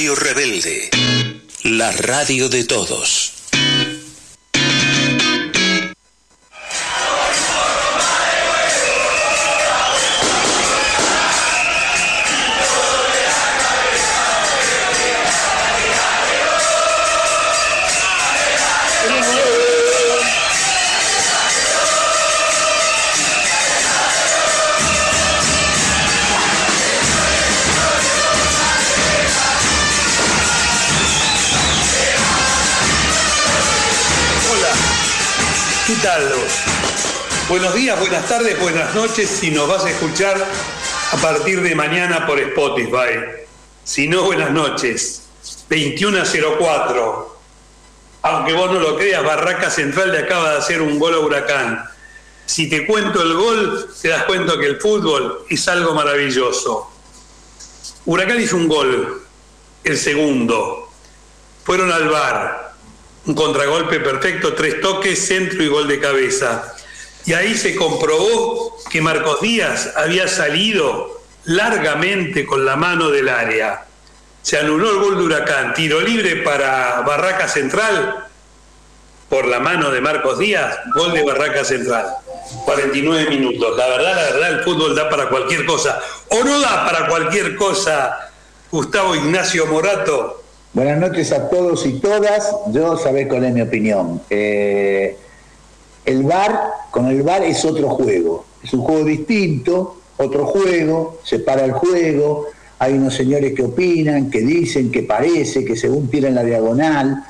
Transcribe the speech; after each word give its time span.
Radio 0.00 0.14
Rebelde. 0.14 0.88
La 1.62 1.92
radio 1.92 2.48
de 2.48 2.64
todos. 2.64 3.39
Buenos 37.50 37.74
días, 37.74 37.98
buenas 37.98 38.28
tardes, 38.28 38.60
buenas 38.60 38.94
noches 38.94 39.28
si 39.28 39.50
nos 39.50 39.66
vas 39.66 39.84
a 39.84 39.90
escuchar 39.90 40.36
a 41.10 41.16
partir 41.16 41.60
de 41.62 41.74
mañana 41.74 42.24
por 42.24 42.38
Spotify. 42.38 43.26
Si 43.82 44.06
no, 44.06 44.22
buenas 44.22 44.52
noches. 44.52 45.24
21.04. 45.68 47.26
Aunque 48.22 48.52
vos 48.52 48.70
no 48.70 48.78
lo 48.78 48.96
creas, 48.96 49.24
Barraca 49.24 49.68
Central 49.68 50.12
le 50.12 50.18
acaba 50.20 50.52
de 50.52 50.58
hacer 50.58 50.80
un 50.80 50.96
gol 51.00 51.14
a 51.14 51.18
Huracán. 51.18 51.82
Si 52.46 52.70
te 52.70 52.86
cuento 52.86 53.20
el 53.20 53.34
gol, 53.34 53.94
te 54.00 54.10
das 54.10 54.22
cuenta 54.26 54.56
que 54.56 54.66
el 54.66 54.80
fútbol 54.80 55.44
es 55.48 55.66
algo 55.66 55.92
maravilloso. 55.92 56.88
Huracán 58.04 58.40
hizo 58.40 58.54
un 58.54 58.68
gol, 58.68 59.24
el 59.82 59.98
segundo. 59.98 60.88
Fueron 61.64 61.90
al 61.90 62.08
bar, 62.10 62.74
un 63.26 63.34
contragolpe 63.34 63.98
perfecto, 63.98 64.54
tres 64.54 64.80
toques, 64.80 65.26
centro 65.26 65.64
y 65.64 65.66
gol 65.66 65.88
de 65.88 65.98
cabeza. 65.98 66.76
Y 67.26 67.32
ahí 67.32 67.54
se 67.54 67.76
comprobó 67.76 68.78
que 68.90 69.00
Marcos 69.00 69.40
Díaz 69.40 69.92
había 69.96 70.26
salido 70.28 71.20
largamente 71.44 72.46
con 72.46 72.64
la 72.64 72.76
mano 72.76 73.10
del 73.10 73.28
área. 73.28 73.84
Se 74.42 74.58
anuló 74.58 74.90
el 74.90 74.98
gol 74.98 75.18
de 75.18 75.24
Huracán, 75.24 75.74
tiro 75.74 76.00
libre 76.00 76.36
para 76.36 77.02
Barraca 77.02 77.46
Central 77.48 78.26
por 79.28 79.46
la 79.46 79.60
mano 79.60 79.90
de 79.90 80.00
Marcos 80.00 80.38
Díaz, 80.38 80.78
gol 80.94 81.12
de 81.12 81.22
Barraca 81.22 81.64
Central. 81.64 82.06
49 82.64 83.30
minutos. 83.30 83.76
La 83.76 83.86
verdad, 83.86 84.16
la 84.16 84.22
verdad, 84.22 84.50
el 84.50 84.64
fútbol 84.64 84.94
da 84.94 85.08
para 85.08 85.28
cualquier 85.28 85.64
cosa. 85.64 86.00
¿O 86.28 86.44
no 86.44 86.60
da 86.60 86.84
para 86.84 87.08
cualquier 87.08 87.54
cosa, 87.54 88.30
Gustavo 88.72 89.14
Ignacio 89.14 89.66
Morato? 89.66 90.42
Buenas 90.72 90.98
noches 90.98 91.32
a 91.32 91.48
todos 91.48 91.86
y 91.86 92.00
todas. 92.00 92.50
Yo 92.72 92.96
sabés 92.96 93.28
cuál 93.28 93.44
es 93.44 93.52
mi 93.52 93.60
opinión. 93.60 94.22
Eh, 94.30 95.16
el 96.10 96.22
VAR, 96.24 96.72
con 96.90 97.06
el 97.06 97.22
VAR 97.22 97.42
es 97.44 97.64
otro 97.64 97.88
juego. 97.90 98.44
Es 98.62 98.72
un 98.72 98.80
juego 98.80 99.04
distinto, 99.04 100.00
otro 100.16 100.46
juego, 100.46 101.20
se 101.22 101.38
para 101.38 101.64
el 101.64 101.72
juego. 101.72 102.46
Hay 102.78 102.94
unos 102.94 103.14
señores 103.14 103.54
que 103.54 103.62
opinan, 103.62 104.30
que 104.30 104.40
dicen, 104.40 104.90
que 104.90 105.02
parece, 105.02 105.64
que 105.64 105.76
según 105.76 106.08
tiran 106.08 106.34
la 106.34 106.44
diagonal, 106.44 107.24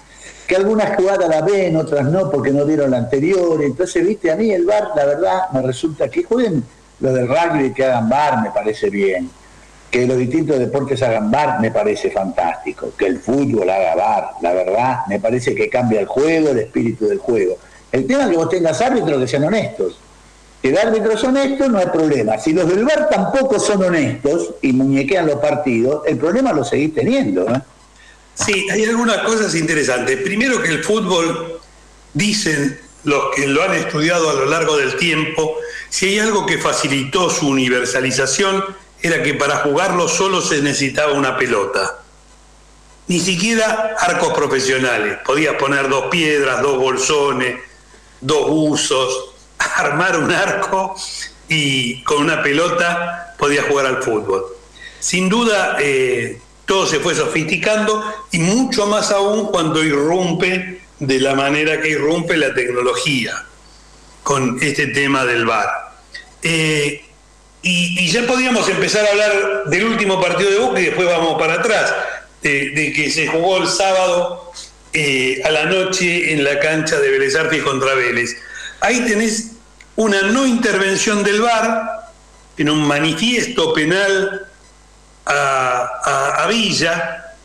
que 0.47 0.57
algunas 0.57 0.97
jugadas 0.97 1.29
la 1.29 1.43
ven, 1.43 1.77
otras 1.77 2.07
no, 2.07 2.31
porque 2.31 2.53
no 2.53 2.65
vieron 2.65 2.91
la 2.91 2.99
anterior. 2.99 3.63
Entonces, 3.63 4.07
viste, 4.07 4.31
a 4.31 4.37
mí 4.37 4.51
el 4.51 4.65
VAR, 4.65 4.91
la 4.97 5.05
verdad, 5.05 5.51
me 5.53 5.63
resulta 5.63 6.09
que 6.09 6.25
jueguen 6.25 6.65
los 7.01 7.15
del 7.15 7.29
rugby 7.29 7.73
que 7.73 7.85
hagan 7.85 8.09
VAR, 8.09 8.43
me 8.43 8.51
parece 8.51 8.91
bien 8.91 9.31
que 9.91 10.07
los 10.07 10.17
distintos 10.17 10.59
deportes 10.59 11.03
hagan 11.03 11.31
bar 11.31 11.61
me 11.61 11.71
parece 11.71 12.11
fantástico, 12.11 12.93
que 12.97 13.07
el 13.07 13.19
fútbol 13.19 13.69
haga 13.69 13.97
bar, 13.97 14.31
la 14.41 14.53
verdad, 14.53 14.99
me 15.09 15.19
parece 15.19 15.55
que 15.55 15.69
cambia 15.69 16.01
el 16.01 16.07
juego, 16.07 16.51
el 16.51 16.59
espíritu 16.59 17.09
del 17.09 17.19
juego. 17.19 17.59
El 17.93 18.07
tema 18.07 18.25
es 18.25 18.31
que 18.31 18.37
vos 18.37 18.49
tengas 18.49 18.81
árbitros 18.81 19.21
que 19.21 19.29
sean 19.29 19.45
honestos. 19.45 19.99
Si 20.63 20.69
el 20.69 20.77
árbitro 20.77 21.13
es 21.13 21.25
honesto, 21.25 21.69
no 21.69 21.79
hay 21.79 21.87
problema. 21.87 22.39
Si 22.39 22.53
los 22.53 22.69
del 22.69 22.85
bar 22.85 23.09
tampoco 23.09 23.59
son 23.59 23.83
honestos 23.83 24.51
y 24.61 24.73
muñequean 24.73 25.27
los 25.27 25.41
partidos, 25.41 26.03
el 26.07 26.19
problema 26.19 26.53
lo 26.53 26.65
seguís 26.65 26.95
teniendo. 26.95 27.49
¿eh? 27.49 27.61
Sí, 28.35 28.67
hay 28.71 28.85
algunas 28.85 29.19
cosas 29.19 29.55
interesantes. 29.55 30.19
Primero 30.19 30.63
que 30.63 30.69
el 30.69 30.85
fútbol, 30.85 31.61
dicen 32.13 32.79
los 33.05 33.35
que 33.35 33.47
lo 33.47 33.63
han 33.63 33.75
estudiado 33.75 34.29
a 34.29 34.35
lo 34.35 34.47
largo 34.47 34.77
del 34.77 34.97
tiempo, 34.97 35.57
si 35.89 36.09
hay 36.09 36.19
algo 36.19 36.45
que 36.45 36.59
facilitó 36.59 37.31
su 37.31 37.49
universalización, 37.49 38.63
era 39.03 39.23
que 39.23 39.35
para 39.35 39.57
jugarlo 39.59 40.09
solo 40.09 40.43
se 40.43 40.61
necesitaba 40.61 41.15
una 41.15 41.39
pelota. 41.39 42.01
Ni 43.09 43.19
siquiera 43.19 43.97
arcos 43.99 44.35
profesionales. 44.35 45.19
Podías 45.25 45.55
poner 45.55 45.89
dos 45.89 46.07
piedras, 46.11 46.61
dos 46.63 46.79
bolsones, 46.79 47.57
dos 48.21 48.45
usos, 48.49 49.31
armar 49.59 50.19
un 50.19 50.31
arco 50.33 50.95
y 51.49 52.03
con 52.05 52.23
una 52.23 52.43
pelota 52.43 53.35
podías 53.39 53.67
jugar 53.67 53.87
al 53.87 54.03
fútbol. 54.03 54.45
Sin 54.99 55.29
duda, 55.29 55.77
eh, 55.81 56.41
todo 56.67 56.87
se 56.87 57.01
fue 57.01 57.15
sofisticando 57.15 58.05
y 58.31 58.39
mucho 58.39 58.87
más 58.87 59.11
aún 59.11 59.47
cuando 59.47 59.83
irrumpe 59.83 60.83
de 60.99 61.21
la 61.21 61.35
manera 61.35 61.81
que 61.81 61.91
irrumpe 61.91 62.37
la 62.37 62.55
tecnología 62.55 63.45
con 64.23 64.59
este 64.63 64.89
tema 64.89 65.25
del 65.25 65.47
VAR. 65.47 65.69
Eh, 66.43 67.05
y, 67.63 68.09
ya 68.11 68.27
podíamos 68.27 68.69
empezar 68.69 69.05
a 69.05 69.11
hablar 69.11 69.65
del 69.67 69.85
último 69.85 70.21
partido 70.21 70.51
de 70.51 70.59
Boca 70.59 70.81
y 70.81 70.87
después 70.87 71.07
vamos 71.09 71.39
para 71.39 71.55
atrás, 71.55 71.95
de 72.43 72.93
que 72.95 73.11
se 73.11 73.27
jugó 73.27 73.59
el 73.59 73.69
sábado 73.69 74.51
eh, 74.93 75.41
a 75.45 75.51
la 75.51 75.67
noche 75.67 76.33
en 76.33 76.45
la 76.45 76.59
cancha 76.59 76.99
de 76.99 77.11
Vélez 77.11 77.35
Arfield 77.37 77.65
contra 77.65 77.95
Vélez. 77.95 78.37
Ahí 78.81 79.05
tenés 79.07 79.53
una 79.97 80.23
no 80.23 80.47
intervención 80.47 81.23
del 81.23 81.41
VAR 81.41 82.11
en 82.57 82.71
un 82.71 82.87
manifiesto 82.87 83.73
penal 83.73 84.47
a, 85.27 85.89
a, 86.05 86.45
a 86.45 86.47
Villa, 86.49 87.37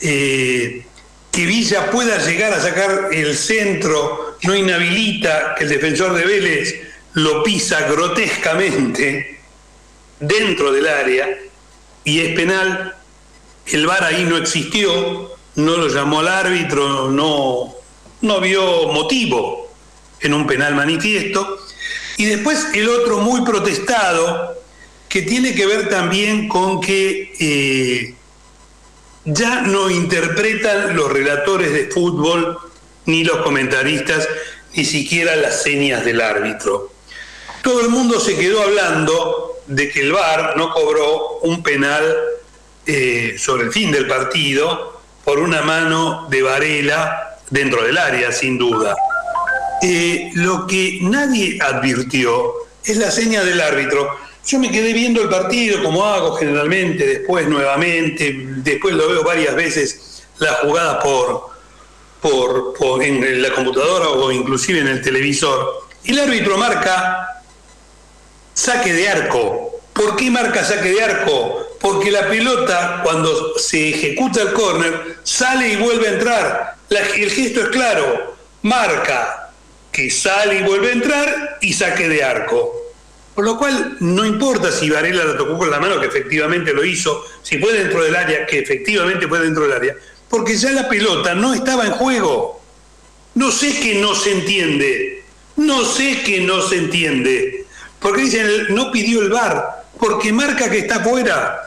eh, 0.00 0.84
que 1.32 1.46
Villa 1.46 1.90
pueda 1.90 2.18
llegar 2.18 2.52
a 2.52 2.60
sacar 2.60 3.08
el 3.12 3.36
centro, 3.36 4.38
no 4.42 4.54
inhabilita 4.54 5.54
que 5.56 5.64
el 5.64 5.70
defensor 5.70 6.14
de 6.14 6.24
Vélez 6.24 6.74
lo 7.14 7.42
pisa 7.42 7.88
grotescamente 7.88 9.40
dentro 10.20 10.72
del 10.72 10.86
área 10.86 11.28
y 12.04 12.20
es 12.20 12.34
penal. 12.34 12.94
El 13.66 13.86
VAR 13.86 14.04
ahí 14.04 14.24
no 14.24 14.36
existió, 14.36 15.35
no 15.56 15.76
lo 15.76 15.88
llamó 15.88 16.20
al 16.20 16.28
árbitro, 16.28 17.10
no, 17.10 17.74
no 18.20 18.40
vio 18.40 18.88
motivo 18.92 19.70
en 20.20 20.34
un 20.34 20.46
penal 20.46 20.74
manifiesto. 20.74 21.58
Y 22.18 22.26
después 22.26 22.68
el 22.74 22.88
otro 22.88 23.18
muy 23.18 23.42
protestado, 23.42 24.54
que 25.08 25.22
tiene 25.22 25.54
que 25.54 25.66
ver 25.66 25.88
también 25.88 26.48
con 26.48 26.80
que 26.80 27.32
eh, 27.38 28.14
ya 29.24 29.62
no 29.62 29.90
interpretan 29.90 30.94
los 30.94 31.10
relatores 31.10 31.72
de 31.72 31.86
fútbol, 31.86 32.58
ni 33.06 33.24
los 33.24 33.38
comentaristas, 33.38 34.28
ni 34.74 34.84
siquiera 34.84 35.36
las 35.36 35.62
señas 35.62 36.04
del 36.04 36.20
árbitro. 36.20 36.92
Todo 37.62 37.80
el 37.80 37.88
mundo 37.88 38.20
se 38.20 38.36
quedó 38.36 38.62
hablando 38.62 39.60
de 39.66 39.90
que 39.90 40.00
el 40.00 40.12
VAR 40.12 40.56
no 40.56 40.72
cobró 40.72 41.38
un 41.42 41.62
penal 41.62 42.04
eh, 42.84 43.36
sobre 43.38 43.64
el 43.64 43.72
fin 43.72 43.90
del 43.90 44.06
partido 44.06 44.95
por 45.26 45.40
una 45.40 45.60
mano 45.62 46.28
de 46.30 46.40
Varela 46.40 47.36
dentro 47.50 47.82
del 47.82 47.98
área, 47.98 48.30
sin 48.30 48.56
duda. 48.58 48.94
Eh, 49.82 50.30
lo 50.34 50.68
que 50.68 51.00
nadie 51.02 51.58
advirtió 51.60 52.54
es 52.84 52.96
la 52.96 53.10
seña 53.10 53.42
del 53.42 53.60
árbitro. 53.60 54.08
Yo 54.46 54.60
me 54.60 54.70
quedé 54.70 54.92
viendo 54.92 55.20
el 55.20 55.28
partido 55.28 55.82
como 55.82 56.04
hago 56.04 56.36
generalmente, 56.36 57.04
después 57.04 57.48
nuevamente, 57.48 58.36
después 58.58 58.94
lo 58.94 59.08
veo 59.08 59.24
varias 59.24 59.56
veces 59.56 60.22
la 60.38 60.52
jugada 60.62 61.00
por, 61.00 61.50
por, 62.20 62.74
por 62.74 63.02
en 63.02 63.42
la 63.42 63.50
computadora 63.50 64.10
o 64.10 64.30
inclusive 64.30 64.78
en 64.78 64.86
el 64.86 65.02
televisor. 65.02 65.88
Y 66.04 66.12
el 66.12 66.20
árbitro 66.20 66.56
marca 66.56 67.42
saque 68.54 68.92
de 68.92 69.08
arco. 69.08 69.80
¿Por 69.92 70.14
qué 70.14 70.30
marca 70.30 70.62
saque 70.62 70.90
de 70.90 71.02
arco? 71.02 71.65
Porque 71.80 72.10
la 72.10 72.28
pelota, 72.28 73.00
cuando 73.02 73.58
se 73.58 73.90
ejecuta 73.90 74.42
el 74.42 74.52
córner, 74.52 75.18
sale 75.22 75.68
y 75.68 75.76
vuelve 75.76 76.08
a 76.08 76.12
entrar. 76.12 76.76
El 76.90 77.30
gesto 77.30 77.60
es 77.60 77.68
claro, 77.68 78.36
marca 78.62 79.46
que 79.96 80.10
sale 80.10 80.60
y 80.60 80.62
vuelve 80.62 80.88
a 80.88 80.92
entrar 80.92 81.58
y 81.62 81.72
saque 81.72 82.06
de 82.06 82.22
arco. 82.22 82.92
Por 83.34 83.46
lo 83.46 83.56
cual 83.56 83.96
no 84.00 84.26
importa 84.26 84.70
si 84.70 84.90
Varela 84.90 85.24
la 85.24 85.38
tocó 85.38 85.56
con 85.56 85.70
la 85.70 85.80
mano, 85.80 85.98
que 85.98 86.06
efectivamente 86.06 86.74
lo 86.74 86.84
hizo, 86.84 87.24
si 87.42 87.58
fue 87.58 87.72
dentro 87.72 88.04
del 88.04 88.14
área, 88.14 88.44
que 88.44 88.58
efectivamente 88.58 89.26
fue 89.26 89.40
dentro 89.40 89.62
del 89.62 89.72
área, 89.72 89.96
porque 90.28 90.54
ya 90.56 90.70
la 90.72 90.88
pelota 90.88 91.34
no 91.34 91.54
estaba 91.54 91.86
en 91.86 91.92
juego. 91.92 92.62
No 93.34 93.50
sé 93.50 93.80
que 93.80 93.94
no 93.96 94.14
se 94.14 94.32
entiende, 94.32 95.24
no 95.56 95.84
sé 95.84 96.22
que 96.22 96.40
no 96.40 96.60
se 96.60 96.76
entiende. 96.76 97.64
Porque 97.98 98.22
dicen, 98.22 98.46
no 98.70 98.90
pidió 98.92 99.22
el 99.22 99.30
VAR, 99.30 99.84
porque 99.98 100.30
marca 100.30 100.70
que 100.70 100.80
está 100.80 101.00
fuera, 101.00 101.65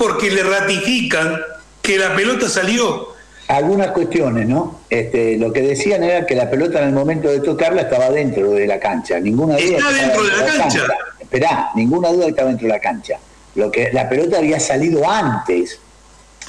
porque 0.00 0.30
le 0.30 0.42
ratifican 0.42 1.38
que 1.82 1.98
la 1.98 2.16
pelota 2.16 2.48
salió. 2.48 3.08
Algunas 3.48 3.88
cuestiones, 3.88 4.48
¿no? 4.48 4.80
Este, 4.88 5.36
lo 5.36 5.52
que 5.52 5.60
decían 5.60 6.02
era 6.02 6.24
que 6.24 6.34
la 6.34 6.48
pelota 6.48 6.80
en 6.80 6.88
el 6.88 6.94
momento 6.94 7.28
de 7.28 7.40
tocarla 7.40 7.82
estaba 7.82 8.08
dentro 8.08 8.52
de 8.52 8.66
la 8.66 8.80
cancha. 8.80 9.20
Ninguna 9.20 9.56
duda. 9.56 9.76
Está 9.76 9.92
dentro 9.92 10.22
de 10.22 10.36
la, 10.38 10.46
cancha. 10.46 10.86
Esperá, 11.18 11.70
ninguna 11.74 12.08
duda 12.12 12.24
que 12.24 12.30
estaba 12.30 12.48
dentro 12.48 12.66
de 12.66 12.72
la 12.72 12.80
cancha. 12.80 13.18
Lo 13.56 13.70
que, 13.70 13.90
la 13.92 14.08
pelota 14.08 14.38
había 14.38 14.58
salido 14.58 15.06
antes. 15.06 15.78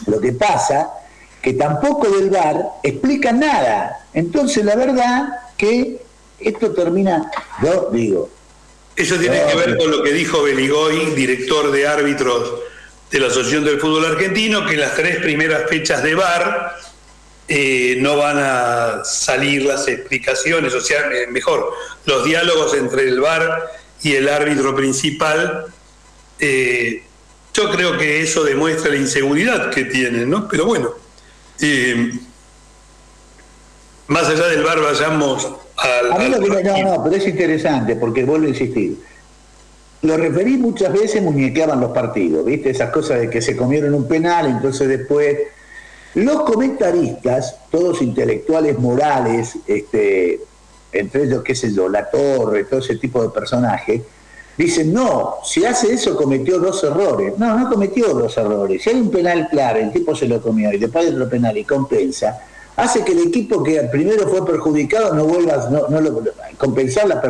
Lo 0.05 0.21
que 0.21 0.31
pasa 0.31 0.89
que 1.41 1.51
tampoco 1.51 2.09
del 2.09 2.29
VAR 2.29 2.55
explica 2.83 3.33
nada. 3.33 4.05
Entonces, 4.13 4.63
la 4.63 4.77
verdad 4.77 5.27
que 5.57 6.01
esto 6.39 6.71
termina, 6.71 7.29
yo 7.61 7.89
digo. 7.91 8.29
Eso 8.95 9.17
tiene 9.17 9.41
que 9.43 9.55
ver 9.57 9.77
con 9.77 9.91
lo 9.91 10.03
que 10.03 10.13
dijo 10.13 10.41
Beligoy, 10.41 11.15
director 11.15 11.69
de 11.69 11.85
árbitros 11.85 12.70
de 13.11 13.19
la 13.19 13.27
Asociación 13.27 13.65
del 13.65 13.79
Fútbol 13.79 14.05
Argentino, 14.05 14.65
que 14.65 14.77
las 14.77 14.95
tres 14.95 15.17
primeras 15.17 15.69
fechas 15.69 16.01
de 16.01 16.15
VAR 16.15 16.77
eh, 17.47 17.97
no 17.99 18.15
van 18.15 18.37
a 18.39 19.03
salir 19.03 19.63
las 19.65 19.87
explicaciones, 19.89 20.73
o 20.73 20.79
sea, 20.79 21.11
eh, 21.11 21.27
mejor, 21.27 21.73
los 22.05 22.23
diálogos 22.23 22.73
entre 22.73 23.03
el 23.03 23.19
VAR 23.19 23.69
y 24.01 24.13
el 24.13 24.29
árbitro 24.29 24.73
principal. 24.73 25.65
Eh, 26.39 27.03
yo 27.53 27.69
creo 27.69 27.97
que 27.97 28.21
eso 28.21 28.45
demuestra 28.45 28.91
la 28.91 28.95
inseguridad 28.95 29.69
que 29.71 29.83
tienen, 29.83 30.29
¿no? 30.29 30.47
Pero 30.47 30.65
bueno, 30.65 30.91
más 34.07 34.27
allá 34.29 34.47
del 34.47 34.63
VAR 34.63 34.79
vayamos 34.79 35.51
al... 35.75 36.13
A 36.13 36.17
mí 36.17 36.29
lo 36.29 36.39
que, 36.39 36.63
no, 36.63 36.77
no, 36.83 37.03
pero 37.03 37.17
es 37.17 37.27
interesante 37.27 37.97
porque 37.97 38.23
vuelvo 38.23 38.45
a 38.45 38.49
insistir. 38.49 39.10
Lo 40.01 40.17
referí 40.17 40.57
muchas 40.57 40.91
veces, 40.93 41.21
muñequeaban 41.21 41.79
los 41.79 41.91
partidos, 41.91 42.43
¿viste? 42.45 42.71
Esas 42.71 42.89
cosas 42.89 43.19
de 43.19 43.29
que 43.29 43.41
se 43.41 43.55
comieron 43.55 43.93
un 43.93 44.07
penal, 44.07 44.47
entonces 44.47 44.87
después... 44.87 45.37
Los 46.13 46.41
comentaristas, 46.41 47.55
todos 47.69 48.01
intelectuales 48.01 48.77
morales, 48.77 49.57
este, 49.65 50.41
entre 50.91 51.23
ellos, 51.23 51.41
qué 51.41 51.55
sé 51.55 51.73
yo, 51.73 51.87
La 51.87 52.09
Torre, 52.09 52.65
todo 52.65 52.81
ese 52.81 52.97
tipo 52.97 53.21
de 53.23 53.29
personajes, 53.29 54.01
dicen, 54.57 54.93
no, 54.93 55.35
si 55.45 55.63
hace 55.63 55.93
eso 55.93 56.17
cometió 56.17 56.59
dos 56.59 56.83
errores. 56.83 57.37
No, 57.37 57.57
no 57.57 57.69
cometió 57.69 58.09
dos 58.13 58.37
errores. 58.37 58.83
Si 58.83 58.89
hay 58.89 58.97
un 58.97 59.09
penal 59.09 59.47
claro, 59.49 59.79
el 59.79 59.93
tipo 59.93 60.13
se 60.13 60.27
lo 60.27 60.41
comió 60.41 60.73
y 60.73 60.77
después 60.77 61.09
otro 61.09 61.29
penal 61.29 61.57
y 61.57 61.63
compensa, 61.63 62.41
hace 62.75 63.03
que 63.03 63.11
el 63.11 63.27
equipo 63.27 63.63
que 63.63 63.79
primero 63.91 64.27
fue 64.27 64.45
perjudicado 64.45 65.13
no 65.13 65.25
vuelva 65.25 65.69
no, 65.69 65.87
no 65.87 66.01
lo, 66.01 66.23
compensar 66.57 67.07
lo, 67.07 67.21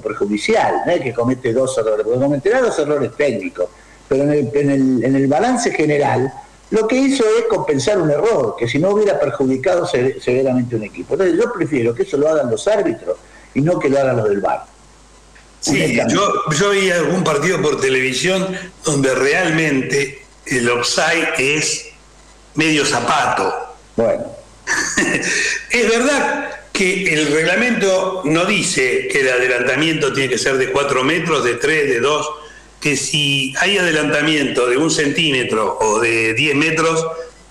perjudicial, 0.00 0.82
no 0.86 1.02
que 1.02 1.12
comete 1.12 1.52
dos 1.52 1.76
errores, 1.78 2.04
porque 2.04 2.20
cometerá 2.20 2.60
dos 2.62 2.78
errores 2.78 3.12
técnicos, 3.16 3.68
pero 4.08 4.24
en 4.24 4.32
el, 4.32 4.50
en 4.54 4.70
el, 4.70 5.04
en 5.04 5.16
el 5.16 5.26
balance 5.26 5.70
general 5.72 6.32
lo 6.70 6.88
que 6.88 6.96
hizo 6.96 7.24
es 7.38 7.44
compensar 7.48 8.00
un 8.00 8.10
error, 8.10 8.56
que 8.58 8.68
si 8.68 8.78
no 8.78 8.90
hubiera 8.90 9.20
perjudicado 9.20 9.86
severamente 9.86 10.74
un 10.74 10.82
equipo. 10.82 11.14
Entonces 11.14 11.38
yo 11.38 11.52
prefiero 11.52 11.94
que 11.94 12.02
eso 12.02 12.16
lo 12.16 12.28
hagan 12.28 12.50
los 12.50 12.66
árbitros 12.66 13.16
y 13.54 13.60
no 13.60 13.78
que 13.78 13.88
lo 13.88 14.00
hagan 14.00 14.16
los 14.16 14.28
del 14.28 14.40
bar. 14.40 14.64
Sí, 15.60 15.98
yo, 16.08 16.32
yo 16.58 16.70
vi 16.70 16.90
algún 16.90 17.24
partido 17.24 17.60
por 17.62 17.80
televisión 17.80 18.46
donde 18.84 19.14
realmente 19.14 20.22
el 20.46 20.68
offside 20.68 21.28
es 21.38 21.86
medio 22.54 22.84
zapato. 22.84 23.52
Bueno. 23.96 24.24
Es 25.70 25.88
verdad 25.88 26.50
que 26.72 27.14
el 27.14 27.32
reglamento 27.32 28.22
no 28.24 28.44
dice 28.44 29.08
que 29.08 29.20
el 29.20 29.30
adelantamiento 29.30 30.12
tiene 30.12 30.28
que 30.28 30.38
ser 30.38 30.58
de 30.58 30.70
4 30.70 31.04
metros, 31.04 31.44
de 31.44 31.54
3, 31.54 31.88
de 31.88 32.00
2 32.00 32.30
que 32.80 32.96
si 32.96 33.54
hay 33.60 33.78
adelantamiento 33.78 34.68
de 34.68 34.76
un 34.76 34.90
centímetro 34.90 35.78
o 35.80 35.98
de 35.98 36.34
10 36.34 36.54
metros, 36.54 37.06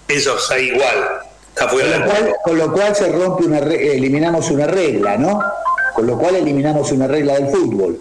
eso 0.08 0.38
está 0.38 0.60
igual. 0.60 1.20
Está 1.50 1.68
fuera 1.68 1.92
con, 1.92 2.00
lo 2.00 2.06
cual, 2.08 2.36
con 2.44 2.58
lo 2.58 2.72
cual 2.72 2.96
se 2.96 3.12
rompe 3.12 3.46
una 3.46 3.60
eliminamos 3.60 4.50
una 4.52 4.68
regla, 4.68 5.18
¿no? 5.18 5.42
Con 5.94 6.08
lo 6.08 6.18
cual 6.18 6.36
eliminamos 6.36 6.92
una 6.92 7.08
regla 7.08 7.34
del 7.34 7.48
fútbol. 7.48 8.00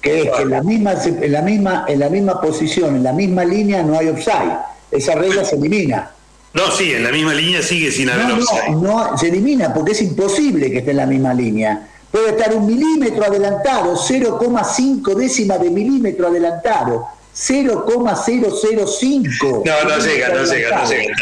Que 0.00 0.22
es 0.22 0.30
que 0.30 0.42
en 0.42 0.50
la 0.50 0.62
misma, 0.62 0.94
en 1.04 1.32
la 1.32 1.42
misma, 1.42 1.84
en 1.88 2.00
la 2.00 2.08
misma 2.08 2.40
posición, 2.40 2.96
en 2.96 3.02
la 3.02 3.12
misma 3.12 3.44
línea 3.44 3.82
no 3.82 3.98
hay 3.98 4.08
offside. 4.08 4.58
Esa 4.90 5.14
regla 5.14 5.44
se 5.44 5.56
elimina. 5.56 6.12
No, 6.54 6.70
sí, 6.70 6.92
en 6.92 7.04
la 7.04 7.10
misma 7.10 7.34
línea 7.34 7.62
sigue 7.62 7.90
sin 7.90 8.10
haber 8.10 8.32
offside. 8.32 8.70
No, 8.70 9.10
no, 9.10 9.18
se 9.18 9.28
elimina 9.28 9.72
porque 9.72 9.92
es 9.92 10.02
imposible 10.02 10.70
que 10.70 10.78
esté 10.78 10.90
en 10.90 10.98
la 10.98 11.06
misma 11.06 11.32
línea 11.32 11.88
puede 12.10 12.30
estar 12.30 12.54
un 12.54 12.66
milímetro 12.66 13.24
adelantado, 13.24 13.96
0,5 13.96 15.14
décimas 15.14 15.60
de 15.60 15.70
milímetro 15.70 16.28
adelantado. 16.28 17.06
0,005. 17.34 19.62
No, 19.64 19.84
no 19.84 19.98
llega, 19.98 20.28
no 20.28 20.44
llega, 20.44 20.82
no 20.82 20.88
llega. 20.88 21.14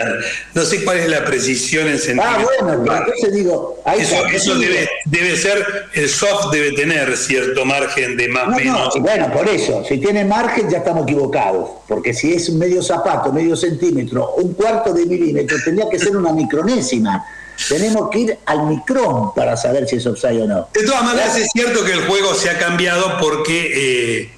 No 0.54 0.64
sé 0.64 0.84
cuál 0.84 0.98
es 0.98 1.08
la 1.08 1.24
precisión 1.24 1.86
en 1.86 2.00
centímetros. 2.00 2.48
Ah, 2.60 2.64
bueno, 2.64 2.96
entonces 2.96 3.32
digo. 3.32 3.80
eso, 3.96 4.26
eso 4.26 4.56
debe, 4.56 4.90
debe, 5.04 5.36
ser, 5.36 5.64
el 5.94 6.08
soft 6.08 6.50
debe 6.50 6.72
tener 6.72 7.16
cierto 7.16 7.64
margen 7.64 8.16
de 8.16 8.28
más 8.28 8.48
o 8.48 8.50
menos. 8.50 8.92
bueno, 9.00 9.32
por 9.32 9.48
eso, 9.48 9.84
si 9.84 9.98
tiene 9.98 10.24
margen 10.24 10.68
ya 10.68 10.78
estamos 10.78 11.04
equivocados. 11.04 11.70
Porque 11.86 12.12
si 12.12 12.32
es 12.32 12.48
un 12.48 12.58
medio 12.58 12.82
zapato, 12.82 13.32
medio 13.32 13.54
centímetro, 13.54 14.34
un 14.34 14.54
cuarto 14.54 14.92
de 14.92 15.06
milímetro, 15.06 15.58
tendría 15.64 15.88
que 15.88 15.96
ser 15.98 16.16
una 16.16 16.32
micronésima. 16.32 17.24
Tenemos 17.68 18.08
que 18.10 18.18
ir 18.18 18.38
al 18.46 18.66
micrón 18.66 19.34
para 19.34 19.56
saber 19.56 19.86
si 19.86 19.96
es 19.96 20.06
offside 20.06 20.42
o 20.42 20.46
no. 20.46 20.68
De 20.72 20.82
todas 20.84 21.04
maneras, 21.04 21.36
es 21.36 21.48
cierto 21.52 21.84
que 21.84 21.92
el 21.92 22.06
juego 22.06 22.34
se 22.34 22.48
ha 22.48 22.58
cambiado 22.58 23.18
porque 23.20 24.22
eh, 24.22 24.30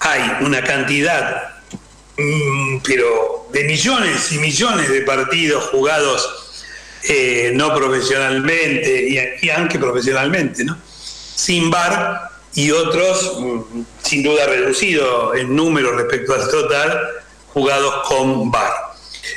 hay 0.00 0.44
una 0.44 0.62
cantidad, 0.62 1.54
mm, 2.16 2.78
pero 2.84 3.48
de 3.52 3.64
millones 3.64 4.32
y 4.32 4.38
millones 4.38 4.88
de 4.88 5.02
partidos 5.02 5.64
jugados 5.70 6.46
eh, 7.08 7.52
no 7.54 7.72
profesionalmente 7.72 9.38
y, 9.40 9.50
aunque 9.50 9.78
profesionalmente, 9.78 10.64
¿no? 10.64 10.76
Sin 11.36 11.70
bar 11.70 12.30
y 12.54 12.72
otros, 12.72 13.38
mm, 13.38 13.60
sin 14.02 14.24
duda 14.24 14.46
reducido 14.46 15.34
en 15.34 15.54
número 15.54 15.96
respecto 15.96 16.34
al 16.34 16.50
total, 16.50 17.00
jugados 17.52 18.08
con 18.08 18.50
bar. 18.50 18.72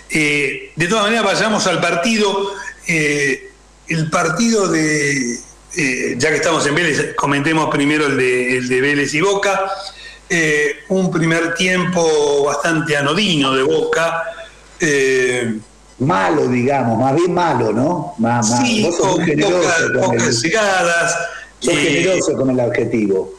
Eh, 0.09 0.71
de 0.75 0.87
todas 0.87 1.03
maneras, 1.03 1.25
vayamos 1.25 1.67
al 1.67 1.79
partido. 1.79 2.53
Eh, 2.87 3.51
el 3.87 4.09
partido 4.09 4.67
de, 4.67 5.37
ya 6.17 6.29
que 6.29 6.35
estamos 6.35 6.65
en 6.65 6.73
Vélez, 6.73 7.13
comentemos 7.15 7.69
primero 7.69 8.07
el 8.07 8.17
de, 8.17 8.57
el 8.57 8.67
de 8.67 8.81
Vélez 8.81 9.13
y 9.13 9.21
Boca. 9.21 9.71
Eh, 10.29 10.81
un 10.89 11.09
primer 11.11 11.55
tiempo 11.55 12.43
bastante 12.45 12.95
anodino 12.95 13.55
de 13.55 13.63
Boca. 13.63 14.23
malo, 15.99 16.47
digamos, 16.47 16.97
más 16.97 17.15
bien 17.15 17.33
malo, 17.33 17.73
¿no? 17.73 18.13
Más, 18.19 18.59
sí, 18.59 18.89
con 18.97 19.25
pocas 20.01 20.41
llegadas. 20.41 21.17
Sos 21.59 21.73
generoso 21.73 22.33
con 22.35 22.49
el 22.51 22.59
objetivo. 22.59 23.33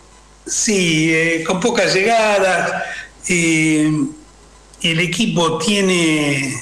Sí, 0.46 1.42
con 1.46 1.60
pocas 1.60 1.94
llegadas. 1.94 2.82
el 3.28 5.00
equipo 5.00 5.58
tiene 5.58 6.54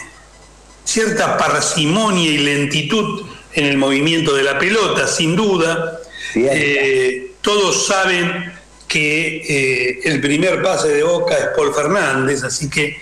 cierta 0.89 1.37
parsimonia 1.37 2.31
y 2.31 2.39
lentitud 2.39 3.27
en 3.53 3.67
el 3.67 3.77
movimiento 3.77 4.35
de 4.35 4.43
la 4.43 4.59
pelota, 4.59 5.07
sin 5.07 5.37
duda. 5.37 6.01
Eh, 6.35 7.33
todos 7.43 7.87
saben 7.87 8.53
que 8.89 9.37
eh, 9.37 10.01
el 10.05 10.21
primer 10.21 10.63
pase 10.63 10.89
de 10.89 11.03
Boca 11.03 11.37
es 11.37 11.49
Paul 11.55 11.75
Fernández, 11.75 12.43
así 12.43 12.69
que 12.69 13.01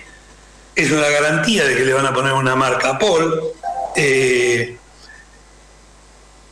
es 0.75 0.91
una 0.91 1.07
garantía 1.09 1.65
de 1.65 1.75
que 1.75 1.85
le 1.85 1.93
van 1.93 2.05
a 2.05 2.13
poner 2.13 2.33
una 2.33 2.55
marca 2.55 2.89
a 2.89 2.99
Paul. 2.99 3.41
Eh, 3.95 4.77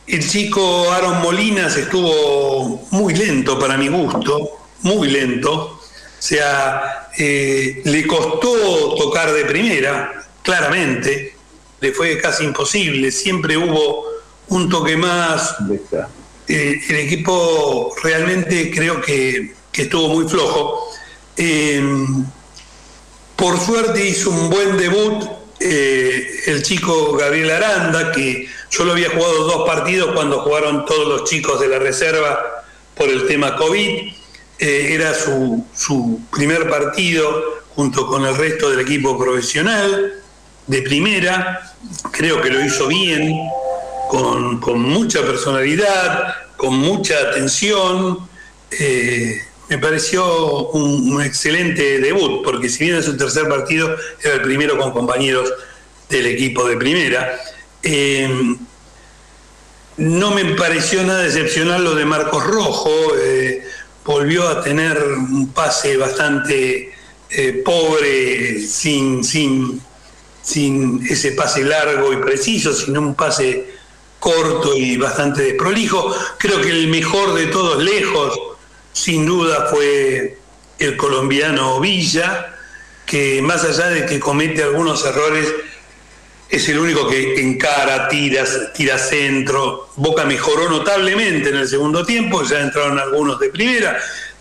el 0.06 0.28
chico 0.28 0.90
Aaron 0.90 1.20
Molinas 1.20 1.76
estuvo 1.76 2.86
muy 2.90 3.14
lento 3.14 3.58
para 3.58 3.76
mi 3.76 3.88
gusto, 3.88 4.66
muy 4.82 5.08
lento. 5.08 5.80
O 6.18 6.22
sea, 6.22 7.10
le 7.16 8.06
costó 8.06 8.94
tocar 8.96 9.32
de 9.32 9.44
primera, 9.44 10.24
claramente, 10.42 11.36
le 11.80 11.92
fue 11.92 12.18
casi 12.18 12.44
imposible, 12.44 13.12
siempre 13.12 13.56
hubo 13.56 14.06
un 14.48 14.68
toque 14.68 14.96
más. 14.96 15.56
Eh, 16.48 16.80
el 16.88 16.96
equipo 16.96 17.94
realmente 18.02 18.70
creo 18.70 19.00
que, 19.00 19.54
estuvo 19.72 20.08
muy 20.08 20.26
flojo. 20.26 20.90
Eh, 21.36 21.82
por 23.36 23.60
suerte 23.60 24.08
hizo 24.08 24.30
un 24.30 24.48
buen 24.48 24.78
debut 24.78 25.22
eh, 25.60 26.26
el 26.46 26.62
chico 26.62 27.12
Gabriel 27.14 27.50
Aranda, 27.50 28.10
que 28.10 28.48
yo 28.70 28.84
lo 28.84 28.92
había 28.92 29.10
jugado 29.10 29.44
dos 29.44 29.66
partidos 29.66 30.12
cuando 30.14 30.40
jugaron 30.40 30.86
todos 30.86 31.06
los 31.06 31.28
chicos 31.28 31.60
de 31.60 31.68
la 31.68 31.78
reserva 31.78 32.64
por 32.94 33.10
el 33.10 33.26
tema 33.26 33.56
COVID. 33.56 34.12
era 34.58 35.12
su, 35.12 35.66
su 35.74 36.20
primer 36.30 36.70
partido 36.70 37.62
junto 37.74 38.06
con 38.06 38.24
el 38.24 38.34
resto 38.34 38.70
del 38.70 38.80
equipo 38.80 39.18
profesional 39.18 40.22
de 40.66 40.82
primera, 40.82 41.74
creo 42.10 42.40
que 42.40 42.50
lo 42.50 42.64
hizo 42.64 42.88
bien, 42.88 43.38
con, 44.08 44.80
mucha 44.80 45.22
personalidad, 45.22 46.34
con 46.56 46.74
mucha 46.78 47.18
atención. 47.18 48.18
Eh, 48.70 49.40
me 49.68 49.78
pareció 49.78 50.68
un, 50.68 51.20
excelente 51.22 51.98
debut, 51.98 52.42
porque 52.44 52.68
si 52.68 52.84
bien 52.84 52.96
es 52.96 53.04
su 53.04 53.16
tercer 53.16 53.48
partido, 53.48 53.96
era 54.22 54.34
el 54.34 54.42
primero 54.42 54.78
con 54.78 54.92
compañeros 54.92 55.52
del 56.08 56.26
equipo 56.26 56.68
de 56.68 56.76
primera. 56.76 57.38
Eh, 57.82 58.28
no 59.96 60.30
me 60.30 60.44
pareció 60.56 61.02
nada 61.02 61.24
excepcional 61.24 61.82
lo 61.82 61.94
de 61.94 62.04
Marcos 62.04 62.44
Rojo, 62.44 62.92
eh, 63.18 63.64
volvió 64.04 64.48
a 64.48 64.62
tener 64.62 65.02
un 65.02 65.48
pase 65.48 65.96
bastante 65.96 66.92
pobre, 67.64 68.60
sin, 68.60 69.22
sin, 69.24 69.82
sin 70.42 71.04
ese 71.10 71.32
pase 71.32 71.64
largo 71.64 72.12
y 72.12 72.16
preciso, 72.18 72.72
sino 72.72 73.00
un 73.00 73.14
pase 73.14 73.75
corto 74.18 74.76
y 74.76 74.96
bastante 74.96 75.42
desprolijo. 75.42 76.14
Creo 76.38 76.60
que 76.60 76.70
el 76.70 76.88
mejor 76.88 77.34
de 77.34 77.46
todos 77.46 77.82
lejos, 77.82 78.38
sin 78.92 79.26
duda, 79.26 79.68
fue 79.70 80.38
el 80.78 80.96
colombiano 80.96 81.80
Villa, 81.80 82.54
que 83.04 83.40
más 83.42 83.64
allá 83.64 83.88
de 83.88 84.06
que 84.06 84.18
comete 84.18 84.62
algunos 84.62 85.04
errores, 85.04 85.52
es 86.48 86.68
el 86.68 86.78
único 86.78 87.08
que 87.08 87.40
encara, 87.40 88.08
tira, 88.08 88.44
tira 88.72 88.98
centro. 88.98 89.88
Boca 89.96 90.24
mejoró 90.24 90.68
notablemente 90.68 91.48
en 91.48 91.56
el 91.56 91.68
segundo 91.68 92.04
tiempo, 92.04 92.42
ya 92.44 92.60
entraron 92.60 92.98
algunos 92.98 93.38
de 93.40 93.48
primera, 93.50 93.98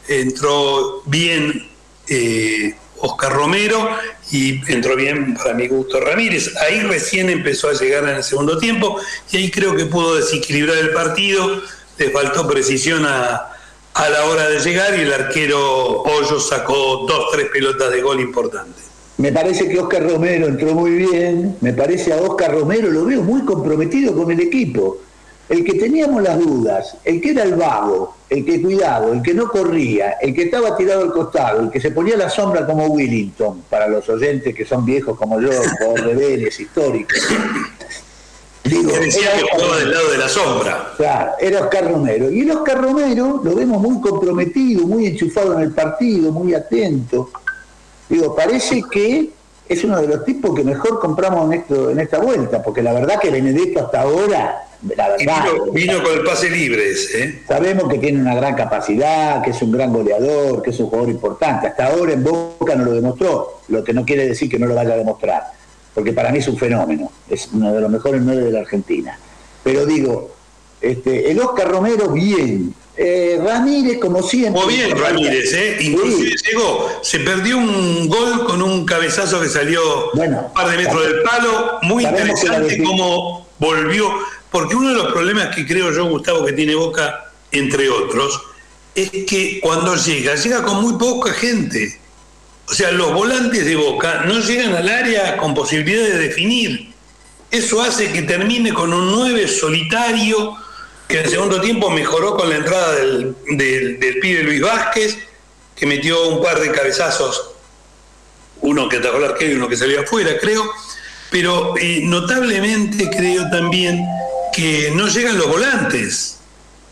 entró 0.07 1.01
bien 1.05 1.69
eh, 2.07 2.75
Oscar 3.05 3.33
Romero 3.33 3.89
y 4.31 4.61
entró 4.71 4.95
bien 4.95 5.35
para 5.35 5.53
mi 5.53 5.67
gusto 5.67 5.99
Ramírez. 5.99 6.55
Ahí 6.57 6.81
recién 6.81 7.29
empezó 7.29 7.69
a 7.69 7.73
llegar 7.73 8.03
en 8.03 8.15
el 8.15 8.23
segundo 8.23 8.57
tiempo 8.57 8.97
y 9.31 9.37
ahí 9.37 9.51
creo 9.51 9.75
que 9.75 9.85
pudo 9.85 10.15
desequilibrar 10.15 10.77
el 10.77 10.91
partido, 10.91 11.61
le 11.97 12.09
faltó 12.09 12.47
precisión 12.47 13.05
a, 13.05 13.53
a 13.93 14.09
la 14.09 14.25
hora 14.25 14.49
de 14.49 14.59
llegar 14.59 14.97
y 14.97 15.01
el 15.01 15.13
arquero 15.13 16.01
Hoyo 16.01 16.39
sacó 16.39 17.05
dos, 17.07 17.31
tres 17.31 17.47
pelotas 17.51 17.91
de 17.91 18.01
gol 18.01 18.19
importantes. 18.19 18.83
Me 19.17 19.31
parece 19.31 19.69
que 19.69 19.79
Oscar 19.79 20.03
Romero 20.09 20.47
entró 20.47 20.73
muy 20.73 20.91
bien, 20.91 21.55
me 21.61 21.71
parece 21.71 22.11
a 22.11 22.17
Oscar 22.17 22.51
Romero, 22.51 22.89
lo 22.91 23.05
veo 23.05 23.21
muy 23.21 23.45
comprometido 23.45 24.13
con 24.13 24.29
el 24.29 24.41
equipo. 24.41 24.97
El 25.47 25.63
que 25.63 25.73
teníamos 25.73 26.23
las 26.23 26.39
dudas, 26.39 26.97
el 27.03 27.21
que 27.21 27.31
era 27.31 27.43
el 27.43 27.55
vago, 27.55 28.15
el 28.29 28.43
que 28.43 28.61
cuidado, 28.61 29.13
el 29.13 29.21
que 29.21 29.33
no 29.33 29.47
corría, 29.47 30.13
el 30.21 30.33
que 30.33 30.43
estaba 30.43 30.75
tirado 30.75 31.01
al 31.01 31.11
costado, 31.11 31.61
el 31.61 31.69
que 31.69 31.79
se 31.79 31.91
ponía 31.91 32.17
la 32.17 32.29
sombra 32.29 32.65
como 32.65 32.87
Willington, 32.87 33.61
para 33.69 33.87
los 33.87 34.09
oyentes 34.09 34.55
que 34.55 34.65
son 34.65 34.83
viejos 34.83 35.17
como 35.17 35.39
yo, 35.39 35.51
por 35.79 36.03
deberes 36.03 36.59
históricos. 36.59 37.19
Digo, 38.63 38.91
decía 38.93 39.29
que 39.33 39.77
del 39.77 39.91
lado 39.91 40.11
de 40.11 40.17
la 40.17 40.27
sombra. 40.27 40.93
Claro, 40.97 41.33
era 41.39 41.61
Oscar 41.61 41.91
Romero. 41.91 42.31
Y 42.31 42.41
el 42.41 42.51
Oscar 42.51 42.81
Romero 42.81 43.41
lo 43.43 43.53
vemos 43.53 43.79
muy 43.79 44.01
comprometido, 44.01 44.87
muy 44.87 45.05
enchufado 45.05 45.53
en 45.53 45.61
el 45.61 45.71
partido, 45.71 46.31
muy 46.31 46.55
atento. 46.55 47.29
Digo, 48.09 48.35
parece 48.35 48.83
que 48.91 49.29
es 49.67 49.83
uno 49.83 50.01
de 50.01 50.07
los 50.07 50.25
tipos 50.25 50.55
que 50.55 50.63
mejor 50.63 50.99
compramos 50.99 51.45
en, 51.45 51.59
esto, 51.59 51.91
en 51.91 51.99
esta 51.99 52.17
vuelta, 52.17 52.63
porque 52.63 52.81
la 52.81 52.93
verdad 52.93 53.19
que 53.19 53.29
Benedetto 53.29 53.81
hasta 53.81 54.01
ahora, 54.01 54.67
la 54.95 55.09
verdad, 55.09 55.45
vino, 55.73 56.03
con 56.03 56.13
el 56.13 56.23
pase 56.23 56.49
libre 56.49 56.91
¿eh? 56.91 57.43
Sabemos 57.47 57.89
que 57.89 57.97
tiene 57.97 58.19
una 58.21 58.35
gran 58.35 58.55
capacidad, 58.55 59.41
que 59.41 59.51
es 59.51 59.61
un 59.61 59.71
gran 59.71 59.91
goleador, 59.91 60.61
que 60.61 60.69
es 60.69 60.79
un 60.79 60.87
jugador 60.87 61.09
importante. 61.09 61.67
Hasta 61.67 61.87
ahora 61.87 62.13
en 62.13 62.23
Boca 62.23 62.75
no 62.75 62.85
lo 62.85 62.91
demostró, 62.91 63.61
lo 63.69 63.83
que 63.83 63.93
no 63.93 64.05
quiere 64.05 64.27
decir 64.27 64.49
que 64.49 64.59
no 64.59 64.67
lo 64.67 64.75
vaya 64.75 64.93
a 64.93 64.97
demostrar, 64.97 65.43
porque 65.93 66.13
para 66.13 66.31
mí 66.31 66.39
es 66.39 66.47
un 66.47 66.57
fenómeno, 66.57 67.11
es 67.29 67.49
uno 67.53 67.73
de 67.73 67.81
los 67.81 67.89
mejores 67.89 68.21
nueve 68.21 68.43
de 68.43 68.51
la 68.51 68.59
Argentina. 68.59 69.17
Pero 69.63 69.85
digo, 69.85 70.35
este, 70.81 71.31
el 71.31 71.39
Oscar 71.39 71.69
Romero 71.69 72.09
bien, 72.09 72.75
eh, 72.97 73.39
Ramírez, 73.43 73.99
como 73.99 74.21
siempre. 74.21 74.61
Muy 74.61 74.75
bien, 74.75 74.97
Ramírez, 74.97 75.53
¿eh? 75.53 75.77
Inclusive 75.81 76.35
llegó, 76.49 76.87
se 77.01 77.19
perdió 77.19 77.57
un 77.57 78.07
gol 78.07 78.45
con 78.45 78.61
un 78.61 78.85
cabezazo 78.85 79.41
que 79.41 79.49
salió 79.49 80.11
un 80.13 80.53
par 80.53 80.69
de 80.69 80.77
metros 80.77 81.03
del 81.03 81.21
palo. 81.23 81.79
Muy 81.81 82.05
interesante 82.05 82.81
cómo 82.83 83.47
volvió. 83.59 84.11
Porque 84.55 84.73
uno 84.73 84.87
de 84.87 84.95
los 84.95 85.11
problemas 85.11 85.53
que 85.53 85.67
creo 85.67 85.91
yo, 85.91 86.05
Gustavo, 86.05 86.45
que 86.45 86.53
tiene 86.53 86.75
Boca, 86.75 87.25
entre 87.51 87.89
otros, 87.89 88.41
es 88.95 89.09
que 89.27 89.59
cuando 89.61 89.97
llega, 89.97 90.33
llega 90.35 90.63
con 90.63 90.81
muy 90.81 90.97
poca 90.97 91.33
gente. 91.33 91.99
O 92.65 92.73
sea, 92.73 92.89
los 92.91 93.11
volantes 93.11 93.65
de 93.65 93.75
Boca 93.75 94.23
no 94.25 94.39
llegan 94.39 94.73
al 94.73 94.87
área 94.87 95.35
con 95.35 95.53
posibilidad 95.53 96.05
de 96.05 96.19
definir. 96.19 96.93
Eso 97.51 97.81
hace 97.81 98.13
que 98.13 98.21
termine 98.21 98.73
con 98.73 98.93
un 98.93 99.11
9 99.11 99.45
solitario 99.49 100.55
que 101.09 101.17
en 101.19 101.25
el 101.25 101.31
segundo 101.31 101.59
tiempo 101.59 101.89
mejoró 101.89 102.37
con 102.37 102.49
la 102.49 102.55
entrada 102.55 102.95
del, 102.95 103.35
pibe 104.21 104.43
Luis 104.43 104.61
Vázquez, 104.61 105.17
que 105.75 105.85
metió 105.85 106.29
un 106.29 106.41
par 106.41 106.61
de 106.61 106.71
cabezazos, 106.71 107.55
uno 108.61 108.87
que 108.87 108.99
atacó 108.99 109.17
el 109.17 109.25
arquero 109.25 109.51
y 109.51 109.55
uno 109.55 109.67
que 109.67 109.75
salió 109.75 109.99
afuera, 109.99 110.37
creo, 110.39 110.63
pero 111.29 111.75
eh, 111.77 111.99
notablemente 112.03 113.09
creo 113.09 113.49
también 113.49 114.01
que 114.55 114.91
no 114.95 115.07
llegan 115.07 115.37
los 115.37 115.47
volantes. 115.47 116.39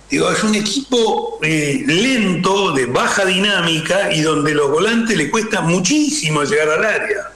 Digo, 0.09 0.29
es 0.29 0.43
un 0.43 0.55
equipo 0.55 1.39
eh, 1.41 1.83
lento, 1.85 2.71
de 2.73 2.85
baja 2.85 3.25
dinámica 3.25 4.13
y 4.13 4.21
donde 4.21 4.53
los 4.53 4.69
volantes 4.69 5.17
le 5.17 5.31
cuesta 5.31 5.61
muchísimo 5.61 6.43
llegar 6.43 6.69
al 6.69 6.85
área. 6.85 7.31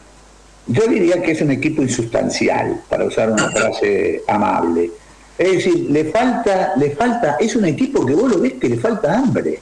Yo 0.68 0.86
diría 0.88 1.22
que 1.22 1.32
es 1.32 1.42
un 1.42 1.52
equipo 1.52 1.82
insustancial, 1.82 2.82
para 2.90 3.06
usar 3.06 3.32
una 3.32 3.50
frase 3.50 4.22
amable 4.28 4.92
es 5.38 5.52
decir, 5.52 5.88
le 5.92 6.06
falta, 6.06 6.74
le 6.78 6.92
falta, 6.92 7.38
es 7.40 7.56
un 7.56 7.66
equipo 7.66 8.06
que 8.06 8.16
vos 8.16 8.32
lo 8.32 8.40
ves 8.40 8.54
que 8.54 8.70
le 8.70 8.78
falta 8.78 9.18
hambre. 9.18 9.60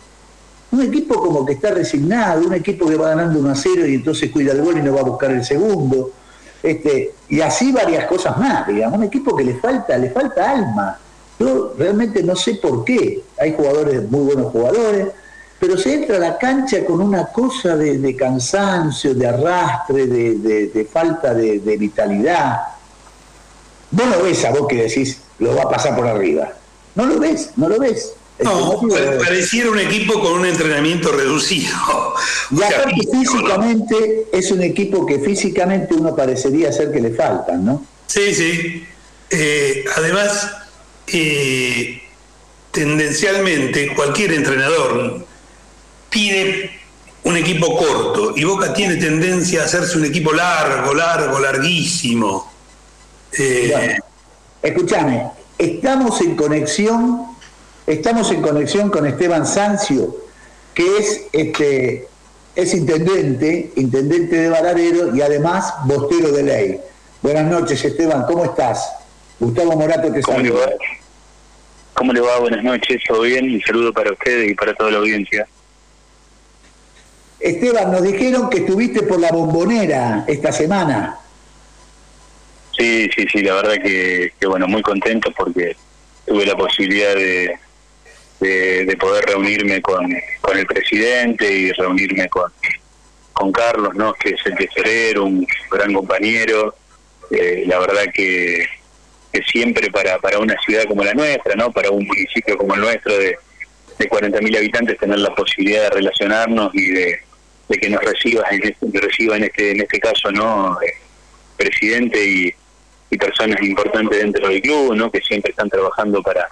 Un 0.71 0.81
equipo 0.81 1.19
como 1.19 1.45
que 1.45 1.53
está 1.53 1.71
resignado, 1.71 2.47
un 2.47 2.53
equipo 2.53 2.87
que 2.87 2.95
va 2.95 3.09
ganando 3.09 3.39
1 3.39 3.49
a 3.49 3.55
0 3.55 3.87
y 3.87 3.95
entonces 3.95 4.31
cuida 4.31 4.53
el 4.53 4.61
gol 4.61 4.77
y 4.77 4.81
no 4.81 4.93
va 4.93 5.01
a 5.01 5.03
buscar 5.03 5.31
el 5.31 5.43
segundo. 5.43 6.11
Este, 6.65 7.13
y 7.29 7.41
así 7.41 7.71
varias 7.71 8.05
cosas 8.05 8.37
más, 8.39 8.65
digamos, 8.67 8.97
un 8.97 9.05
equipo 9.05 9.35
que 9.35 9.43
le 9.43 9.55
falta, 9.55 9.95
le 9.97 10.09
falta 10.09 10.49
alma. 10.49 10.97
Yo 11.39 11.75
realmente 11.77 12.23
no 12.23 12.35
sé 12.35 12.55
por 12.55 12.83
qué. 12.83 13.23
Hay 13.39 13.53
jugadores, 13.53 14.09
muy 14.09 14.21
buenos 14.21 14.51
jugadores, 14.51 15.09
pero 15.59 15.77
se 15.77 15.93
entra 15.93 16.17
a 16.17 16.19
la 16.19 16.37
cancha 16.39 16.83
con 16.83 17.01
una 17.01 17.27
cosa 17.27 17.77
de, 17.77 18.15
cansancio, 18.15 19.13
de 19.13 19.27
arrastre, 19.27 20.07
de, 20.07 20.89
falta 20.91 21.35
de, 21.35 21.77
vitalidad. 21.77 22.61
Vos 23.91 24.07
lo 24.07 24.23
ves 24.23 24.43
a 24.43 24.49
vos 24.49 24.67
que 24.67 24.83
decís, 24.83 25.21
lo 25.37 25.55
va 25.55 25.63
a 25.63 25.69
pasar 25.69 25.95
por 25.95 26.07
arriba. 26.07 26.49
No 26.95 27.05
lo 27.05 27.19
ves, 27.19 27.51
no 27.57 27.69
lo 27.69 27.77
ves. 27.77 28.13
No, 28.39 28.81
pareciera 29.23 29.71
un 29.71 29.79
equipo 29.79 30.19
con 30.19 30.33
un 30.33 30.45
entrenamiento 30.45 31.11
reducido. 31.11 31.73
Y 32.51 32.61
aparte 32.61 33.01
físicamente 33.11 34.27
es 34.31 34.51
un 34.51 34.61
equipo 34.61 35.05
que 35.05 35.19
físicamente 35.19 35.95
uno 35.95 36.15
parecería 36.15 36.71
ser 36.71 36.91
que 36.91 36.99
le 36.99 37.11
faltan, 37.11 37.65
¿no? 37.65 37.85
Sí, 38.05 38.35
sí. 38.35 38.85
Eh, 39.29 39.83
además, 39.95 40.51
eh, 41.07 42.01
tendencialmente 42.71 43.93
cualquier 43.95 44.33
entrenador 44.33 45.25
pide 46.09 46.71
un 47.23 47.37
equipo 47.37 47.75
corto 47.75 48.33
y 48.35 48.43
Boca 48.43 48.73
tiene 48.73 48.97
tendencia 48.97 49.61
a 49.61 49.65
hacerse 49.65 49.97
un 49.97 50.05
equipo 50.05 50.31
largo, 50.31 50.93
largo, 50.93 51.39
larguísimo. 51.39 52.51
Eh, 53.37 53.97
Escúchame, 54.61 55.31
estamos 55.57 56.21
en 56.21 56.35
conexión, 56.35 57.34
estamos 57.87 58.31
en 58.31 58.41
conexión 58.41 58.89
con 58.89 59.05
Esteban 59.05 59.45
Sancio, 59.45 60.15
que 60.73 60.97
es 60.97 61.25
este 61.31 62.07
es 62.55 62.73
intendente, 62.73 63.71
intendente 63.75 64.35
de 64.37 64.49
Varadero 64.49 65.15
y 65.15 65.21
además 65.21 65.73
bostero 65.85 66.31
de 66.31 66.43
ley. 66.43 66.79
Buenas 67.21 67.45
noches, 67.45 67.83
Esteban, 67.83 68.25
¿cómo 68.27 68.45
estás? 68.45 68.89
Gustavo 69.39 69.73
Morato 69.73 70.11
te 70.11 70.21
saluda. 70.21 70.71
¿Cómo 71.93 72.13
le 72.13 72.21
va? 72.21 72.39
Buenas 72.39 72.63
noches, 72.63 73.01
todo 73.07 73.21
bien. 73.21 73.53
Un 73.53 73.61
saludo 73.61 73.91
para 73.93 74.11
ustedes 74.11 74.51
y 74.51 74.53
para 74.53 74.73
toda 74.73 74.91
la 74.91 74.97
audiencia. 74.99 75.47
Esteban, 77.39 77.91
nos 77.91 78.03
dijeron 78.03 78.49
que 78.49 78.59
estuviste 78.59 79.03
por 79.03 79.19
la 79.19 79.31
bombonera 79.31 80.23
esta 80.27 80.51
semana. 80.51 81.19
Sí, 82.77 83.09
sí, 83.15 83.25
sí, 83.31 83.41
la 83.41 83.55
verdad 83.55 83.75
que, 83.81 84.31
bueno, 84.47 84.67
muy 84.67 84.81
contento 84.81 85.31
porque 85.37 85.75
tuve 86.25 86.45
la 86.45 86.55
posibilidad 86.55 87.15
de, 87.15 87.57
de, 88.39 88.97
poder 88.99 89.25
reunirme 89.25 89.81
con, 89.81 90.13
con, 90.41 90.57
el 90.57 90.65
presidente 90.65 91.51
y 91.51 91.71
reunirme 91.71 92.27
con, 92.29 92.51
con 93.33 93.51
Carlos, 93.51 93.95
¿no? 93.95 94.13
que 94.13 94.29
es 94.29 94.45
el 94.45 94.55
tesorero, 94.55 95.25
un 95.25 95.47
gran 95.71 95.93
compañero. 95.93 96.75
Eh, 97.31 97.63
la 97.65 97.79
verdad 97.79 98.03
que, 98.13 98.65
que 99.31 99.41
siempre 99.43 99.89
para, 99.89 100.19
para 100.19 100.39
una 100.39 100.55
ciudad 100.65 100.85
como 100.85 101.03
la 101.03 101.13
nuestra, 101.13 101.55
¿no? 101.55 101.71
para 101.71 101.89
un 101.89 102.05
municipio 102.05 102.57
como 102.57 102.75
el 102.75 102.81
nuestro 102.81 103.17
de, 103.17 103.37
de 103.97 104.09
40.000 104.09 104.57
habitantes, 104.57 104.97
tener 104.97 105.19
la 105.19 105.33
posibilidad 105.33 105.83
de 105.83 105.89
relacionarnos 105.89 106.73
y 106.73 106.91
de, 106.91 107.19
de 107.69 107.77
que 107.77 107.89
nos 107.89 108.03
recibas 108.03 108.51
en 108.51 108.63
este, 108.63 108.99
reciba 108.99 109.37
en 109.37 109.43
este, 109.45 109.71
en 109.71 109.81
este 109.81 109.99
caso, 109.99 110.31
¿no? 110.31 110.77
Eh, 110.81 110.93
presidente 111.57 112.23
y, 112.23 112.53
y 113.09 113.17
personas 113.17 113.61
importantes 113.61 114.19
dentro 114.19 114.47
del 114.47 114.61
club, 114.61 114.95
¿no? 114.95 115.11
que 115.11 115.21
siempre 115.21 115.51
están 115.51 115.69
trabajando 115.69 116.21
para, 116.21 116.49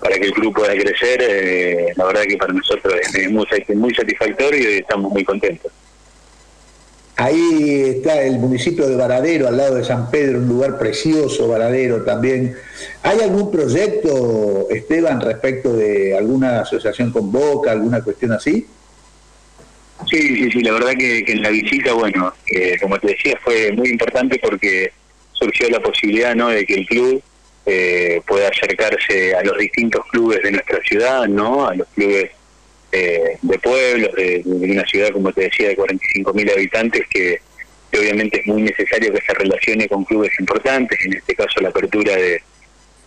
para 0.00 0.16
que 0.16 0.26
el 0.26 0.32
club 0.32 0.54
pueda 0.54 0.72
crecer, 0.74 1.20
eh, 1.22 1.92
la 1.96 2.04
verdad 2.06 2.22
que 2.22 2.36
para 2.36 2.52
nosotros 2.52 2.94
es 2.94 3.30
muy, 3.30 3.46
muy 3.74 3.94
satisfactorio 3.94 4.70
y 4.70 4.78
estamos 4.78 5.12
muy 5.12 5.24
contentos. 5.24 5.72
Ahí 7.16 7.82
está 7.98 8.22
el 8.22 8.38
municipio 8.38 8.88
de 8.88 8.96
Varadero, 8.96 9.46
al 9.46 9.58
lado 9.58 9.74
de 9.74 9.84
San 9.84 10.10
Pedro, 10.10 10.38
un 10.38 10.48
lugar 10.48 10.78
precioso, 10.78 11.48
Varadero 11.48 12.02
también. 12.02 12.56
¿Hay 13.02 13.20
algún 13.20 13.50
proyecto, 13.50 14.66
Esteban, 14.70 15.20
respecto 15.20 15.74
de 15.74 16.16
alguna 16.16 16.62
asociación 16.62 17.12
con 17.12 17.30
Boca, 17.30 17.72
alguna 17.72 18.02
cuestión 18.02 18.32
así? 18.32 18.66
Sí, 20.08 20.18
sí, 20.18 20.50
sí, 20.50 20.62
la 20.62 20.72
verdad 20.72 20.92
que, 20.98 21.18
en 21.26 21.42
la 21.42 21.50
visita, 21.50 21.92
bueno, 21.92 22.32
eh, 22.46 22.78
como 22.80 22.98
te 22.98 23.08
decía, 23.08 23.38
fue 23.44 23.70
muy 23.72 23.90
importante 23.90 24.40
porque 24.42 24.90
surgió 25.32 25.68
la 25.68 25.80
posibilidad 25.80 26.34
¿no? 26.34 26.48
de 26.48 26.64
que 26.64 26.74
el 26.74 26.86
club 26.86 27.22
eh, 27.66 28.20
pueda 28.26 28.48
acercarse 28.48 29.34
a 29.34 29.42
los 29.42 29.56
distintos 29.58 30.04
clubes 30.10 30.42
de 30.42 30.52
nuestra 30.52 30.80
ciudad, 30.82 31.26
¿no? 31.26 31.66
A 31.66 31.74
los 31.74 31.86
clubes 31.88 32.30
eh, 32.92 33.38
de 33.42 33.58
pueblos, 33.58 34.12
de, 34.14 34.42
una 34.44 34.84
ciudad, 34.84 35.10
como 35.10 35.32
te 35.32 35.42
decía, 35.42 35.68
de 35.68 35.76
45.000 35.76 36.52
habitantes, 36.52 37.02
que, 37.08 37.40
obviamente 37.96 38.40
es 38.40 38.46
muy 38.46 38.62
necesario 38.62 39.12
que 39.12 39.20
se 39.20 39.34
relacione 39.34 39.88
con 39.88 40.04
clubes 40.04 40.30
importantes, 40.38 40.98
en 41.04 41.14
este 41.14 41.34
caso 41.34 41.60
la 41.60 41.68
apertura 41.70 42.14
de, 42.16 42.42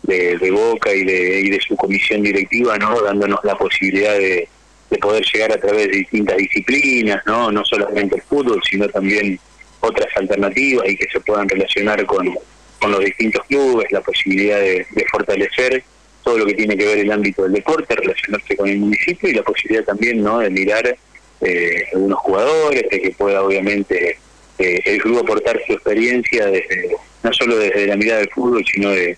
de, 0.03 0.51
Boca 0.51 0.93
y 0.93 1.03
de, 1.03 1.39
y 1.41 1.49
de 1.49 1.59
su 1.61 1.75
comisión 1.75 2.21
directiva, 2.21 2.77
¿no? 2.77 3.01
Dándonos 3.01 3.39
la 3.43 3.55
posibilidad 3.55 4.13
de, 4.13 4.47
de 4.89 4.97
poder 4.99 5.23
llegar 5.25 5.51
a 5.51 5.57
través 5.57 5.87
de 5.87 5.97
distintas 5.97 6.37
disciplinas, 6.37 7.21
¿no? 7.25 7.51
No 7.51 7.65
solamente 7.65 8.17
el 8.17 8.21
fútbol, 8.21 8.61
sino 8.69 8.87
también 8.89 9.39
otras 9.79 10.07
alternativas 10.15 10.87
y 10.87 10.95
que 10.95 11.07
se 11.11 11.19
puedan 11.19 11.49
relacionar 11.49 12.05
con 12.05 12.37
con 12.83 12.91
los 12.91 12.99
distintos 12.99 13.41
clubes, 13.47 13.89
la 13.91 14.01
posibilidad 14.01 14.59
de, 14.59 14.85
fortalecer 15.09 15.81
todo 16.21 16.37
lo 16.39 16.45
que 16.45 16.53
tiene 16.53 16.75
que 16.75 16.85
ver 16.85 16.97
el 16.97 17.11
ámbito 17.13 17.43
del 17.43 17.53
deporte, 17.53 17.95
relacionarse 17.95 18.57
con 18.57 18.67
el 18.67 18.77
municipio 18.77 19.29
y 19.29 19.33
la 19.33 19.43
posibilidad 19.43 19.85
también 19.85 20.21
no 20.21 20.39
de 20.39 20.49
mirar 20.49 20.97
eh, 21.39 21.85
algunos 21.93 22.19
jugadores, 22.19 22.83
de 22.91 23.01
que 23.01 23.11
pueda 23.11 23.41
obviamente 23.41 24.17
eh, 24.59 24.81
el 24.83 25.01
club 25.01 25.19
aportar 25.19 25.61
su 25.65 25.73
experiencia 25.73 26.47
desde 26.47 26.89
no 27.23 27.31
solo 27.31 27.57
desde 27.57 27.87
la 27.87 27.95
mirada 27.95 28.19
del 28.19 28.29
fútbol, 28.31 28.65
sino 28.69 28.89
de, 28.89 29.17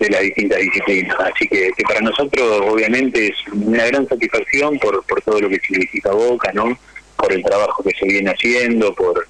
las 0.00 0.20
distintas 0.20 0.58
disciplinas. 0.58 1.16
Así 1.20 1.46
que, 1.46 1.70
que, 1.76 1.82
para 1.84 2.00
nosotros 2.00 2.62
obviamente 2.68 3.28
es 3.28 3.36
una 3.52 3.86
gran 3.86 4.08
satisfacción 4.08 4.76
por, 4.80 5.04
por 5.06 5.22
todo 5.22 5.40
lo 5.40 5.48
que 5.48 5.60
significa 5.60 6.10
Boca, 6.10 6.52
¿no? 6.52 6.76
por 7.16 7.32
el 7.32 7.44
trabajo 7.44 7.84
que 7.84 7.92
se 7.96 8.06
viene 8.06 8.32
haciendo, 8.32 8.92
por 8.92 9.26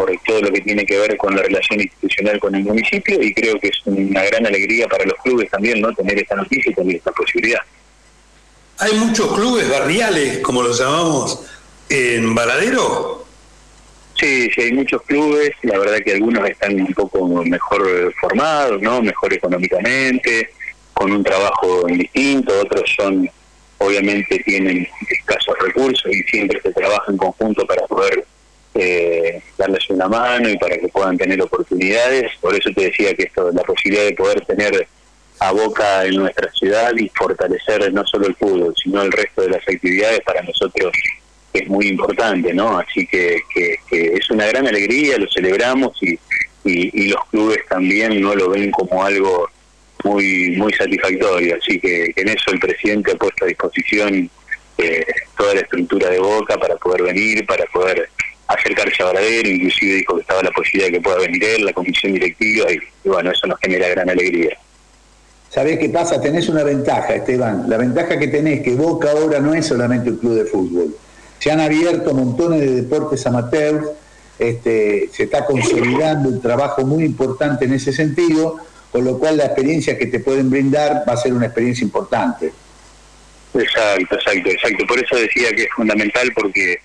por 0.00 0.10
todo 0.24 0.40
lo 0.40 0.50
que 0.50 0.62
tiene 0.62 0.86
que 0.86 0.98
ver 0.98 1.14
con 1.18 1.36
la 1.36 1.42
relación 1.42 1.78
institucional 1.78 2.40
con 2.40 2.54
el 2.54 2.64
municipio 2.64 3.20
y 3.20 3.34
creo 3.34 3.60
que 3.60 3.68
es 3.68 3.82
una 3.84 4.24
gran 4.24 4.46
alegría 4.46 4.88
para 4.88 5.04
los 5.04 5.14
clubes 5.22 5.50
también 5.50 5.78
no 5.78 5.92
tener 5.92 6.18
esta 6.18 6.36
noticia 6.36 6.72
y 6.72 6.74
tener 6.74 6.96
esta 6.96 7.12
posibilidad. 7.12 7.60
Hay 8.78 8.94
muchos 8.94 9.34
clubes 9.34 9.68
barriales, 9.68 10.38
como 10.38 10.62
los 10.62 10.80
llamamos, 10.80 11.44
en 11.90 12.34
Varadero. 12.34 13.26
Sí, 14.18 14.48
sí, 14.54 14.62
hay 14.62 14.72
muchos 14.72 15.02
clubes, 15.02 15.50
la 15.64 15.78
verdad 15.78 15.98
que 16.02 16.14
algunos 16.14 16.48
están 16.48 16.80
un 16.80 16.94
poco 16.94 17.26
mejor 17.44 18.14
formados, 18.22 18.80
¿no? 18.80 19.02
Mejor 19.02 19.34
económicamente, 19.34 20.50
con 20.94 21.12
un 21.12 21.22
trabajo 21.22 21.84
distinto, 21.88 22.58
otros 22.58 22.90
son, 22.96 23.28
obviamente 23.76 24.38
tienen 24.46 24.88
escasos 25.10 25.54
recursos 25.60 26.10
y 26.10 26.22
siempre 26.22 26.58
se 26.62 26.72
trabaja 26.72 27.04
en 27.10 27.18
conjunto 27.18 27.66
para 27.66 27.86
poder 27.86 28.24
eh, 28.74 29.42
darles 29.58 29.88
una 29.90 30.08
mano 30.08 30.48
y 30.48 30.56
para 30.58 30.78
que 30.78 30.88
puedan 30.88 31.16
tener 31.16 31.40
oportunidades. 31.42 32.32
Por 32.40 32.54
eso 32.54 32.70
te 32.74 32.84
decía 32.84 33.14
que 33.14 33.24
esto, 33.24 33.50
la 33.52 33.62
posibilidad 33.62 34.04
de 34.04 34.14
poder 34.14 34.44
tener 34.44 34.86
a 35.40 35.52
Boca 35.52 36.04
en 36.04 36.16
nuestra 36.16 36.50
ciudad 36.52 36.92
y 36.96 37.08
fortalecer 37.08 37.92
no 37.92 38.06
solo 38.06 38.26
el 38.26 38.36
fútbol, 38.36 38.74
sino 38.82 39.02
el 39.02 39.10
resto 39.10 39.42
de 39.42 39.48
las 39.48 39.62
actividades 39.62 40.20
para 40.20 40.42
nosotros 40.42 40.92
es 41.52 41.68
muy 41.68 41.88
importante, 41.88 42.52
¿no? 42.52 42.78
Así 42.78 43.06
que, 43.06 43.40
es 43.90 44.30
una 44.30 44.46
gran 44.46 44.66
alegría, 44.68 45.18
lo 45.18 45.28
celebramos 45.30 45.98
y, 46.02 46.18
y, 46.64 47.08
los 47.08 47.24
clubes 47.30 47.58
también 47.68 48.20
no 48.20 48.34
lo 48.34 48.50
ven 48.50 48.70
como 48.70 49.02
algo 49.02 49.48
muy 50.04 50.50
muy 50.56 50.72
satisfactorio. 50.74 51.56
Así 51.56 51.80
que, 51.80 52.12
en 52.14 52.28
eso 52.28 52.52
el 52.52 52.60
presidente 52.60 53.12
ha 53.12 53.16
puesto 53.16 53.44
a 53.44 53.48
disposición 53.48 54.30
eh, 54.78 55.06
toda 55.36 55.54
la 55.54 55.60
estructura 55.60 56.08
de 56.10 56.18
Boca 56.18 56.56
para 56.58 56.76
poder 56.76 57.02
venir, 57.02 57.44
para 57.46 57.64
poder 57.66 58.08
acercarse 58.54 59.02
a 59.02 59.06
Varadero, 59.06 59.48
inclusive 59.48 59.94
dijo 59.94 60.14
que 60.16 60.22
estaba 60.22 60.42
la 60.42 60.50
posibilidad 60.50 60.88
de 60.88 60.92
que 60.92 61.00
pueda 61.00 61.18
venir 61.18 61.42
él, 61.44 61.64
la 61.64 61.72
comisión 61.72 62.12
directiva, 62.12 62.66
y, 62.72 63.08
bueno, 63.08 63.30
eso 63.30 63.46
nos 63.46 63.58
genera 63.60 63.88
gran 63.88 64.10
alegría. 64.10 64.56
¿Sabés 65.48 65.78
qué 65.78 65.88
pasa? 65.88 66.20
Tenés 66.20 66.48
una 66.48 66.62
ventaja, 66.62 67.14
Esteban. 67.14 67.68
La 67.68 67.76
ventaja 67.76 68.18
que 68.18 68.28
tenés 68.28 68.62
que 68.62 68.74
Boca 68.74 69.10
ahora 69.10 69.40
no 69.40 69.54
es 69.54 69.66
solamente 69.66 70.10
un 70.10 70.16
club 70.18 70.34
de 70.34 70.44
fútbol. 70.44 70.96
Se 71.38 71.50
han 71.50 71.60
abierto 71.60 72.14
montones 72.14 72.60
de 72.60 72.82
deportes 72.82 73.26
amateurs, 73.26 73.86
este, 74.38 75.10
se 75.12 75.24
está 75.24 75.44
consolidando 75.44 76.28
un 76.28 76.40
trabajo 76.40 76.86
muy 76.86 77.04
importante 77.04 77.64
en 77.64 77.74
ese 77.74 77.92
sentido, 77.92 78.58
con 78.92 79.04
lo 79.04 79.18
cual 79.18 79.36
la 79.36 79.46
experiencia 79.46 79.98
que 79.98 80.06
te 80.06 80.20
pueden 80.20 80.50
brindar 80.50 81.04
va 81.08 81.14
a 81.14 81.16
ser 81.16 81.32
una 81.32 81.46
experiencia 81.46 81.84
importante. 81.84 82.52
Exacto, 83.54 84.14
exacto, 84.14 84.50
exacto. 84.50 84.86
Por 84.86 85.02
eso 85.02 85.16
decía 85.16 85.50
que 85.52 85.64
es 85.64 85.70
fundamental 85.74 86.30
porque 86.34 86.80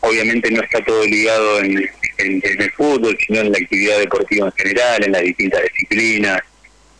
obviamente 0.00 0.50
no 0.50 0.62
está 0.62 0.82
todo 0.84 1.04
ligado 1.04 1.60
en, 1.60 1.90
el 2.18 2.72
fútbol, 2.72 3.16
sino 3.26 3.40
en 3.40 3.52
la 3.52 3.58
actividad 3.58 3.98
deportiva 3.98 4.46
en 4.46 4.52
general, 4.52 5.04
en 5.04 5.12
las 5.12 5.22
distintas 5.22 5.62
disciplinas. 5.62 6.40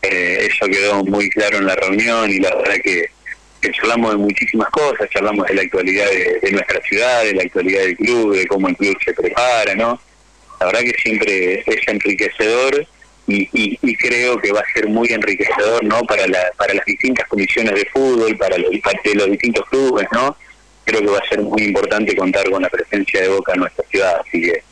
Eh, 0.03 0.49
eso 0.51 0.67
quedó 0.67 1.05
muy 1.05 1.29
claro 1.29 1.59
en 1.59 1.67
la 1.67 1.77
reunión 1.77 2.31
y 2.31 2.39
la 2.39 2.55
verdad 2.57 2.77
que, 2.83 3.11
charlamos 3.73 4.13
de 4.13 4.17
muchísimas 4.17 4.71
cosas, 4.71 5.11
charlamos 5.11 5.47
de 5.47 5.55
la 5.55 5.63
actualidad 5.63 6.07
de, 6.43 6.53
nuestra 6.53 6.81
ciudad, 6.81 7.25
de 7.25 7.35
la 7.35 7.43
actualidad 7.43 7.83
del 7.83 7.97
club, 7.97 8.35
de 8.35 8.47
cómo 8.47 8.69
el 8.69 8.77
club 8.77 8.97
se 9.05 9.13
prepara, 9.13 9.75
¿no? 9.75 10.01
La 10.59 10.67
verdad 10.67 10.81
que 10.81 10.95
siempre 11.03 11.63
es 11.67 11.89
enriquecedor 11.89 12.87
y, 13.27 13.49
y, 13.53 13.97
creo 13.97 14.39
que 14.39 14.53
va 14.53 14.61
a 14.61 14.73
ser 14.73 14.89
muy 14.89 15.09
enriquecedor, 15.09 15.85
¿no? 15.85 16.01
Para, 16.03 16.27
la, 16.27 16.51
para 16.57 16.73
las 16.73 16.85
distintas 16.87 17.29
comisiones 17.29 17.75
de 17.75 17.87
fútbol, 17.93 18.37
para 18.39 18.57
los, 18.57 18.71
para 18.81 18.99
los 19.15 19.31
distintos 19.31 19.69
clubes, 19.69 20.07
¿no? 20.13 20.37
Creo 20.85 21.01
que 21.01 21.07
va 21.07 21.19
a 21.19 21.29
ser 21.29 21.41
muy 21.43 21.63
importante 21.63 22.17
contar 22.17 22.51
con 22.51 22.63
la 22.63 22.69
presencia 22.69 23.23
de 23.23 23.29
Boca 23.29 23.53
en 23.55 23.61
nuestra 23.61 23.85
ciudad, 23.89 24.21
así 24.27 24.41
que 24.41 24.63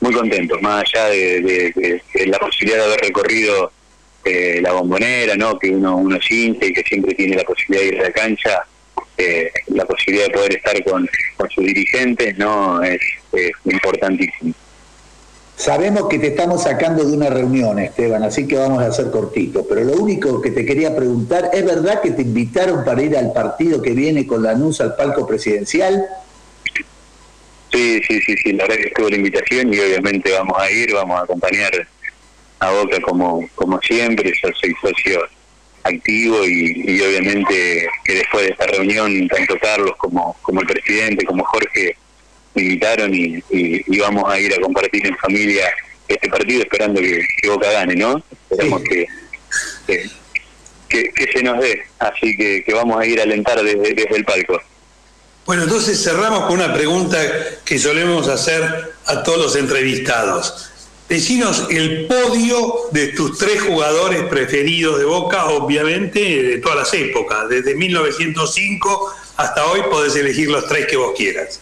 muy 0.00 0.12
contentos, 0.12 0.60
más 0.60 0.82
allá 0.82 1.06
de, 1.08 2.02
la 2.26 2.38
posibilidad 2.38 2.78
de 2.78 2.84
haber 2.84 3.00
recorrido 3.00 3.72
eh, 4.24 4.58
la 4.60 4.72
bombonera, 4.72 5.36
¿no? 5.36 5.58
que 5.58 5.70
uno, 5.70 5.96
uno 5.96 6.20
siente 6.20 6.66
y 6.66 6.72
que 6.72 6.82
siempre 6.82 7.14
tiene 7.14 7.36
la 7.36 7.44
posibilidad 7.44 7.82
de 7.82 7.88
ir 7.88 8.00
a 8.00 8.04
la 8.04 8.12
cancha, 8.12 8.64
eh, 9.16 9.50
la 9.68 9.84
posibilidad 9.84 10.26
de 10.26 10.32
poder 10.32 10.56
estar 10.56 10.84
con, 10.84 11.08
con 11.36 11.50
sus 11.50 11.64
dirigentes, 11.64 12.36
¿no? 12.36 12.82
es 12.82 13.00
importantísimo. 13.64 14.54
Sabemos 15.56 16.08
que 16.08 16.18
te 16.18 16.28
estamos 16.28 16.62
sacando 16.62 17.04
de 17.04 17.16
una 17.16 17.28
reunión, 17.28 17.78
Esteban, 17.78 18.22
así 18.22 18.48
que 18.48 18.56
vamos 18.56 18.82
a 18.82 18.86
hacer 18.86 19.10
cortito. 19.10 19.64
Pero 19.68 19.84
lo 19.84 19.92
único 19.92 20.40
que 20.40 20.50
te 20.50 20.64
quería 20.64 20.96
preguntar, 20.96 21.50
¿es 21.52 21.64
verdad 21.64 22.00
que 22.00 22.10
te 22.10 22.22
invitaron 22.22 22.84
para 22.84 23.02
ir 23.02 23.16
al 23.16 23.32
partido 23.32 23.80
que 23.80 23.92
viene 23.92 24.26
con 24.26 24.42
la 24.42 24.54
NUS 24.54 24.80
al 24.80 24.96
palco 24.96 25.26
presidencial? 25.26 26.04
Sí, 27.72 28.00
sí, 28.06 28.20
sí, 28.20 28.34
sí, 28.42 28.52
la 28.52 28.64
verdad 28.64 28.76
que 28.82 28.88
estuvo 28.88 29.08
la 29.08 29.16
invitación 29.16 29.72
y 29.72 29.78
obviamente 29.78 30.32
vamos 30.32 30.58
a 30.58 30.70
ir, 30.70 30.92
vamos 30.92 31.20
a 31.20 31.24
acompañar 31.24 31.70
a 32.58 32.70
Boca 32.70 33.00
como, 33.00 33.48
como 33.54 33.80
siempre, 33.80 34.30
yo 34.42 34.48
soy 34.60 34.74
socio 34.80 35.20
activo 35.84 36.44
y, 36.44 37.00
obviamente 37.00 37.88
que 38.04 38.14
después 38.14 38.44
de 38.44 38.50
esta 38.52 38.66
reunión, 38.66 39.28
tanto 39.28 39.58
Carlos 39.60 39.94
como, 39.96 40.36
como 40.42 40.60
el 40.60 40.66
presidente, 40.66 41.24
como 41.24 41.44
Jorge, 41.44 41.96
invitaron 42.54 43.14
y, 43.14 43.42
y, 43.50 43.98
vamos 43.98 44.24
a 44.30 44.38
ir 44.38 44.52
a 44.54 44.60
compartir 44.60 45.06
en 45.06 45.16
familia 45.16 45.64
este 46.08 46.28
partido 46.28 46.62
esperando 46.62 47.00
que, 47.00 47.24
Boca 47.48 47.70
gane, 47.70 47.94
¿no? 47.94 48.22
Esperamos 48.50 48.82
que, 48.82 49.06
que, 50.88 51.32
se 51.32 51.42
nos 51.42 51.60
dé, 51.60 51.82
así 51.98 52.36
que, 52.36 52.64
vamos 52.74 53.00
a 53.00 53.06
ir 53.06 53.20
a 53.20 53.22
alentar 53.22 53.62
desde, 53.62 53.94
desde 53.94 54.16
el 54.16 54.24
palco. 54.24 54.60
Bueno, 55.46 55.64
entonces 55.64 56.02
cerramos 56.02 56.44
con 56.44 56.54
una 56.54 56.72
pregunta 56.72 57.18
que 57.64 57.78
solemos 57.78 58.28
hacer 58.28 58.92
a 59.06 59.22
todos 59.22 59.38
los 59.38 59.56
entrevistados. 59.56 60.68
Decinos 61.08 61.66
el 61.70 62.06
podio 62.06 62.74
de 62.92 63.08
tus 63.08 63.38
tres 63.38 63.60
jugadores 63.60 64.22
preferidos 64.24 64.98
de 64.98 65.04
Boca, 65.04 65.46
obviamente 65.46 66.20
de 66.20 66.58
todas 66.58 66.78
las 66.78 66.94
épocas, 66.94 67.48
desde 67.48 67.74
1905 67.74 69.14
hasta 69.36 69.66
hoy 69.66 69.82
podés 69.90 70.14
elegir 70.16 70.50
los 70.50 70.66
tres 70.68 70.86
que 70.86 70.96
vos 70.96 71.12
quieras. 71.16 71.60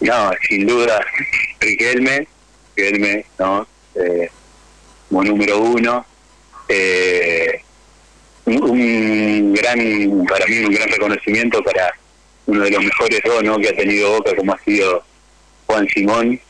No, 0.00 0.30
sin 0.48 0.66
duda, 0.66 1.04
Riquelme, 1.60 2.26
Riquelme, 2.76 3.24
¿no? 3.38 3.66
Eh, 3.94 4.30
como 5.08 5.24
número 5.24 5.58
uno. 5.58 6.04
Eh, 6.68 7.60
un, 8.44 9.52
gran, 9.54 10.26
para 10.28 10.46
mí, 10.46 10.58
un 10.58 10.74
gran 10.74 10.88
reconocimiento 10.88 11.62
para 11.62 11.92
uno 12.46 12.64
de 12.64 12.70
los 12.70 12.84
mejores 12.84 13.20
dos, 13.24 13.42
¿no? 13.42 13.58
Que 13.58 13.68
ha 13.68 13.76
tenido 13.76 14.12
Boca, 14.12 14.36
como 14.36 14.52
ha 14.52 14.58
sido 14.64 15.02
Juan 15.66 15.88
Simón. 15.88 16.40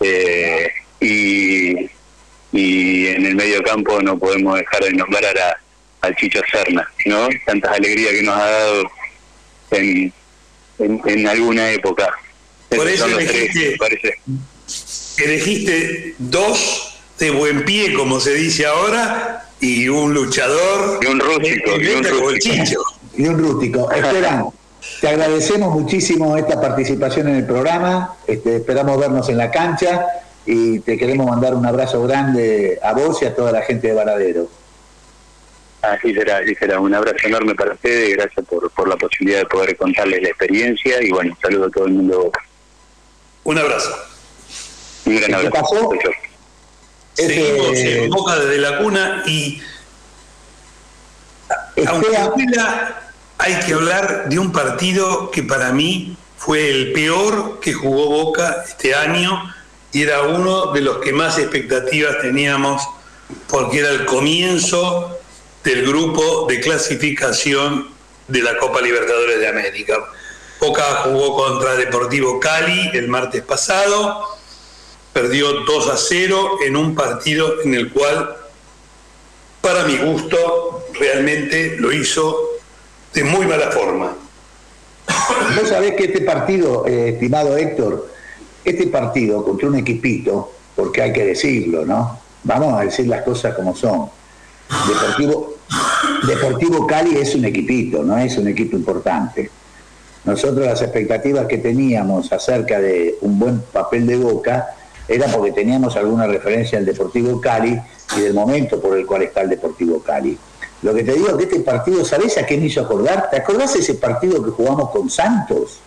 Eh, 0.00 0.70
y, 1.00 1.90
y 2.52 3.06
en 3.08 3.26
el 3.26 3.36
medio 3.36 3.62
campo 3.62 4.00
no 4.00 4.18
podemos 4.18 4.58
dejar 4.58 4.82
de 4.84 4.92
nombrar 4.92 5.36
a, 5.38 5.58
al 6.00 6.16
Chicho 6.16 6.40
Serna, 6.50 6.88
¿no? 7.06 7.28
Tantas 7.46 7.72
alegrías 7.76 8.12
que 8.12 8.22
nos 8.22 8.36
ha 8.36 8.50
dado 8.50 8.90
en, 9.72 10.12
en, 10.78 11.28
alguna 11.28 11.70
época. 11.70 12.10
Por 12.68 12.88
eso 12.88 13.06
elegiste, 13.06 13.76
elegiste 15.18 16.14
dos 16.18 17.00
de 17.18 17.30
buen 17.30 17.64
pie, 17.64 17.94
como 17.94 18.20
se 18.20 18.34
dice 18.34 18.66
ahora, 18.66 19.48
y 19.60 19.88
un 19.88 20.14
luchador. 20.14 21.00
Y 21.02 21.06
un 21.06 21.20
rústico. 21.20 21.80
Y, 21.80 21.88
un 21.88 22.04
rústico. 22.04 22.84
Y 23.16 23.26
un 23.26 23.38
rústico. 23.38 23.88
te 25.00 25.08
agradecemos 25.08 25.74
muchísimo 25.74 26.36
esta 26.36 26.60
participación 26.60 27.28
en 27.28 27.36
el 27.36 27.46
programa. 27.46 28.16
Este, 28.26 28.56
esperamos 28.56 28.98
vernos 28.98 29.28
en 29.28 29.38
la 29.38 29.50
cancha 29.50 30.06
y 30.46 30.80
te 30.80 30.96
queremos 30.96 31.26
mandar 31.26 31.54
un 31.54 31.66
abrazo 31.66 32.02
grande 32.04 32.78
a 32.82 32.92
vos 32.92 33.20
y 33.22 33.26
a 33.26 33.34
toda 33.34 33.52
la 33.52 33.62
gente 33.62 33.88
de 33.88 33.94
Varadero. 33.94 34.48
Así 35.82 36.12
será, 36.14 36.38
así 36.38 36.54
será. 36.54 36.80
Un 36.80 36.94
abrazo 36.94 37.26
enorme 37.26 37.54
para 37.54 37.72
ustedes, 37.72 38.16
gracias 38.16 38.46
por, 38.46 38.70
por 38.70 38.88
la 38.88 38.96
posibilidad 38.96 39.40
de 39.40 39.46
poder 39.46 39.76
contarles 39.76 40.22
la 40.22 40.28
experiencia 40.28 41.02
y 41.02 41.10
bueno, 41.10 41.36
saludo 41.40 41.66
a 41.66 41.70
todo 41.70 41.86
el 41.86 41.92
mundo. 41.92 42.32
Un 43.48 43.56
abrazo. 43.56 43.98
Un 45.06 45.16
gran 45.16 45.34
abrazo. 45.36 45.52
Pasó? 45.52 45.90
Seguimos 47.14 47.78
en 47.78 48.10
Boca 48.10 48.36
desde 48.36 48.58
la 48.58 48.76
cuna 48.76 49.22
y 49.26 49.62
aunque 51.86 52.08
hay 53.38 53.54
que 53.60 53.72
hablar 53.72 54.28
de 54.28 54.38
un 54.38 54.52
partido 54.52 55.30
que 55.30 55.42
para 55.44 55.72
mí 55.72 56.14
fue 56.36 56.68
el 56.68 56.92
peor 56.92 57.58
que 57.60 57.72
jugó 57.72 58.10
Boca 58.10 58.64
este 58.68 58.94
año 58.94 59.54
y 59.92 60.02
era 60.02 60.24
uno 60.24 60.72
de 60.72 60.82
los 60.82 60.98
que 60.98 61.14
más 61.14 61.38
expectativas 61.38 62.18
teníamos 62.20 62.86
porque 63.46 63.78
era 63.78 63.88
el 63.88 64.04
comienzo 64.04 65.18
del 65.64 65.86
grupo 65.86 66.44
de 66.50 66.60
clasificación 66.60 67.88
de 68.26 68.42
la 68.42 68.58
Copa 68.58 68.82
Libertadores 68.82 69.40
de 69.40 69.48
América. 69.48 70.04
Boca 70.60 70.82
jugó 71.04 71.36
contra 71.36 71.76
Deportivo 71.76 72.40
Cali 72.40 72.90
el 72.92 73.06
martes 73.06 73.42
pasado, 73.42 74.24
perdió 75.12 75.52
2 75.64 75.88
a 75.88 75.96
0 75.96 76.58
en 76.66 76.76
un 76.76 76.96
partido 76.96 77.62
en 77.62 77.74
el 77.74 77.92
cual, 77.92 78.36
para 79.60 79.84
mi 79.84 79.96
gusto, 79.98 80.84
realmente 80.98 81.76
lo 81.78 81.92
hizo 81.92 82.36
de 83.14 83.22
muy 83.22 83.46
mala 83.46 83.70
forma. 83.70 84.16
Vos 85.60 85.68
sabés 85.68 85.94
que 85.94 86.06
este 86.06 86.22
partido, 86.22 86.84
eh, 86.88 87.10
estimado 87.10 87.56
Héctor, 87.56 88.08
este 88.64 88.88
partido 88.88 89.44
contra 89.44 89.68
un 89.68 89.76
equipito, 89.76 90.52
porque 90.74 91.02
hay 91.02 91.12
que 91.12 91.24
decirlo, 91.24 91.84
¿no? 91.86 92.20
Vamos 92.42 92.74
a 92.74 92.84
decir 92.84 93.06
las 93.06 93.22
cosas 93.22 93.54
como 93.54 93.76
son. 93.76 94.10
Deportivo, 94.88 95.54
Deportivo 96.26 96.86
Cali 96.86 97.16
es 97.16 97.34
un 97.36 97.44
equipito, 97.44 98.02
no 98.02 98.18
es 98.18 98.36
un 98.36 98.48
equipo 98.48 98.76
importante. 98.76 99.50
Nosotros 100.28 100.66
las 100.66 100.82
expectativas 100.82 101.46
que 101.46 101.56
teníamos 101.56 102.30
acerca 102.30 102.78
de 102.78 103.16
un 103.22 103.38
buen 103.38 103.60
papel 103.60 104.06
de 104.06 104.16
Boca 104.16 104.76
era 105.08 105.26
porque 105.28 105.52
teníamos 105.52 105.96
alguna 105.96 106.26
referencia 106.26 106.76
al 106.76 106.84
Deportivo 106.84 107.40
Cali 107.40 107.80
y 108.14 108.20
del 108.20 108.34
momento 108.34 108.78
por 108.78 108.98
el 108.98 109.06
cual 109.06 109.22
está 109.22 109.40
el 109.40 109.48
Deportivo 109.48 110.02
Cali. 110.02 110.36
Lo 110.82 110.94
que 110.94 111.02
te 111.02 111.14
digo 111.14 111.28
es 111.28 111.36
que 111.36 111.44
este 111.44 111.60
partido, 111.60 112.04
¿sabes 112.04 112.36
a 112.36 112.44
qué 112.44 112.58
me 112.58 112.66
hizo 112.66 112.82
acordar? 112.82 113.30
¿Te 113.30 113.38
acordás 113.38 113.74
ese 113.76 113.94
partido 113.94 114.44
que 114.44 114.50
jugamos 114.50 114.90
con 114.90 115.08
Santos? 115.08 115.78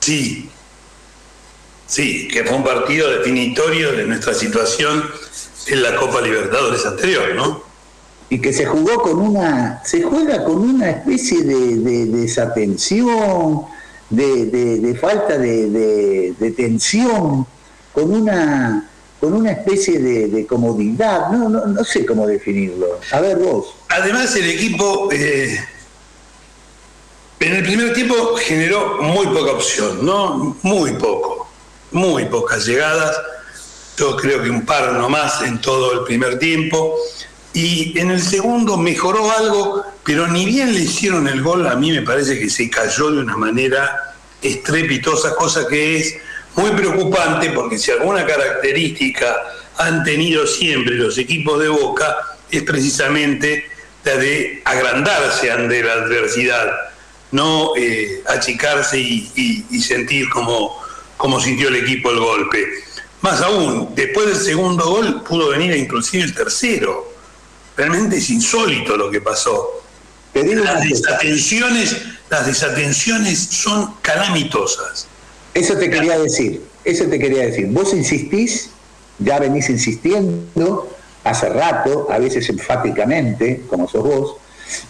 Sí, 0.00 0.50
sí, 1.86 2.28
que 2.28 2.44
fue 2.44 2.58
un 2.58 2.64
partido 2.64 3.10
definitorio 3.10 3.92
de 3.92 4.04
nuestra 4.04 4.34
situación 4.34 5.02
en 5.68 5.82
la 5.82 5.96
Copa 5.96 6.20
Libertadores 6.20 6.84
anterior, 6.84 7.34
¿no? 7.34 7.62
Y 8.28 8.40
que 8.40 8.52
se 8.52 8.66
jugó 8.66 9.02
con 9.02 9.20
una, 9.20 9.80
se 9.84 10.02
juega 10.02 10.44
con 10.44 10.58
una 10.58 10.90
especie 10.90 11.42
de, 11.42 12.06
desatención, 12.06 13.62
de, 14.10 14.98
falta 15.00 15.38
de, 15.38 16.54
tensión, 16.56 17.46
con 17.92 18.12
una, 18.12 18.88
con 19.20 19.32
una 19.32 19.52
especie 19.52 20.00
de, 20.00 20.46
comodidad, 20.46 21.30
no, 21.30 21.48
no, 21.48 21.66
no 21.66 21.84
sé 21.84 22.04
cómo 22.04 22.26
definirlo. 22.26 22.98
A 23.12 23.20
ver 23.20 23.38
vos. 23.38 23.74
Además 23.88 24.34
el 24.34 24.50
equipo 24.50 25.08
eh, 25.12 25.58
en 27.38 27.54
el 27.54 27.62
primer 27.62 27.94
tiempo 27.94 28.34
generó 28.36 29.02
muy 29.02 29.26
poca 29.28 29.52
opción, 29.52 30.04
¿no? 30.04 30.56
Muy 30.62 30.94
poco, 30.94 31.48
muy 31.92 32.24
pocas 32.24 32.66
llegadas. 32.66 33.16
Yo 33.96 34.16
creo 34.16 34.42
que 34.42 34.50
un 34.50 34.66
par 34.66 34.92
nomás 34.94 35.42
en 35.42 35.60
todo 35.60 35.92
el 35.92 36.04
primer 36.04 36.38
tiempo 36.38 36.96
y 37.56 37.98
en 37.98 38.10
el 38.10 38.20
segundo 38.20 38.76
mejoró 38.76 39.30
algo, 39.30 39.82
pero 40.04 40.28
ni 40.28 40.44
bien 40.44 40.74
le 40.74 40.80
hicieron 40.80 41.26
el 41.26 41.40
gol, 41.42 41.66
a 41.66 41.74
mí 41.74 41.90
me 41.90 42.02
parece 42.02 42.38
que 42.38 42.50
se 42.50 42.68
cayó 42.68 43.10
de 43.10 43.22
una 43.22 43.34
manera 43.34 44.14
estrepitosa, 44.42 45.34
cosa 45.34 45.66
que 45.66 45.96
es 45.96 46.16
muy 46.54 46.72
preocupante 46.72 47.48
porque 47.52 47.78
si 47.78 47.92
alguna 47.92 48.26
característica 48.26 49.34
han 49.78 50.04
tenido 50.04 50.46
siempre 50.46 50.96
los 50.96 51.16
equipos 51.16 51.58
de 51.58 51.68
Boca 51.68 52.14
es 52.50 52.62
precisamente 52.62 53.64
la 54.04 54.16
de 54.18 54.60
agrandarse 54.62 55.50
ante 55.50 55.82
la 55.82 55.94
adversidad, 55.94 56.70
no 57.32 57.72
eh, 57.74 58.22
achicarse 58.26 58.98
y, 58.98 59.80
sentir 59.80 60.28
como, 60.28 60.78
como 61.16 61.40
sintió 61.40 61.68
el 61.68 61.76
equipo 61.76 62.10
el 62.10 62.18
golpe. 62.18 62.66
Más 63.22 63.40
aún, 63.40 63.94
después 63.94 64.26
del 64.26 64.36
segundo 64.36 64.84
gol 64.90 65.22
pudo 65.22 65.48
venir 65.48 65.74
inclusive 65.74 66.22
el 66.22 66.34
tercero 66.34 67.15
Realmente 67.76 68.16
es 68.16 68.30
insólito 68.30 68.96
lo 68.96 69.10
que 69.10 69.20
pasó. 69.20 69.82
Las 70.34 70.82
desatenciones, 70.82 71.96
las 72.30 72.46
desatenciones 72.46 73.38
son 73.38 73.94
calamitosas. 74.02 75.06
Eso 75.54 75.76
te 75.76 75.90
quería 75.90 76.18
decir, 76.18 76.62
eso 76.84 77.04
te 77.06 77.18
quería 77.18 77.44
decir. 77.46 77.68
Vos 77.68 77.94
insistís, 77.94 78.70
ya 79.18 79.38
venís 79.38 79.70
insistiendo 79.70 80.90
hace 81.24 81.48
rato, 81.48 82.08
a 82.10 82.18
veces 82.18 82.48
enfáticamente, 82.50 83.62
como 83.68 83.88
sos 83.88 84.04
vos, 84.04 84.36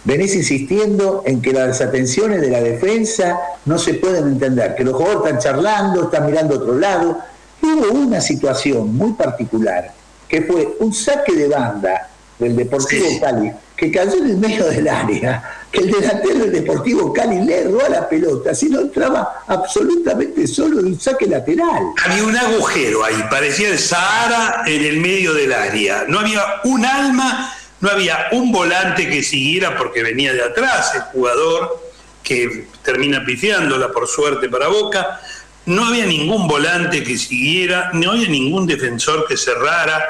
venís 0.03 0.35
insistiendo 0.35 1.23
en 1.25 1.41
que 1.41 1.53
las 1.53 1.67
desatenciones 1.67 2.41
de 2.41 2.49
la 2.49 2.61
defensa 2.61 3.39
no 3.65 3.77
se 3.77 3.95
pueden 3.95 4.27
entender, 4.27 4.75
que 4.75 4.83
los 4.83 4.95
jugadores 4.95 5.25
están 5.25 5.39
charlando, 5.39 6.03
están 6.05 6.25
mirando 6.25 6.55
a 6.55 6.57
otro 6.57 6.77
lado. 6.77 7.19
hubo 7.61 7.91
una 7.91 8.21
situación 8.21 8.95
muy 8.95 9.13
particular, 9.13 9.93
que 10.27 10.41
fue 10.41 10.75
un 10.79 10.93
saque 10.93 11.33
de 11.33 11.47
banda 11.47 12.09
del 12.39 12.55
Deportivo 12.55 13.07
Cali, 13.19 13.51
que 13.75 13.91
cayó 13.91 14.15
en 14.15 14.29
el 14.29 14.37
medio 14.37 14.65
del 14.65 14.87
área, 14.87 15.61
que 15.71 15.79
el 15.79 15.91
delantero 15.91 16.39
del 16.39 16.51
Deportivo 16.51 17.11
Cali 17.11 17.41
le 17.43 17.61
erró 17.61 17.83
a 17.85 17.89
la 17.89 18.09
pelota, 18.09 18.53
si 18.53 18.69
no 18.69 18.81
entraba 18.81 19.43
absolutamente 19.47 20.47
solo 20.47 20.77
de 20.77 20.89
un 20.89 20.99
saque 20.99 21.25
lateral. 21.25 21.93
Había 22.05 22.23
un 22.23 22.37
agujero 22.37 23.03
ahí, 23.03 23.23
parecía 23.29 23.69
el 23.69 23.79
Sahara 23.79 24.63
en 24.67 24.83
el 24.83 24.97
medio 24.97 25.33
del 25.33 25.51
área. 25.51 26.05
No 26.07 26.19
había 26.19 26.41
un 26.63 26.85
alma, 26.85 27.53
no 27.81 27.89
había 27.89 28.27
un 28.31 28.51
volante 28.51 29.09
que 29.09 29.23
siguiera 29.23 29.77
porque 29.77 30.03
venía 30.03 30.33
de 30.33 30.43
atrás 30.43 30.93
el 30.95 31.01
jugador 31.01 31.87
que 32.23 32.67
termina 32.83 33.23
pifiándola 33.25 33.91
por 33.91 34.07
suerte 34.07 34.47
para 34.49 34.67
Boca. 34.67 35.21
No 35.65 35.85
había 35.85 36.05
ningún 36.05 36.47
volante 36.47 37.03
que 37.03 37.17
siguiera, 37.17 37.89
no 37.93 38.11
había 38.11 38.29
ningún 38.29 38.67
defensor 38.67 39.27
que 39.27 39.35
cerrara. 39.37 40.03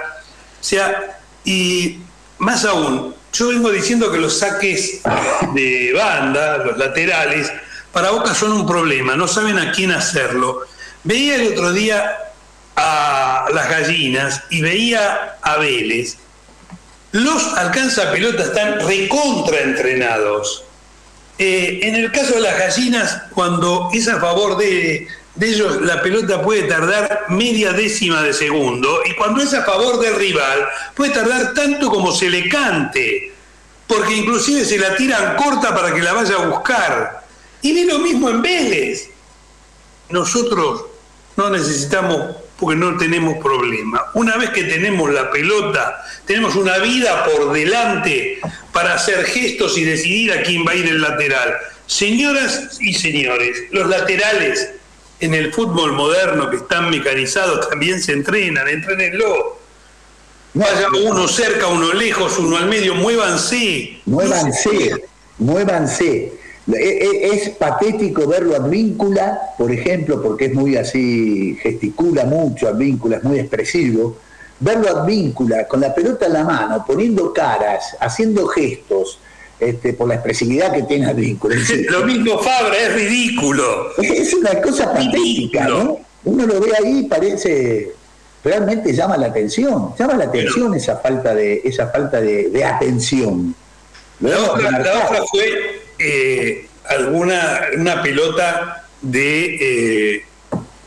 O 0.59 0.63
sea, 0.63 1.19
y 1.43 1.99
más 2.39 2.65
aún, 2.65 3.15
yo 3.33 3.49
vengo 3.49 3.71
diciendo 3.71 4.11
que 4.11 4.17
los 4.17 4.39
saques 4.39 5.01
de 5.53 5.93
banda, 5.93 6.57
los 6.57 6.77
laterales, 6.77 7.51
para 7.91 8.11
Boca 8.11 8.33
son 8.33 8.51
un 8.51 8.67
problema, 8.67 9.15
no 9.15 9.27
saben 9.27 9.57
a 9.59 9.71
quién 9.71 9.91
hacerlo. 9.91 10.61
Veía 11.03 11.35
el 11.35 11.53
otro 11.53 11.73
día 11.73 12.17
a 12.75 13.45
las 13.53 13.69
gallinas 13.69 14.43
y 14.49 14.61
veía 14.61 15.37
a 15.41 15.57
Vélez. 15.57 16.17
Los 17.11 17.43
alcanza 17.53 18.11
pelotas 18.11 18.47
están 18.47 18.79
recontra 18.85 19.61
entrenados. 19.61 20.63
Eh, 21.39 21.79
en 21.83 21.95
el 21.95 22.11
caso 22.11 22.35
de 22.35 22.41
las 22.41 22.57
gallinas, 22.57 23.21
cuando 23.33 23.89
es 23.93 24.07
a 24.07 24.19
favor 24.19 24.57
de 24.57 25.07
de 25.37 25.49
ellos 25.49 25.81
la 25.81 26.01
pelota 26.01 26.41
puede 26.41 26.63
tardar 26.63 27.25
media 27.29 27.71
décima 27.71 28.23
de 28.23 28.33
segundo 28.33 29.01
y 29.05 29.13
cuando 29.13 29.43
es 29.43 29.53
a 29.53 29.63
favor 29.63 29.99
del 29.99 30.15
rival 30.15 30.67
puede 30.95 31.11
tardar 31.11 31.53
tanto 31.53 31.89
como 31.89 32.11
se 32.11 32.29
le 32.29 32.49
cante, 32.49 33.33
porque 33.85 34.15
inclusive 34.15 34.65
se 34.65 34.79
la 34.79 34.95
tiran 34.95 35.35
corta 35.35 35.75
para 35.75 35.93
que 35.93 36.01
la 36.01 36.13
vaya 36.13 36.35
a 36.35 36.47
buscar. 36.47 37.27
Y 37.61 37.73
ve 37.73 37.85
lo 37.85 37.99
mismo 37.99 38.29
en 38.29 38.41
Vélez. 38.41 39.09
Nosotros 40.09 40.85
no 41.35 41.49
necesitamos, 41.49 42.35
porque 42.59 42.75
no 42.75 42.97
tenemos 42.97 43.37
problema. 43.37 44.05
Una 44.15 44.37
vez 44.37 44.49
que 44.49 44.63
tenemos 44.63 45.11
la 45.11 45.29
pelota, 45.29 46.03
tenemos 46.25 46.55
una 46.55 46.79
vida 46.79 47.25
por 47.25 47.53
delante 47.53 48.39
para 48.73 48.95
hacer 48.95 49.25
gestos 49.25 49.77
y 49.77 49.83
decidir 49.83 50.31
a 50.31 50.41
quién 50.41 50.65
va 50.65 50.71
a 50.71 50.75
ir 50.75 50.87
el 50.87 51.01
lateral. 51.01 51.57
Señoras 51.85 52.77
y 52.81 52.93
señores, 52.93 53.65
los 53.71 53.87
laterales 53.87 54.71
en 55.19 55.33
el 55.33 55.53
fútbol 55.53 55.93
moderno 55.93 56.49
que 56.49 56.57
están 56.57 56.89
mecanizados 56.89 57.69
también 57.69 58.01
se 58.01 58.13
entrenan, 58.13 58.67
entrenenlo. 58.67 59.57
Vaya 60.53 60.87
uno 61.05 61.27
cerca, 61.27 61.67
uno 61.67 61.93
lejos, 61.93 62.37
uno 62.39 62.57
al 62.57 62.67
medio, 62.67 62.95
muévanse. 62.95 63.99
Muévanse, 64.05 65.05
muévanse. 65.37 66.33
E, 66.73 66.75
e, 66.75 67.33
es, 67.33 67.49
patético 67.51 68.27
verlo 68.27 68.53
a 68.53 68.57
Advíncula, 68.57 69.39
por 69.57 69.71
ejemplo, 69.71 70.21
porque 70.21 70.45
es 70.45 70.53
muy 70.53 70.75
así, 70.75 71.57
gesticula 71.61 72.25
mucho, 72.25 72.67
Advíncula 72.67 73.17
es 73.17 73.23
muy 73.23 73.39
expresivo. 73.39 74.17
Verlo 74.59 74.87
a 74.87 75.01
Advíncula 75.01 75.67
con 75.67 75.79
la 75.79 75.93
pelota 75.93 76.25
en 76.25 76.33
la 76.33 76.43
mano, 76.43 76.83
poniendo 76.85 77.31
caras, 77.33 77.95
haciendo 77.99 78.47
gestos, 78.47 79.19
este, 79.59 79.93
por 79.93 80.07
la 80.07 80.15
expresividad 80.15 80.73
que 80.73 80.83
tiene 80.83 81.07
Advíncula. 81.07 81.55
Lo 81.89 82.05
mismo 82.05 82.39
Fabra, 82.39 82.77
es 82.77 82.93
ridículo. 82.93 83.91
Es 84.01 84.33
una 84.33 84.61
cosa 84.61 84.93
patética, 84.93 85.67
¿no? 85.67 85.99
Uno 86.23 86.45
lo 86.45 86.59
ve 86.59 86.71
ahí 86.77 86.99
y 86.99 87.03
parece 87.03 87.93
realmente 88.43 88.93
llama 88.93 89.17
la 89.17 89.27
atención, 89.27 89.93
llama 89.97 90.15
la 90.15 90.25
atención 90.25 90.73
esa 90.73 90.97
falta 90.97 91.33
de 91.33 91.61
esa 91.63 91.87
falta 91.87 92.19
de, 92.19 92.65
atención. 92.65 93.55
La 94.19 94.37
otra, 94.39 95.23
fue 95.31 95.79
eh, 95.99 96.67
alguna 96.85 97.61
una 97.77 98.01
pelota 98.01 98.85
de, 99.01 100.17
eh, 100.17 100.25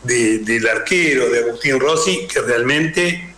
del 0.03 0.67
arquero 0.67 1.29
de 1.29 1.39
Agustín 1.39 1.79
Rossi 1.79 2.27
que 2.27 2.41
realmente 2.41 3.31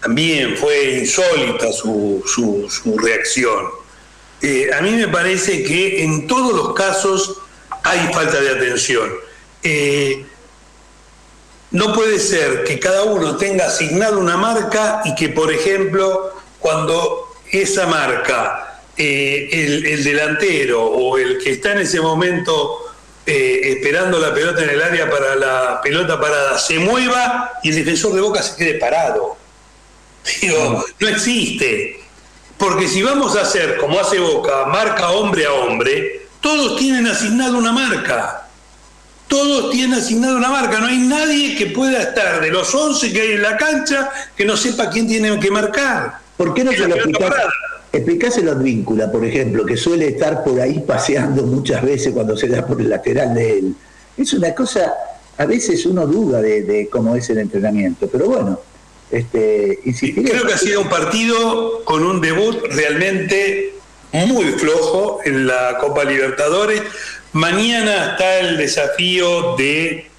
también 0.00 0.56
fue 0.56 1.00
insólita 1.00 1.72
su, 1.72 2.22
su, 2.26 2.98
reacción. 2.98 3.66
Eh, 4.42 4.70
a 4.72 4.80
mí 4.80 4.92
me 4.92 5.08
parece 5.08 5.62
que 5.62 6.02
en 6.02 6.26
todos 6.26 6.54
los 6.54 6.74
casos 6.74 7.38
hay 7.82 8.12
falta 8.12 8.40
de 8.40 8.50
atención. 8.50 9.10
no 11.70 11.92
puede 11.92 12.18
ser 12.18 12.64
que 12.64 12.78
cada 12.80 13.04
uno 13.04 13.36
tenga 13.36 13.66
asignado 13.66 14.18
una 14.18 14.36
marca 14.36 15.02
y 15.04 15.14
que, 15.14 15.28
por 15.28 15.52
ejemplo, 15.52 16.34
cuando 16.58 17.30
esa 17.52 17.86
marca 17.86 18.70
eh, 18.96 19.48
el, 19.52 20.04
delantero 20.04 20.84
o 20.84 21.16
el 21.16 21.38
que 21.38 21.52
está 21.52 21.72
en 21.72 21.78
ese 21.78 22.00
momento 22.00 22.80
eh, 23.24 23.60
esperando 23.64 24.18
la 24.18 24.34
pelota 24.34 24.62
en 24.62 24.70
el 24.70 24.82
área 24.82 25.08
para 25.08 25.36
la 25.36 25.80
pelota 25.82 26.20
parada 26.20 26.58
se 26.58 26.78
mueva 26.78 27.52
y 27.62 27.70
el 27.70 27.76
defensor 27.76 28.12
de 28.12 28.20
Boca 28.20 28.42
se 28.42 28.56
quede 28.56 28.74
parado. 28.74 29.36
Digo, 30.42 30.84
no 30.98 31.08
existe. 31.08 31.99
Porque 32.60 32.86
si 32.88 33.02
vamos 33.02 33.36
a 33.36 33.40
hacer 33.40 33.78
como 33.78 33.98
hace 33.98 34.18
Boca, 34.18 34.66
marca 34.66 35.12
hombre 35.12 35.46
a 35.46 35.52
hombre, 35.54 36.26
todos 36.42 36.76
tienen 36.78 37.06
asignado 37.06 37.56
una 37.56 37.72
marca. 37.72 38.48
Todos 39.28 39.70
tienen 39.70 39.94
asignado 39.94 40.36
una 40.36 40.50
marca. 40.50 40.78
No 40.78 40.86
hay 40.86 40.98
nadie 40.98 41.56
que 41.56 41.66
pueda 41.66 42.02
estar 42.02 42.40
de 42.42 42.50
los 42.50 42.74
11 42.74 43.12
que 43.14 43.20
hay 43.22 43.32
en 43.32 43.42
la 43.42 43.56
cancha 43.56 44.10
que 44.36 44.44
no 44.44 44.58
sepa 44.58 44.90
quién 44.90 45.08
tiene 45.08 45.40
que 45.40 45.50
marcar. 45.50 46.18
¿Por 46.36 46.52
qué 46.52 46.62
no 46.62 46.72
se 46.72 46.86
lo 46.86 46.96
Explicáselo 47.92 48.52
a 48.52 48.54
Víncula, 48.54 49.10
por 49.10 49.24
ejemplo, 49.24 49.64
que 49.64 49.76
suele 49.76 50.08
estar 50.08 50.44
por 50.44 50.60
ahí 50.60 50.80
paseando 50.80 51.44
muchas 51.44 51.82
veces 51.82 52.12
cuando 52.12 52.36
se 52.36 52.46
da 52.46 52.64
por 52.64 52.80
el 52.80 52.90
lateral 52.90 53.34
de 53.34 53.58
él. 53.58 53.74
Es 54.16 54.32
una 54.32 54.54
cosa, 54.54 54.94
a 55.38 55.46
veces 55.46 55.84
uno 55.86 56.06
duda 56.06 56.40
de, 56.40 56.88
cómo 56.92 57.16
es 57.16 57.28
el 57.30 57.38
entrenamiento, 57.38 58.06
pero 58.06 58.26
bueno, 58.26 58.60
este, 59.10 59.78
Creo 60.00 60.46
que 60.46 60.52
ha 60.52 60.58
sido 60.58 60.82
un 60.82 60.88
partido 60.88 61.84
con 61.84 62.04
un 62.04 62.20
debut 62.20 62.64
realmente 62.70 63.74
muy 64.12 64.52
flojo 64.52 65.20
en 65.24 65.46
la 65.46 65.78
Copa 65.78 66.04
Libertadores. 66.04 66.82
Mañana 67.32 68.12
está 68.12 68.40
el 68.40 68.56
desafío 68.56 69.56
de 69.56 70.10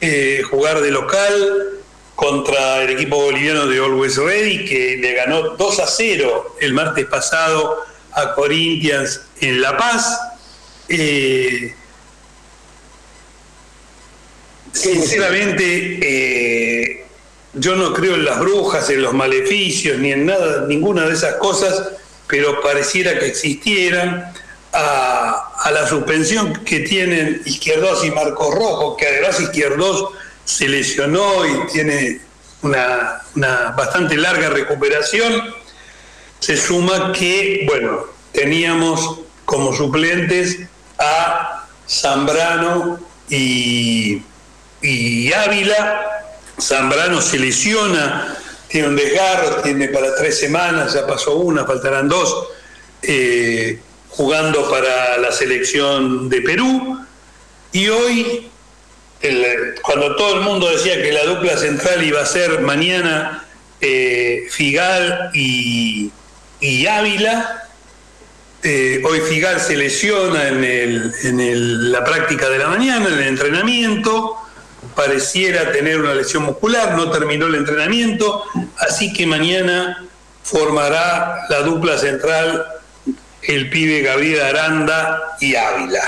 eh, 0.00 0.42
jugar 0.50 0.80
de 0.80 0.90
local 0.90 1.80
contra 2.14 2.82
el 2.82 2.90
equipo 2.90 3.16
boliviano 3.16 3.66
de 3.66 3.78
Always 3.78 4.16
Ready, 4.16 4.64
que 4.64 4.98
le 4.98 5.14
ganó 5.14 5.56
2 5.56 5.78
a 5.80 5.86
0 5.86 6.56
el 6.60 6.74
martes 6.74 7.06
pasado 7.06 7.78
a 8.12 8.34
Corinthians 8.34 9.22
en 9.40 9.60
La 9.60 9.76
Paz. 9.76 10.20
Eh, 10.88 11.74
sinceramente, 14.72 15.98
eh, 16.02 17.06
yo 17.54 17.74
no 17.74 17.92
creo 17.92 18.14
en 18.14 18.24
las 18.24 18.38
brujas, 18.38 18.88
en 18.90 19.02
los 19.02 19.12
maleficios, 19.12 19.98
ni 19.98 20.12
en 20.12 20.26
nada, 20.26 20.66
ninguna 20.66 21.06
de 21.06 21.14
esas 21.14 21.36
cosas, 21.36 21.90
pero 22.26 22.60
pareciera 22.60 23.18
que 23.18 23.26
existieran. 23.26 24.32
A, 24.72 25.46
la 25.72 25.86
suspensión 25.86 26.52
que 26.64 26.80
tienen 26.80 27.42
Izquierdos 27.44 28.04
y 28.04 28.10
Marcos 28.12 28.54
Rojo, 28.54 28.96
que 28.96 29.06
además 29.06 29.40
Izquierdos 29.40 30.10
se 30.44 30.68
lesionó 30.68 31.44
y 31.44 31.66
tiene 31.72 32.20
una, 32.62 33.22
bastante 33.76 34.16
larga 34.16 34.48
recuperación, 34.50 35.54
se 36.38 36.56
suma 36.56 37.12
que, 37.12 37.66
bueno, 37.68 38.06
teníamos 38.32 39.20
como 39.44 39.74
suplentes 39.74 40.60
a 40.98 41.66
Zambrano 41.88 43.00
y, 43.28 44.22
y 44.82 45.32
Ávila. 45.32 46.19
Zambrano 46.60 47.20
se 47.20 47.38
lesiona, 47.38 48.36
tiene 48.68 48.88
un 48.88 48.96
desgarro, 48.96 49.56
tiene 49.62 49.88
para 49.88 50.14
tres 50.14 50.38
semanas, 50.38 50.94
ya 50.94 51.06
pasó 51.06 51.36
una, 51.36 51.64
faltarán 51.64 52.08
dos, 52.08 52.48
eh, 53.02 53.80
jugando 54.08 54.70
para 54.70 55.18
la 55.18 55.32
selección 55.32 56.28
de 56.28 56.40
Perú. 56.42 57.04
Y 57.72 57.88
hoy 57.88 58.50
cuando 59.82 60.16
todo 60.16 60.36
el 60.36 60.40
mundo 60.40 60.70
decía 60.70 61.02
que 61.02 61.12
la 61.12 61.24
dupla 61.24 61.56
central 61.56 62.02
iba 62.02 62.22
a 62.22 62.26
ser 62.26 62.60
mañana 62.60 63.44
eh, 63.80 64.46
Figal 64.50 65.30
y, 65.34 66.10
Ávila, 66.86 67.68
eh, 68.62 69.02
hoy 69.04 69.20
Figal 69.20 69.60
se 69.60 69.76
lesiona 69.76 70.48
en, 70.48 70.64
en 70.64 71.92
la 71.92 72.04
práctica 72.04 72.48
de 72.48 72.58
la 72.58 72.68
mañana, 72.68 73.08
en 73.08 73.14
el 73.14 73.28
entrenamiento, 73.28 74.36
pareciera 74.94 75.72
tener 75.72 76.00
una 76.00 76.14
lesión 76.14 76.44
muscular, 76.44 76.96
no 76.96 77.10
terminó 77.10 77.46
el 77.46 77.56
entrenamiento, 77.56 78.44
así 78.78 79.12
que 79.12 79.26
mañana 79.26 80.06
formará 80.42 81.46
la 81.48 81.60
dupla 81.60 81.98
central 81.98 82.66
el 83.42 83.70
pibe 83.70 84.02
Gabriel 84.02 84.42
Aranda 84.42 85.36
y 85.40 85.54
Ávila. 85.54 86.02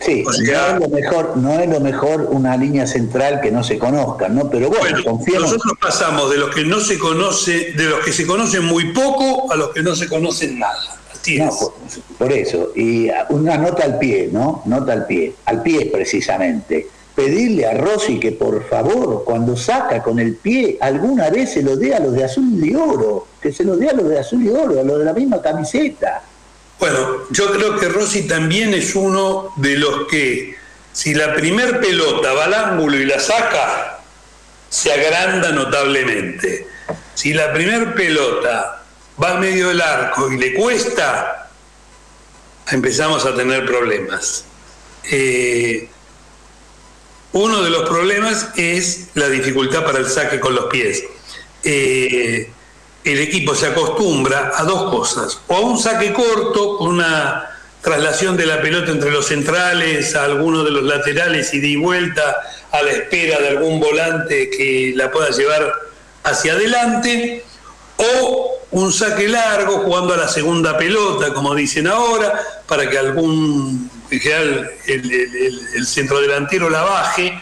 Sí, 0.00 0.22
no, 0.24 0.30
es 0.30 0.80
lo 0.80 0.88
mejor, 0.88 1.36
no 1.38 1.58
es 1.58 1.68
lo 1.68 1.80
mejor 1.80 2.28
una 2.30 2.56
línea 2.56 2.86
central 2.86 3.40
que 3.40 3.50
no 3.50 3.64
se 3.64 3.78
conozca, 3.78 4.28
¿no? 4.28 4.50
Pero 4.50 4.68
bueno, 4.68 4.98
confiamos. 5.02 5.52
Nosotros 5.52 5.72
pasamos 5.80 6.30
de 6.30 6.36
los 6.36 6.54
que 6.54 6.64
no 6.64 6.80
se 6.80 6.98
conoce, 6.98 7.72
de 7.72 7.84
los 7.84 8.04
que 8.04 8.12
se 8.12 8.26
conocen 8.26 8.64
muy 8.64 8.92
poco 8.92 9.50
a 9.50 9.56
los 9.56 9.70
que 9.70 9.82
no 9.82 9.96
se 9.96 10.06
conocen 10.06 10.58
nada. 10.58 10.98
por, 12.18 12.32
eso, 12.32 12.72
y 12.76 13.08
una 13.30 13.56
nota 13.56 13.84
al 13.84 13.98
pie, 13.98 14.28
¿no? 14.30 14.62
Nota 14.66 14.92
al 14.92 15.06
pie, 15.06 15.34
al 15.46 15.62
pie 15.62 15.86
precisamente. 15.86 16.88
Pedirle 17.16 17.66
a 17.66 17.74
Rossi 17.74 18.20
que 18.20 18.32
por 18.32 18.68
favor, 18.68 19.24
cuando 19.24 19.56
saca 19.56 20.02
con 20.02 20.20
el 20.20 20.36
pie, 20.36 20.78
alguna 20.80 21.30
vez 21.30 21.54
se 21.54 21.62
lo 21.62 21.76
dé 21.76 21.94
a 21.94 21.98
los 21.98 22.12
de 22.12 22.24
azul 22.24 22.62
y 22.62 22.74
oro, 22.76 23.26
que 23.40 23.52
se 23.52 23.64
lo 23.64 23.76
dé 23.76 23.88
a 23.88 23.94
los 23.94 24.08
de 24.08 24.20
azul 24.20 24.44
y 24.44 24.50
oro, 24.50 24.78
a 24.78 24.84
los 24.84 24.98
de 24.98 25.04
la 25.04 25.14
misma 25.14 25.42
camiseta 25.42 26.22
bueno, 26.78 27.22
yo 27.30 27.50
creo 27.52 27.78
que 27.78 27.88
Rossi 27.88 28.26
también 28.26 28.74
es 28.74 28.94
uno 28.94 29.52
de 29.56 29.76
los 29.76 30.06
que, 30.08 30.56
si 30.92 31.14
la 31.14 31.34
primer 31.34 31.80
pelota 31.80 32.32
va 32.34 32.44
al 32.44 32.54
ángulo 32.54 32.96
y 32.96 33.06
la 33.06 33.18
saca, 33.18 34.00
se 34.68 34.92
agranda 34.92 35.52
notablemente. 35.52 36.66
Si 37.14 37.32
la 37.32 37.52
primer 37.52 37.94
pelota 37.94 38.82
va 39.22 39.32
al 39.32 39.40
medio 39.40 39.68
del 39.68 39.80
arco 39.80 40.30
y 40.30 40.36
le 40.36 40.52
cuesta, 40.52 41.48
empezamos 42.70 43.24
a 43.24 43.34
tener 43.34 43.64
problemas. 43.64 44.44
Eh, 45.10 45.88
uno 47.36 47.62
de 47.62 47.68
los 47.68 47.86
problemas 47.86 48.48
es 48.56 49.08
la 49.12 49.28
dificultad 49.28 49.84
para 49.84 49.98
el 49.98 50.08
saque 50.08 50.40
con 50.40 50.54
los 50.54 50.66
pies. 50.66 51.04
Eh, 51.64 52.50
el 53.04 53.18
equipo 53.18 53.54
se 53.54 53.66
acostumbra 53.66 54.52
a 54.56 54.64
dos 54.64 54.90
cosas, 54.90 55.38
o 55.46 55.56
a 55.56 55.60
un 55.60 55.78
saque 55.78 56.14
corto, 56.14 56.78
una 56.78 57.50
traslación 57.82 58.38
de 58.38 58.46
la 58.46 58.62
pelota 58.62 58.90
entre 58.90 59.10
los 59.10 59.26
centrales 59.26 60.14
a 60.16 60.24
alguno 60.24 60.64
de 60.64 60.70
los 60.70 60.82
laterales 60.84 61.52
y 61.52 61.60
de 61.60 61.76
vuelta 61.76 62.36
a 62.72 62.82
la 62.82 62.90
espera 62.90 63.38
de 63.38 63.48
algún 63.48 63.80
volante 63.80 64.48
que 64.48 64.92
la 64.96 65.10
pueda 65.10 65.28
llevar 65.28 65.72
hacia 66.24 66.54
adelante, 66.54 67.44
o 67.98 68.50
un 68.70 68.92
saque 68.94 69.28
largo 69.28 69.80
jugando 69.80 70.14
a 70.14 70.16
la 70.16 70.28
segunda 70.28 70.78
pelota, 70.78 71.34
como 71.34 71.54
dicen 71.54 71.86
ahora, 71.86 72.40
para 72.66 72.88
que 72.88 72.98
algún 72.98 73.90
el, 74.10 74.70
el, 74.86 75.68
el 75.74 75.86
centro 75.86 76.20
delantero 76.20 76.70
la 76.70 76.82
baje 76.82 77.40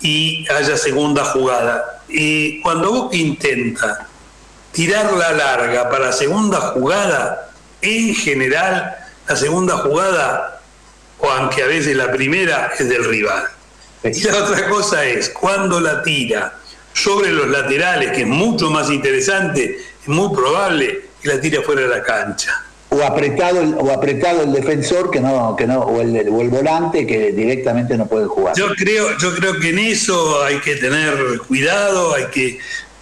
y 0.00 0.46
haya 0.50 0.76
segunda 0.76 1.24
jugada. 1.26 2.02
Y 2.08 2.60
cuando 2.60 2.92
Boca 2.92 3.16
intenta 3.16 4.08
tirar 4.72 5.12
la 5.12 5.32
larga 5.32 5.90
para 5.90 6.12
segunda 6.12 6.60
jugada, 6.60 7.50
en 7.82 8.14
general, 8.14 8.96
la 9.28 9.36
segunda 9.36 9.78
jugada, 9.78 10.60
o 11.18 11.30
aunque 11.30 11.62
a 11.62 11.66
veces 11.66 11.96
la 11.96 12.10
primera, 12.10 12.72
es 12.78 12.88
del 12.88 13.04
rival. 13.04 13.44
Y 14.02 14.22
la 14.22 14.44
otra 14.44 14.68
cosa 14.68 15.04
es, 15.04 15.28
cuando 15.30 15.80
la 15.80 16.02
tira 16.02 16.54
sobre 16.92 17.30
los 17.32 17.48
laterales, 17.48 18.12
que 18.12 18.22
es 18.22 18.26
mucho 18.26 18.70
más 18.70 18.90
interesante 18.90 19.78
es 20.02 20.08
muy 20.08 20.34
probable 20.34 21.10
que 21.22 21.28
la 21.28 21.40
tire 21.40 21.62
fuera 21.62 21.82
de 21.82 21.88
la 21.88 22.02
cancha. 22.02 22.64
O 23.00 23.04
apretado, 23.04 23.60
el, 23.60 23.74
o 23.74 23.90
apretado 23.92 24.42
el 24.42 24.52
defensor 24.52 25.10
que 25.10 25.20
no, 25.20 25.56
que 25.56 25.66
no, 25.66 25.80
o 25.80 26.00
el, 26.02 26.50
volante 26.50 27.06
que 27.06 27.32
directamente 27.32 27.96
no 27.96 28.06
puede 28.06 28.26
jugar. 28.26 28.54
Yo 28.56 28.74
creo, 28.74 29.16
yo 29.16 29.34
creo 29.34 29.58
que 29.58 29.70
en 29.70 29.78
eso 29.78 30.42
hay 30.42 30.58
que 30.60 30.76
tener 30.76 31.38
cuidado, 31.48 32.14
hay 32.14 32.26
que. 32.26 32.58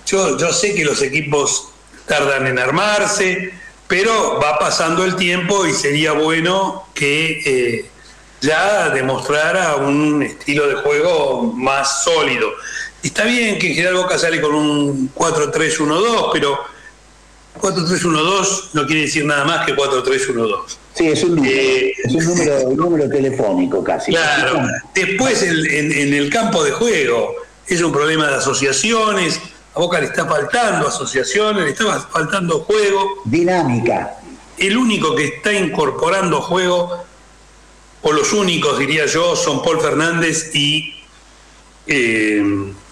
Yo, 0.06 0.38
yo 0.38 0.52
sé 0.52 0.74
que 0.74 0.84
los 0.84 1.02
equipos 1.02 1.70
tardan 2.06 2.46
en 2.46 2.58
armarse, 2.58 3.52
pero 3.88 4.38
va 4.40 4.58
pasando 4.58 5.04
el 5.04 5.16
tiempo 5.16 5.66
y 5.66 5.72
sería 5.72 6.12
bueno 6.12 6.88
que 6.94 7.40
eh, 7.44 7.86
ya 8.40 8.90
demostrara 8.90 9.76
un 9.76 10.22
estilo 10.22 10.68
de 10.68 10.76
juego 10.76 11.52
más 11.54 12.04
sólido. 12.04 12.48
Está 13.02 13.24
bien 13.24 13.58
que 13.58 13.74
General 13.74 13.94
Boca 13.94 14.18
sale 14.18 14.40
con 14.40 14.54
un 14.54 15.14
4-3-1-2, 15.14 16.30
pero 16.32 16.58
4-3-1-2 17.58 18.70
no 18.72 18.86
quiere 18.86 19.02
decir 19.02 19.24
nada 19.24 19.44
más 19.44 19.66
que 19.66 19.76
4-3-1-2. 19.76 20.60
Sí, 20.94 21.08
es 21.08 21.22
un 21.22 21.36
número, 21.36 21.54
eh, 21.54 21.92
es 22.04 22.14
un 22.14 22.24
número, 22.24 22.60
un 22.62 22.76
número, 22.76 23.08
telefónico 23.08 23.84
casi. 23.84 24.12
Claro, 24.12 24.62
después 24.94 25.42
en, 25.42 25.56
en, 25.70 25.92
en, 25.92 26.14
el 26.14 26.30
campo 26.30 26.64
de 26.64 26.72
juego 26.72 27.34
es 27.66 27.80
un 27.82 27.92
problema 27.92 28.28
de 28.28 28.36
asociaciones, 28.36 29.40
a 29.74 29.80
Boca 29.80 30.00
le 30.00 30.06
está 30.06 30.26
faltando 30.26 30.88
asociaciones, 30.88 31.62
le 31.64 31.70
está 31.70 32.00
faltando 32.00 32.60
juego. 32.60 33.22
Dinámica. 33.24 34.16
El 34.56 34.76
único 34.76 35.14
que 35.14 35.26
está 35.26 35.52
incorporando 35.52 36.40
juego, 36.40 37.04
o 38.02 38.12
los 38.12 38.32
únicos 38.32 38.78
diría 38.78 39.06
yo, 39.06 39.36
son 39.36 39.62
Paul 39.62 39.80
Fernández 39.80 40.50
y 40.52 40.94
eh, 41.86 42.42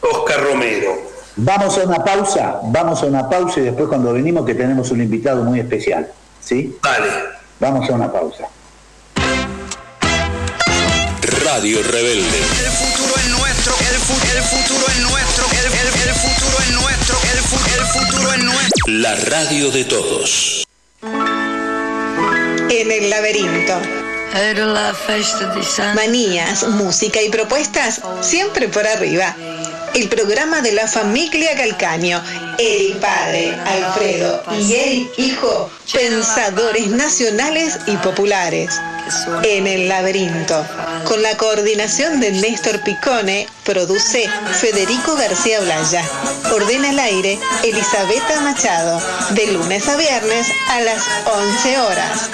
Oscar 0.00 0.44
Romero. 0.44 1.15
Vamos 1.38 1.76
a 1.76 1.82
una 1.82 2.02
pausa, 2.02 2.60
vamos 2.62 3.02
a 3.02 3.06
una 3.06 3.28
pausa 3.28 3.60
y 3.60 3.64
después 3.64 3.88
cuando 3.88 4.10
venimos 4.14 4.46
que 4.46 4.54
tenemos 4.54 4.90
un 4.90 5.02
invitado 5.02 5.42
muy 5.42 5.60
especial. 5.60 6.10
¿Sí? 6.40 6.78
Vale. 6.82 7.06
Vamos 7.60 7.90
a 7.90 7.92
una 7.92 8.10
pausa. 8.10 8.48
Radio 11.44 11.82
Rebelde. 11.82 12.38
El 12.38 12.72
futuro 12.72 13.14
es 13.18 13.28
nuestro, 13.28 13.74
el, 13.80 13.96
fu 13.96 14.14
el 14.34 14.42
futuro 14.42 14.86
es 14.88 14.98
nuestro, 15.00 15.44
el, 15.52 15.66
el, 15.66 16.08
el, 16.08 16.14
futuro 16.14 16.58
es 16.60 16.70
nuestro, 16.70 17.18
el, 17.32 17.38
fu 17.38 17.56
el 17.56 17.86
futuro 17.86 18.32
es 18.32 18.42
nuestro. 18.42 18.92
La 18.92 19.14
radio 19.16 19.70
de 19.70 19.84
todos. 19.84 20.66
En 22.70 22.90
el 22.90 23.10
laberinto. 23.10 23.74
Manías, 25.94 26.68
música 26.68 27.22
y 27.22 27.30
propuestas 27.30 28.00
siempre 28.20 28.68
por 28.68 28.86
arriba. 28.86 29.34
El 29.96 30.10
programa 30.10 30.60
de 30.60 30.72
la 30.72 30.86
familia 30.86 31.56
Calcaño, 31.56 32.22
el 32.58 32.98
padre, 32.98 33.56
Alfredo 33.64 34.42
y 34.60 34.74
el 34.74 35.10
hijo, 35.16 35.70
pensadores 35.90 36.88
nacionales 36.88 37.78
y 37.86 37.96
populares. 37.96 38.78
En 39.42 39.66
el 39.66 39.88
laberinto, 39.88 40.66
con 41.04 41.22
la 41.22 41.34
coordinación 41.38 42.20
de 42.20 42.30
Néstor 42.30 42.82
Picone, 42.82 43.48
produce 43.64 44.28
Federico 44.60 45.16
García 45.16 45.60
Blaya. 45.60 46.04
Ordena 46.52 46.90
el 46.90 46.98
aire 46.98 47.38
Elisabetta 47.64 48.42
Machado, 48.42 49.00
de 49.30 49.46
lunes 49.52 49.88
a 49.88 49.96
viernes 49.96 50.46
a 50.68 50.80
las 50.82 51.02
11 51.24 51.78
horas. 51.78 52.30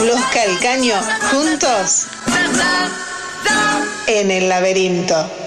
Los 0.00 0.20
Calcaño 0.26 1.00
juntos 1.30 2.06
en 4.08 4.30
el 4.30 4.50
laberinto. 4.50 5.45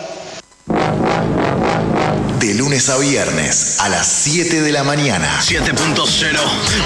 De 2.39 2.53
lunes 2.53 2.87
a 2.87 2.97
viernes 2.97 3.79
a 3.81 3.89
las 3.89 4.07
7 4.07 4.61
de 4.61 4.71
la 4.71 4.85
mañana. 4.85 5.41
7.0, 5.41 6.39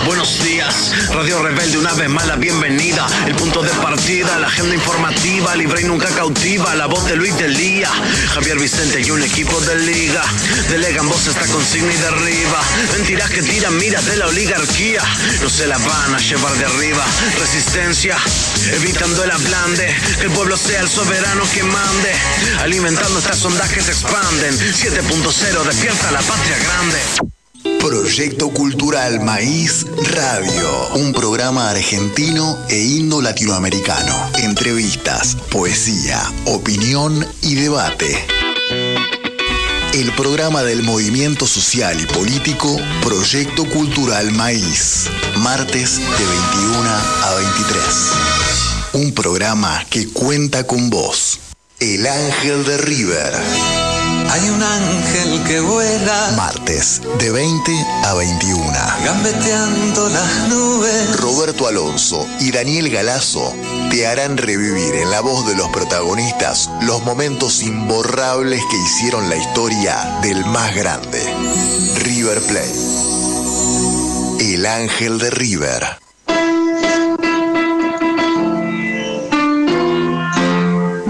buenos 0.07 0.43
días. 0.43 0.91
Radio 1.13 1.43
Rebelde, 1.43 1.77
una 1.77 1.93
vez 1.93 2.09
más 2.09 2.25
la 2.25 2.37
bienvenida. 2.37 3.05
El 3.27 3.35
punto 3.35 3.61
de 3.61 3.69
partida, 3.69 4.39
la 4.39 4.47
agenda 4.47 4.73
informativa, 4.73 5.55
libre 5.55 5.81
y 5.81 5.85
nunca 5.85 6.07
cautiva. 6.09 6.73
La 6.73 6.87
voz 6.87 7.05
de 7.05 7.17
Luis 7.17 7.37
del 7.37 7.55
Día, 7.55 7.87
Javier 8.33 8.57
Vicente 8.57 9.01
y 9.01 9.11
un 9.11 9.21
equipo 9.21 9.59
de 9.61 9.75
liga. 9.75 10.23
Delegan 10.69 11.07
voz 11.07 11.27
esta 11.27 11.45
consigna 11.45 11.93
y 11.93 11.97
derriba. 11.97 12.59
Mentiras 12.97 13.29
que 13.29 13.43
tiran 13.43 13.77
miras 13.77 14.05
de 14.07 14.17
la 14.17 14.27
oligarquía. 14.27 15.03
No 15.43 15.49
se 15.49 15.67
la 15.67 15.77
van 15.77 16.15
a 16.15 16.17
llevar 16.17 16.53
de 16.57 16.65
arriba. 16.65 17.05
Resistencia, 17.39 18.17
evitando 18.71 19.23
el 19.23 19.29
ablande. 19.29 19.95
Que 20.19 20.25
el 20.25 20.31
pueblo 20.31 20.57
sea 20.57 20.81
el 20.81 20.89
soberano 20.89 21.43
que 21.53 21.61
mande. 21.61 22.11
Alimentando 22.61 23.19
estas 23.19 23.45
ondas 23.45 23.69
que 23.71 23.81
se 23.81 23.91
expanden. 23.91 24.57
7.0 24.57 25.42
Proyecto 27.79 28.49
Cultural 28.49 29.19
Maíz 29.19 29.85
Radio, 30.13 30.93
un 30.95 31.11
programa 31.11 31.69
argentino 31.69 32.57
e 32.69 32.79
indo-latinoamericano. 32.79 34.31
Entrevistas, 34.37 35.35
poesía, 35.51 36.21
opinión 36.45 37.27
y 37.41 37.55
debate. 37.55 38.25
El 39.93 40.13
programa 40.15 40.63
del 40.63 40.81
movimiento 40.83 41.45
social 41.45 41.99
y 41.99 42.05
político 42.05 42.79
Proyecto 43.03 43.65
Cultural 43.65 44.31
Maíz, 44.31 45.09
martes 45.37 45.97
de 45.97 46.25
21 46.25 46.89
a 46.89 47.35
23. 47.35 47.83
Un 48.93 49.13
programa 49.13 49.83
que 49.89 50.07
cuenta 50.07 50.65
con 50.65 50.89
vos. 50.89 51.39
El 51.79 52.07
Ángel 52.07 52.63
de 52.63 52.77
River. 52.77 53.92
Hay 54.29 54.49
un 54.49 54.63
ángel 54.63 55.43
que 55.43 55.59
vuela. 55.59 56.33
Martes, 56.35 57.01
de 57.19 57.31
20 57.31 57.71
a 58.03 58.13
21. 58.13 58.63
Gambeteando 59.03 60.09
las 60.09 60.49
nubes. 60.49 61.19
Roberto 61.19 61.67
Alonso 61.67 62.27
y 62.39 62.51
Daniel 62.51 62.89
Galazo 62.89 63.53
te 63.89 64.07
harán 64.07 64.37
revivir 64.37 64.95
en 64.95 65.11
la 65.11 65.21
voz 65.21 65.45
de 65.47 65.55
los 65.55 65.69
protagonistas 65.69 66.69
los 66.81 67.03
momentos 67.03 67.61
imborrables 67.61 68.61
que 68.69 68.77
hicieron 68.77 69.29
la 69.29 69.35
historia 69.35 70.19
del 70.21 70.45
más 70.45 70.75
grande, 70.75 71.21
River 72.03 72.41
Plate. 72.41 73.03
El 74.39 74.65
ángel 74.65 75.19
de 75.19 75.29
River. 75.29 75.99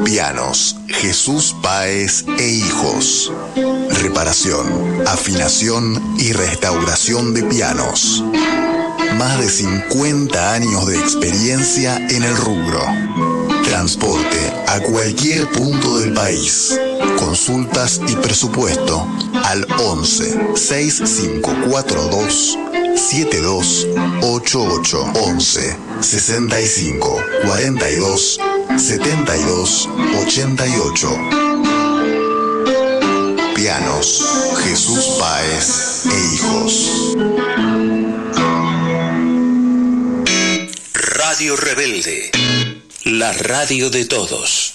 Pianos, 0.03 0.75
Jesús 1.03 1.53
Páez 1.61 2.23
e 2.39 2.47
Hijos. 2.47 3.31
Reparación, 4.01 5.03
afinación 5.05 6.01
y 6.17 6.31
restauración 6.31 7.33
de 7.33 7.43
pianos. 7.43 8.23
Más 9.17 9.37
de 9.37 9.49
50 9.49 10.53
años 10.53 10.87
de 10.87 10.97
experiencia 10.97 11.97
en 11.97 12.23
el 12.23 12.37
rubro. 12.37 12.79
Transporte 13.65 14.53
a 14.65 14.79
cualquier 14.79 15.49
punto 15.49 15.99
del 15.99 16.13
país. 16.13 16.79
Consultas 17.17 17.99
y 18.07 18.15
presupuesto 18.15 19.05
al 19.43 19.67
11 19.77 20.55
6542 20.55 22.57
7288 22.95 25.11
11 25.15 25.77
65 25.99 27.23
42 27.45 28.39
72 28.77 29.89
88 30.27 31.09
Pianos 33.55 34.25
Jesús 34.63 35.05
Páez 35.19 36.05
e 36.05 36.35
Hijos 36.35 37.13
Radio 41.33 41.55
Rebelde. 41.55 42.31
La 43.05 43.33
radio 43.33 43.89
de 43.89 44.05
todos. 44.05 44.72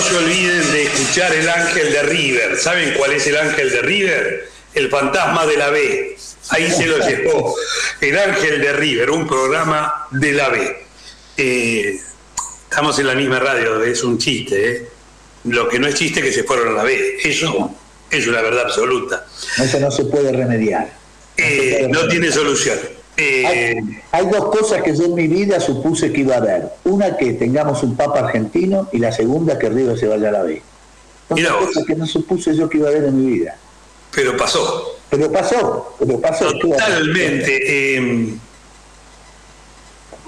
No 0.00 0.06
se 0.06 0.16
olviden 0.16 0.72
de 0.72 0.84
escuchar 0.84 1.30
el 1.34 1.46
ángel 1.46 1.92
de 1.92 2.02
River. 2.04 2.56
¿Saben 2.56 2.94
cuál 2.96 3.12
es 3.12 3.26
el 3.26 3.36
ángel 3.36 3.70
de 3.70 3.82
River? 3.82 4.48
El 4.72 4.88
fantasma 4.88 5.44
de 5.44 5.58
la 5.58 5.68
B. 5.68 6.16
Ahí 6.48 6.70
se 6.70 6.86
lo 6.86 7.06
llevó. 7.06 7.54
El 8.00 8.18
ángel 8.18 8.62
de 8.62 8.72
River, 8.72 9.10
un 9.10 9.28
programa 9.28 10.06
de 10.10 10.32
la 10.32 10.48
B. 10.48 10.76
Eh, 11.36 12.00
estamos 12.70 12.98
en 12.98 13.08
la 13.08 13.14
misma 13.14 13.40
radio, 13.40 13.84
es 13.84 14.02
un 14.02 14.16
chiste. 14.16 14.70
¿eh? 14.70 14.88
Lo 15.44 15.68
que 15.68 15.78
no 15.78 15.86
es 15.86 15.96
chiste 15.96 16.20
es 16.20 16.26
que 16.26 16.32
se 16.32 16.44
fueron 16.44 16.68
a 16.68 16.78
la 16.78 16.82
B. 16.82 17.18
Eso 17.22 17.70
es 18.10 18.26
una 18.26 18.40
verdad 18.40 18.62
absoluta. 18.68 19.26
Eso 19.62 19.80
no 19.80 19.90
se 19.90 20.06
puede 20.06 20.32
remediar. 20.32 20.90
Eh, 21.36 21.86
no 21.90 22.08
tiene 22.08 22.32
solución. 22.32 22.78
Eh, 23.16 23.46
Hay, 23.46 24.02
hay 24.12 24.26
dos 24.30 24.46
cosas 24.56 24.82
que 24.82 24.96
yo 24.96 25.04
en 25.04 25.14
mi 25.14 25.26
vida 25.26 25.60
supuse 25.60 26.12
que 26.12 26.20
iba 26.22 26.34
a 26.36 26.38
haber. 26.38 26.70
Una, 26.84 27.16
que 27.16 27.34
tengamos 27.34 27.82
un 27.82 27.96
papa 27.96 28.20
argentino 28.20 28.88
y 28.92 28.98
la 28.98 29.12
segunda, 29.12 29.58
que 29.58 29.68
River 29.68 29.98
se 29.98 30.06
vaya 30.06 30.28
a 30.30 30.32
la 30.32 30.42
B. 30.42 30.62
Son 31.28 31.42
dos 31.42 31.52
cosas 31.66 31.84
que 31.84 31.94
no 31.94 32.06
supuse 32.06 32.56
yo 32.56 32.68
que 32.68 32.78
iba 32.78 32.88
a 32.88 32.90
haber 32.92 33.04
en 33.04 33.24
mi 33.24 33.32
vida. 33.38 33.56
pero 34.12 34.36
pasó. 34.36 34.96
Pero 35.10 35.30
pasó, 35.30 35.94
pero 35.98 36.20
pasó. 36.20 36.52
Totalmente. 36.58 37.96
Eh... 37.96 38.34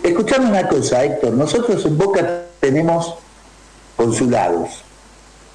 Escuchame 0.03 0.47
una 0.51 0.69
cosa, 0.69 1.05
Héctor. 1.05 1.33
Nosotros 1.35 1.85
en 1.87 1.97
Boca 1.97 2.43
tenemos 2.61 3.15
consulados. 3.97 4.83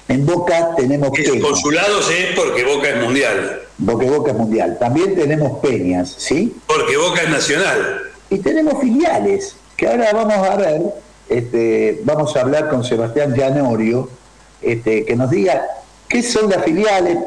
En 0.08 0.24
Boca 0.24 0.74
tenemos 0.74 1.10
peñas. 1.10 1.42
Consulados 1.42 2.10
es 2.10 2.34
porque 2.34 2.64
Boca 2.64 2.88
es 2.88 3.02
mundial. 3.02 3.60
Porque 3.84 4.08
Boca 4.08 4.30
es 4.30 4.36
mundial. 4.36 4.78
También 4.80 5.14
tenemos 5.14 5.58
peñas, 5.60 6.14
¿sí? 6.16 6.56
Porque 6.66 6.96
Boca 6.96 7.22
es 7.22 7.28
nacional. 7.28 8.02
Y 8.30 8.38
tenemos 8.38 8.80
filiales, 8.80 9.54
que 9.76 9.86
ahora 9.86 10.10
vamos 10.12 10.48
a 10.48 10.56
ver, 10.56 10.82
este, 11.28 12.00
vamos 12.04 12.34
a 12.36 12.40
hablar 12.40 12.70
con 12.70 12.84
Sebastián 12.84 13.34
Llanorio, 13.34 14.08
este, 14.62 15.04
que 15.04 15.14
nos 15.14 15.30
diga 15.30 15.62
qué 16.08 16.22
son 16.22 16.50
las 16.50 16.64
filiales, 16.64 17.18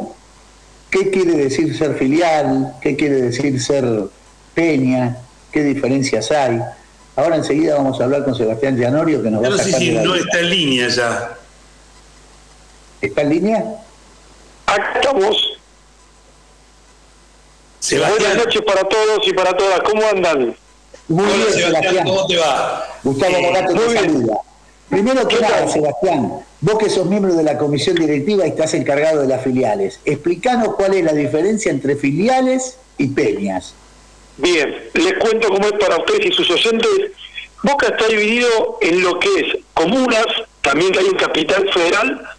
qué 0.90 1.12
quiere 1.12 1.34
decir 1.34 1.78
ser 1.78 1.96
filial, 1.96 2.76
qué 2.82 2.96
quiere 2.96 3.22
decir 3.22 3.62
ser 3.62 3.86
peña, 4.56 5.18
qué 5.52 5.64
diferencias 5.64 6.32
hay. 6.32 6.60
Ahora 7.16 7.36
enseguida 7.36 7.76
vamos 7.76 8.02
a 8.02 8.06
hablar 8.06 8.26
con 8.26 8.36
Sebastián 8.36 8.78
Llanorio, 8.78 9.22
que 9.22 9.30
nos 9.30 9.44
va 9.44 9.48
a 9.50 9.58
sacar 9.58 9.66
sé 9.66 9.80
si 9.80 9.92
no 9.92 10.16
está 10.16 10.40
en 10.40 10.50
línea 10.50 10.88
ya. 10.88 11.38
¿Está 13.02 13.22
en 13.22 13.30
línea? 13.30 13.66
Acá 14.68 14.94
estamos. 14.96 15.58
Buenas 17.90 18.38
noches 18.38 18.62
para 18.62 18.84
todos 18.84 19.28
y 19.28 19.34
para 19.34 19.58
todas. 19.58 19.82
¿Cómo 19.82 20.04
andan? 20.08 20.56
Muy 21.08 21.26
bien, 21.26 21.54
Sebastián. 21.54 22.06
¿Cómo 22.06 22.28
te 22.28 22.38
va? 22.38 22.86
Gustavo 23.04 23.36
eh, 23.36 23.66
te 23.68 24.00
saluda. 24.00 24.38
Primero 24.90 25.28
que 25.28 25.40
nada, 25.40 25.68
Sebastián, 25.68 26.44
vos 26.60 26.78
que 26.78 26.90
sos 26.90 27.06
miembro 27.06 27.34
de 27.34 27.44
la 27.44 27.58
comisión 27.58 27.96
directiva 27.96 28.46
y 28.46 28.50
estás 28.50 28.74
encargado 28.74 29.22
de 29.22 29.28
las 29.28 29.42
filiales, 29.42 30.02
explícanos 30.04 30.76
cuál 30.76 30.94
es 30.94 31.04
la 31.06 31.14
diferencia 31.14 31.72
entre 31.72 31.96
filiales 31.96 32.78
y 32.98 33.08
peñas. 33.08 33.74
Bien, 34.38 34.90
les 34.94 35.14
cuento 35.14 35.48
cómo 35.48 35.66
es 35.66 35.74
para 35.74 35.98
ustedes 35.98 36.28
y 36.28 36.32
sus 36.34 36.50
oyentes. 36.52 36.90
Boca 37.64 37.88
está 37.88 38.08
dividido 38.08 38.80
en 38.82 39.02
lo 39.02 39.18
que 39.20 39.30
es 39.40 39.58
comunas, 39.74 40.26
también 40.62 40.92
que 40.92 41.00
hay 41.00 41.06
un 41.06 41.18
capital 41.18 41.70
federal, 41.72 42.30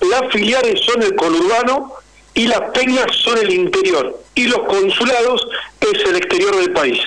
las 0.00 0.32
filiales 0.32 0.80
son 0.84 1.02
el 1.02 1.14
conurbano 1.14 1.92
y 2.34 2.46
las 2.46 2.60
peñas 2.70 3.06
son 3.22 3.38
el 3.38 3.52
interior 3.52 4.20
y 4.34 4.44
los 4.44 4.60
consulados 4.60 5.46
es 5.80 6.02
el 6.08 6.16
exterior 6.16 6.56
del 6.56 6.72
país. 6.72 6.98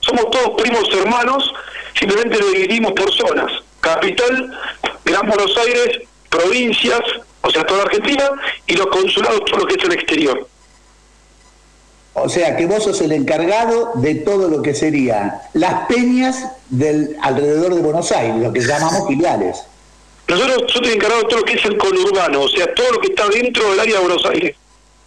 Somos 0.00 0.30
todos 0.30 0.60
primos 0.60 0.88
hermanos, 0.92 1.52
simplemente 1.98 2.38
lo 2.38 2.48
dividimos 2.50 2.92
por 2.92 3.12
zonas. 3.12 3.52
Capital, 3.80 4.58
Gran 5.04 5.26
Buenos 5.26 5.56
Aires, 5.56 6.00
provincias, 6.28 7.00
o 7.42 7.50
sea, 7.50 7.64
toda 7.64 7.82
Argentina, 7.82 8.30
y 8.66 8.74
los 8.74 8.86
consulados, 8.86 9.44
todo 9.46 9.60
lo 9.60 9.66
que 9.66 9.74
es 9.74 9.84
el 9.84 9.92
exterior. 9.92 10.48
O 12.14 12.28
sea, 12.28 12.56
que 12.56 12.66
vos 12.66 12.84
sos 12.84 13.00
el 13.00 13.12
encargado 13.12 13.92
de 13.94 14.16
todo 14.16 14.48
lo 14.48 14.60
que 14.60 14.74
sería 14.74 15.42
las 15.54 15.86
peñas 15.86 16.44
del 16.68 17.16
alrededor 17.22 17.74
de 17.74 17.80
Buenos 17.80 18.12
Aires, 18.12 18.36
lo 18.36 18.52
que 18.52 18.60
llamamos 18.60 19.08
filiales. 19.08 19.64
Nosotros, 20.32 20.60
yo 20.60 20.76
estoy 20.76 20.92
encargado 20.94 21.22
de 21.22 21.28
todo 21.28 21.38
lo 21.40 21.44
que 21.44 21.52
es 21.52 21.64
el 21.66 21.76
conurbano, 21.76 22.40
o 22.40 22.48
sea, 22.48 22.72
todo 22.72 22.92
lo 22.92 23.00
que 23.00 23.08
está 23.08 23.28
dentro 23.28 23.70
del 23.70 23.80
área 23.80 23.96
de 23.96 24.00
Buenos 24.00 24.24
Aires. 24.24 24.56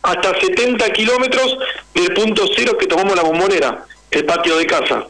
Hasta 0.03 0.39
70 0.39 0.87
kilómetros 0.93 1.57
del 1.95 2.13
punto 2.13 2.45
cero 2.55 2.77
que 2.77 2.85
tomamos 2.85 3.15
la 3.15 3.23
bombonera, 3.23 3.85
el 4.11 4.23
patio 4.23 4.55
de 4.55 4.67
casa. 4.67 5.07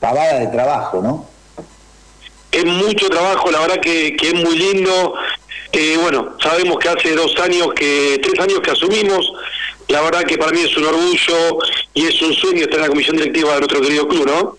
Pavada 0.00 0.40
de 0.40 0.48
trabajo, 0.48 1.00
¿no? 1.00 1.26
Es 2.52 2.64
mucho 2.66 3.08
trabajo, 3.08 3.50
la 3.50 3.60
verdad 3.60 3.80
que, 3.80 4.14
que 4.14 4.28
es 4.28 4.34
muy 4.34 4.58
lindo. 4.58 5.14
Eh, 5.72 5.96
bueno, 6.02 6.36
sabemos 6.38 6.78
que 6.78 6.90
hace 6.90 7.14
dos 7.14 7.38
años, 7.40 7.68
que 7.74 8.20
tres 8.22 8.38
años 8.38 8.60
que 8.60 8.70
asumimos, 8.70 9.32
la 9.88 10.02
verdad 10.02 10.24
que 10.24 10.36
para 10.36 10.52
mí 10.52 10.60
es 10.60 10.76
un 10.76 10.84
orgullo 10.84 11.58
y 11.94 12.04
es 12.04 12.20
un 12.20 12.34
sueño 12.34 12.64
estar 12.64 12.76
en 12.76 12.82
la 12.82 12.88
comisión 12.88 13.16
directiva 13.16 13.54
de 13.54 13.60
nuestro 13.60 13.80
querido 13.80 14.06
club, 14.06 14.26
¿no? 14.26 14.58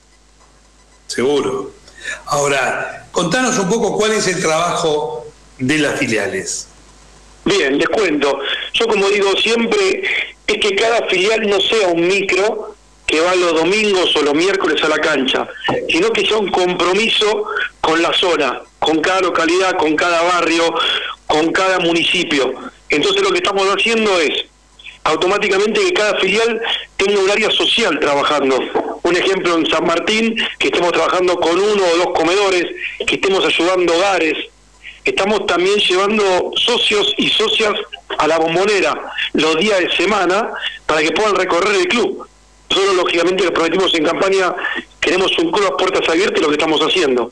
Seguro. 1.06 1.79
Ahora, 2.26 3.08
contanos 3.12 3.58
un 3.58 3.70
poco 3.70 3.98
cuál 3.98 4.12
es 4.14 4.28
el 4.28 4.42
trabajo 4.42 5.26
de 5.58 5.78
las 5.78 6.00
filiales. 6.00 6.68
Bien, 7.46 7.78
les 7.78 7.90
cuento. 7.90 8.40
Yo 8.74 8.88
como 8.88 9.08
digo 9.10 9.32
siempre, 9.38 10.04
es 10.46 10.58
que 10.58 10.76
cada 10.76 11.08
filial 11.08 11.48
no 11.50 11.60
sea 11.60 11.88
un 11.90 12.08
micro 12.08 12.76
que 13.06 13.20
va 13.22 13.34
los 13.36 13.56
domingos 13.56 14.16
o 14.16 14.22
los 14.22 14.36
miércoles 14.36 14.84
a 14.84 14.88
la 14.88 15.00
cancha, 15.00 15.48
sino 15.90 16.12
que 16.12 16.26
sea 16.26 16.38
un 16.38 16.52
compromiso 16.52 17.46
con 17.82 18.02
la 18.02 18.14
zona, 18.14 18.62
con 18.78 19.00
cada 19.02 19.22
localidad, 19.22 19.78
con 19.78 19.96
cada 19.96 20.22
barrio, 20.22 20.76
con 21.26 21.52
cada 21.52 21.80
municipio. 21.80 22.54
Entonces 22.88 23.24
lo 23.24 23.32
que 23.32 23.38
estamos 23.38 23.68
haciendo 23.68 24.20
es 24.20 24.46
automáticamente 25.04 25.82
que 25.82 25.94
cada 25.94 26.20
filial 26.20 26.62
tenga 26.98 27.20
un 27.20 27.30
área 27.30 27.50
social 27.52 28.00
trabajando. 28.00 28.58
Un 29.04 29.16
ejemplo 29.16 29.58
en 29.58 29.66
San 29.66 29.86
Martín, 29.86 30.36
que 30.58 30.68
estemos 30.68 30.92
trabajando 30.92 31.36
con 31.38 31.58
uno 31.58 31.84
o 31.84 31.98
dos 31.98 32.10
comedores, 32.14 32.66
que 33.06 33.16
estemos 33.16 33.46
ayudando 33.46 33.96
hogares. 33.96 34.36
Estamos 35.04 35.46
también 35.46 35.78
llevando 35.78 36.52
socios 36.56 37.14
y 37.18 37.30
socias 37.30 37.74
a 38.18 38.28
la 38.28 38.38
bombonera 38.38 39.12
los 39.34 39.58
días 39.58 39.80
de 39.80 39.96
semana 39.96 40.52
para 40.86 41.02
que 41.02 41.12
puedan 41.12 41.36
recorrer 41.36 41.76
el 41.76 41.88
club. 41.88 42.28
Nosotros, 42.70 42.96
lógicamente, 42.96 43.44
les 43.44 43.52
prometimos 43.52 43.94
en 43.96 44.04
campaña, 44.04 44.54
queremos 45.00 45.36
un 45.40 45.52
club 45.52 45.66
a 45.66 45.78
puertas 45.78 46.08
abiertas 46.08 46.42
lo 46.42 46.50
que 46.50 46.56
estamos 46.56 46.80
haciendo. 46.82 47.32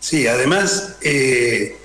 Sí, 0.00 0.26
además, 0.26 0.96
eh, 1.02 1.76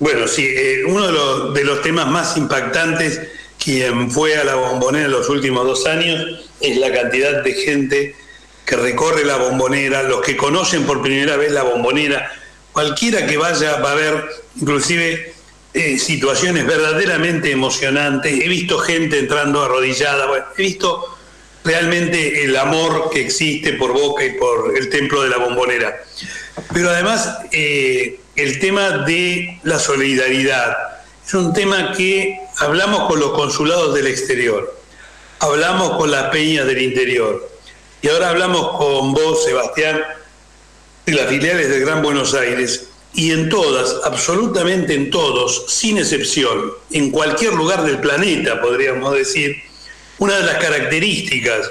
bueno, 0.00 0.26
sí, 0.26 0.46
eh, 0.48 0.82
uno 0.86 1.52
de 1.52 1.62
los, 1.62 1.82
temas 1.82 2.06
más 2.06 2.36
impactantes 2.38 3.20
quien 3.62 4.10
fue 4.10 4.34
a 4.36 4.44
la 4.44 4.54
bombonera 4.54 5.04
en 5.04 5.10
los 5.12 5.28
últimos 5.28 5.66
dos 5.66 5.86
años 5.86 6.48
es 6.58 6.78
la 6.78 6.90
cantidad 6.90 7.42
de 7.42 7.52
gente 7.52 8.16
que 8.64 8.76
recorre 8.76 9.24
la 9.24 9.36
bombonera, 9.36 10.02
los 10.02 10.22
que 10.22 10.38
conocen 10.38 10.84
por 10.84 11.02
primera 11.02 11.36
vez 11.36 11.52
la 11.52 11.64
bombonera, 11.64 12.32
cualquiera 12.72 13.26
que 13.26 13.36
vaya 13.36 13.76
va 13.80 13.92
a 13.92 13.94
ver 13.94 14.24
inclusive 14.58 15.34
eh, 15.74 15.98
situaciones 15.98 16.66
verdaderamente 16.66 17.50
emocionantes, 17.50 18.32
he 18.32 18.48
visto 18.48 18.78
gente 18.78 19.18
entrando 19.18 19.62
arrodillada, 19.62 20.52
he 20.56 20.62
visto 20.62 21.18
realmente 21.62 22.42
el 22.44 22.56
amor 22.56 23.10
que 23.10 23.20
existe 23.20 23.74
por 23.74 23.92
Boca 23.92 24.24
y 24.24 24.32
por 24.32 24.76
el 24.78 24.88
templo 24.88 25.22
de 25.22 25.28
la 25.28 25.36
bombonera. 25.36 25.94
Pero 26.72 26.88
además 26.88 27.38
eh, 27.52 28.18
el 28.42 28.58
tema 28.58 28.90
de 29.04 29.60
la 29.64 29.78
solidaridad. 29.78 30.76
Es 31.26 31.34
un 31.34 31.52
tema 31.52 31.92
que 31.92 32.38
hablamos 32.58 33.06
con 33.08 33.20
los 33.20 33.32
consulados 33.32 33.94
del 33.94 34.06
exterior, 34.06 34.76
hablamos 35.40 35.96
con 35.98 36.10
las 36.10 36.30
peñas 36.30 36.66
del 36.66 36.80
interior 36.80 37.48
y 38.02 38.08
ahora 38.08 38.30
hablamos 38.30 38.78
con 38.78 39.12
vos, 39.12 39.44
Sebastián, 39.44 40.00
de 41.04 41.12
las 41.12 41.26
filiales 41.26 41.68
del 41.68 41.80
Gran 41.80 42.02
Buenos 42.02 42.32
Aires 42.34 42.88
y 43.12 43.32
en 43.32 43.48
todas, 43.48 43.96
absolutamente 44.04 44.94
en 44.94 45.10
todos, 45.10 45.66
sin 45.68 45.98
excepción, 45.98 46.72
en 46.90 47.10
cualquier 47.10 47.52
lugar 47.52 47.84
del 47.84 48.00
planeta, 48.00 48.60
podríamos 48.60 49.12
decir, 49.14 49.56
una 50.18 50.36
de 50.36 50.44
las 50.44 50.56
características 50.56 51.70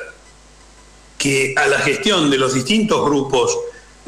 que 1.17 1.53
a 1.57 1.67
la 1.67 1.79
gestión 1.79 2.29
de 2.29 2.37
los 2.37 2.53
distintos 2.53 3.03
grupos 3.05 3.57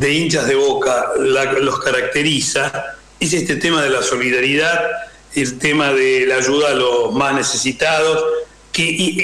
de 0.02 0.14
hinchas 0.14 0.48
de 0.48 0.56
boca 0.56 1.12
los 1.16 1.80
caracteriza 1.80 2.98
es 3.20 3.34
este 3.34 3.58
tema 3.58 3.84
de 3.84 3.92
la 3.92 4.02
solidaridad, 4.02 4.90
el 5.36 5.60
tema 5.60 5.94
de 5.94 6.26
la 6.26 6.38
ayuda 6.38 6.70
a 6.70 6.74
los 6.74 7.14
más 7.14 7.36
necesitados, 7.36 8.26
que 8.72 8.84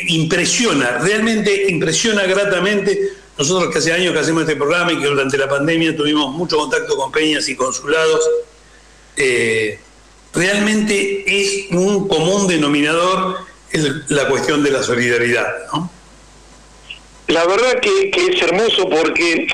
impresiona, 0.09 0.99
realmente 0.99 1.71
impresiona 1.71 2.23
gratamente. 2.23 3.13
Nosotros 3.39 3.71
que 3.71 3.80
hace 3.80 3.91
años 3.91 4.13
que 4.13 4.19
hacemos 4.19 4.43
este 4.43 4.55
programa 4.55 4.93
y 4.93 4.99
que 4.99 5.07
durante 5.07 5.36
la 5.39 5.49
pandemia 5.49 5.97
tuvimos 5.97 6.32
mucho 6.32 6.57
contacto 6.57 6.95
con 6.95 7.11
peñas 7.11 7.49
y 7.49 7.55
consulados, 7.55 8.21
eh, 9.15 9.80
realmente 10.32 11.23
es 11.25 11.71
un 11.71 12.07
común 12.07 12.47
denominador 12.47 13.38
la 14.09 14.28
cuestión 14.28 14.63
de 14.63 14.71
la 14.71 14.84
solidaridad. 14.84 15.47
La 17.28 17.45
verdad 17.45 17.80
que 17.82 18.11
es 18.13 18.41
hermoso 18.43 18.88
porque 18.89 19.47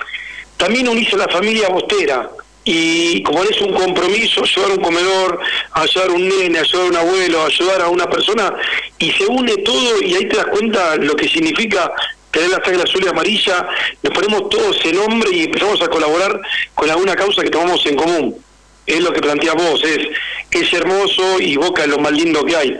también 0.63 0.87
unís 0.87 1.13
a 1.13 1.17
la 1.17 1.27
familia 1.27 1.67
bostera 1.67 2.29
y 2.63 3.21
como 3.23 3.43
es 3.43 3.59
un 3.59 3.73
compromiso, 3.73 4.43
ayudar 4.43 4.71
a 4.71 4.73
un 4.75 4.81
comedor, 4.81 5.39
ayudar 5.73 6.09
a 6.09 6.13
un 6.13 6.29
nene, 6.29 6.57
ayudar 6.57 6.85
a 6.85 6.89
un 6.89 6.95
abuelo, 6.95 7.45
ayudar 7.45 7.81
a 7.81 7.89
una 7.89 8.09
persona, 8.09 8.53
y 8.97 9.11
se 9.11 9.25
une 9.25 9.57
todo 9.57 10.01
y 10.01 10.15
ahí 10.15 10.25
te 10.29 10.37
das 10.37 10.45
cuenta 10.45 10.95
lo 10.95 11.17
que 11.17 11.27
significa 11.27 11.91
tener 12.31 12.51
la 12.51 12.63
sangre 12.63 12.83
azul 12.83 13.03
y 13.03 13.09
amarilla, 13.09 13.67
nos 14.01 14.13
ponemos 14.13 14.47
todos 14.47 14.77
en 14.85 14.95
nombre 14.95 15.29
y 15.33 15.43
empezamos 15.43 15.81
a 15.81 15.89
colaborar 15.89 16.39
con 16.73 16.89
alguna 16.89 17.13
causa 17.13 17.43
que 17.43 17.49
tomamos 17.49 17.85
en 17.85 17.97
común. 17.97 18.37
Es 18.85 19.01
lo 19.01 19.11
que 19.11 19.19
planteas 19.19 19.55
vos, 19.55 19.83
es, 19.83 20.07
es 20.49 20.73
hermoso 20.73 21.41
y 21.41 21.57
Boca 21.57 21.83
es 21.83 21.89
lo 21.89 21.99
más 21.99 22.13
lindo 22.13 22.45
que 22.45 22.55
hay. 22.55 22.79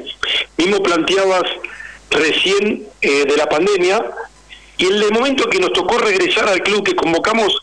Mismo 0.56 0.82
planteabas 0.82 1.44
recién 2.12 2.88
eh, 3.02 3.26
de 3.26 3.36
la 3.36 3.50
pandemia, 3.50 4.02
y 4.78 4.88
en 4.88 4.94
el 4.94 5.12
momento 5.12 5.50
que 5.50 5.60
nos 5.60 5.72
tocó 5.74 5.98
regresar 5.98 6.48
al 6.50 6.62
club, 6.62 6.84
que 6.84 6.96
convocamos 6.96 7.63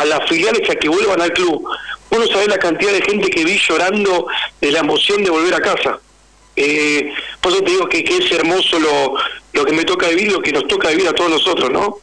a 0.00 0.04
las 0.04 0.28
filiales 0.28 0.68
a 0.70 0.74
que 0.74 0.88
vuelvan 0.88 1.20
al 1.20 1.32
club, 1.32 1.62
vos 2.10 2.18
no 2.18 2.26
sabés 2.26 2.48
la 2.48 2.58
cantidad 2.58 2.92
de 2.92 3.02
gente 3.02 3.28
que 3.30 3.44
vi 3.44 3.58
llorando 3.58 4.26
de 4.60 4.72
la 4.72 4.80
emoción 4.80 5.22
de 5.22 5.30
volver 5.30 5.54
a 5.54 5.60
casa. 5.60 6.00
Eh, 6.56 7.12
por 7.40 7.52
eso 7.52 7.62
te 7.62 7.70
digo 7.70 7.88
que, 7.88 8.02
que 8.02 8.18
es 8.18 8.32
hermoso 8.32 8.78
lo, 8.78 9.14
lo 9.52 9.64
que 9.64 9.72
me 9.72 9.84
toca 9.84 10.08
vivir, 10.08 10.32
lo 10.32 10.42
que 10.42 10.52
nos 10.52 10.66
toca 10.66 10.88
vivir 10.88 11.08
a 11.08 11.12
todos 11.12 11.30
nosotros, 11.30 11.70
¿no? 11.70 11.98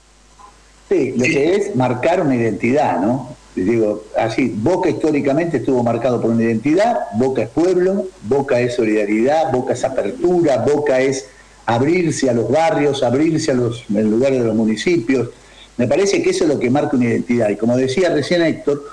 Sí, 0.90 1.14
lo 1.18 1.24
que 1.24 1.56
es 1.56 1.76
marcar 1.76 2.22
una 2.22 2.36
identidad, 2.36 3.00
¿no? 3.00 3.36
Digo, 3.56 4.06
así, 4.16 4.54
Boca 4.56 4.90
históricamente 4.90 5.58
estuvo 5.58 5.84
marcado 5.84 6.22
por 6.22 6.30
una 6.30 6.44
identidad, 6.44 6.96
Boca 7.16 7.42
es 7.42 7.50
pueblo, 7.50 8.06
Boca 8.22 8.60
es 8.60 8.76
solidaridad, 8.76 9.52
Boca 9.52 9.74
es 9.74 9.84
apertura, 9.84 10.60
Boca 10.60 11.02
es 11.02 11.28
abrirse 11.66 12.30
a 12.30 12.34
los 12.34 12.50
barrios, 12.50 13.02
abrirse 13.02 13.52
a 13.52 13.56
los 13.56 13.90
lugares 13.90 14.40
de 14.40 14.46
los 14.46 14.56
municipios. 14.56 15.30
Me 15.78 15.88
parece 15.88 16.22
que 16.22 16.32
eso 16.32 16.44
es 16.44 16.50
lo 16.50 16.60
que 16.60 16.70
marca 16.70 16.98
una 16.98 17.06
identidad. 17.06 17.50
Y 17.50 17.56
como 17.56 17.78
decía 17.78 18.10
recién 18.10 18.42
Héctor, 18.42 18.84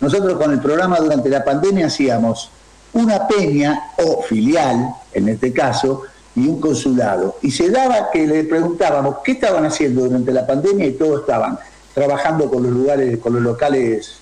nosotros 0.00 0.38
con 0.38 0.52
el 0.52 0.60
programa 0.60 0.98
durante 0.98 1.28
la 1.28 1.44
pandemia 1.44 1.86
hacíamos 1.86 2.50
una 2.92 3.26
peña 3.26 3.92
o 3.98 4.22
filial, 4.22 4.94
en 5.12 5.28
este 5.28 5.52
caso, 5.52 6.02
y 6.36 6.46
un 6.46 6.60
consulado. 6.60 7.38
Y 7.42 7.50
se 7.50 7.70
daba 7.70 8.10
que 8.10 8.26
le 8.26 8.44
preguntábamos 8.44 9.16
qué 9.24 9.32
estaban 9.32 9.64
haciendo 9.64 10.02
durante 10.02 10.32
la 10.32 10.46
pandemia 10.46 10.86
y 10.86 10.92
todos 10.92 11.20
estaban 11.20 11.58
trabajando 11.94 12.50
con 12.50 12.62
los 12.62 12.72
lugares, 12.72 13.18
con 13.18 13.34
los 13.34 13.42
locales 13.42 14.18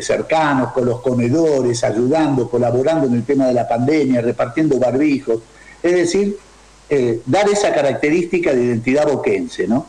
cercanos, 0.00 0.72
con 0.72 0.84
los 0.84 1.00
comedores, 1.00 1.82
ayudando, 1.82 2.48
colaborando 2.48 3.06
en 3.06 3.14
el 3.14 3.24
tema 3.24 3.46
de 3.46 3.54
la 3.54 3.68
pandemia, 3.68 4.20
repartiendo 4.20 4.78
barbijos. 4.78 5.40
Es 5.82 5.92
decir, 5.92 6.38
eh, 6.88 7.20
dar 7.26 7.48
esa 7.48 7.72
característica 7.72 8.52
de 8.52 8.64
identidad 8.64 9.06
boquense, 9.06 9.66
¿no? 9.66 9.86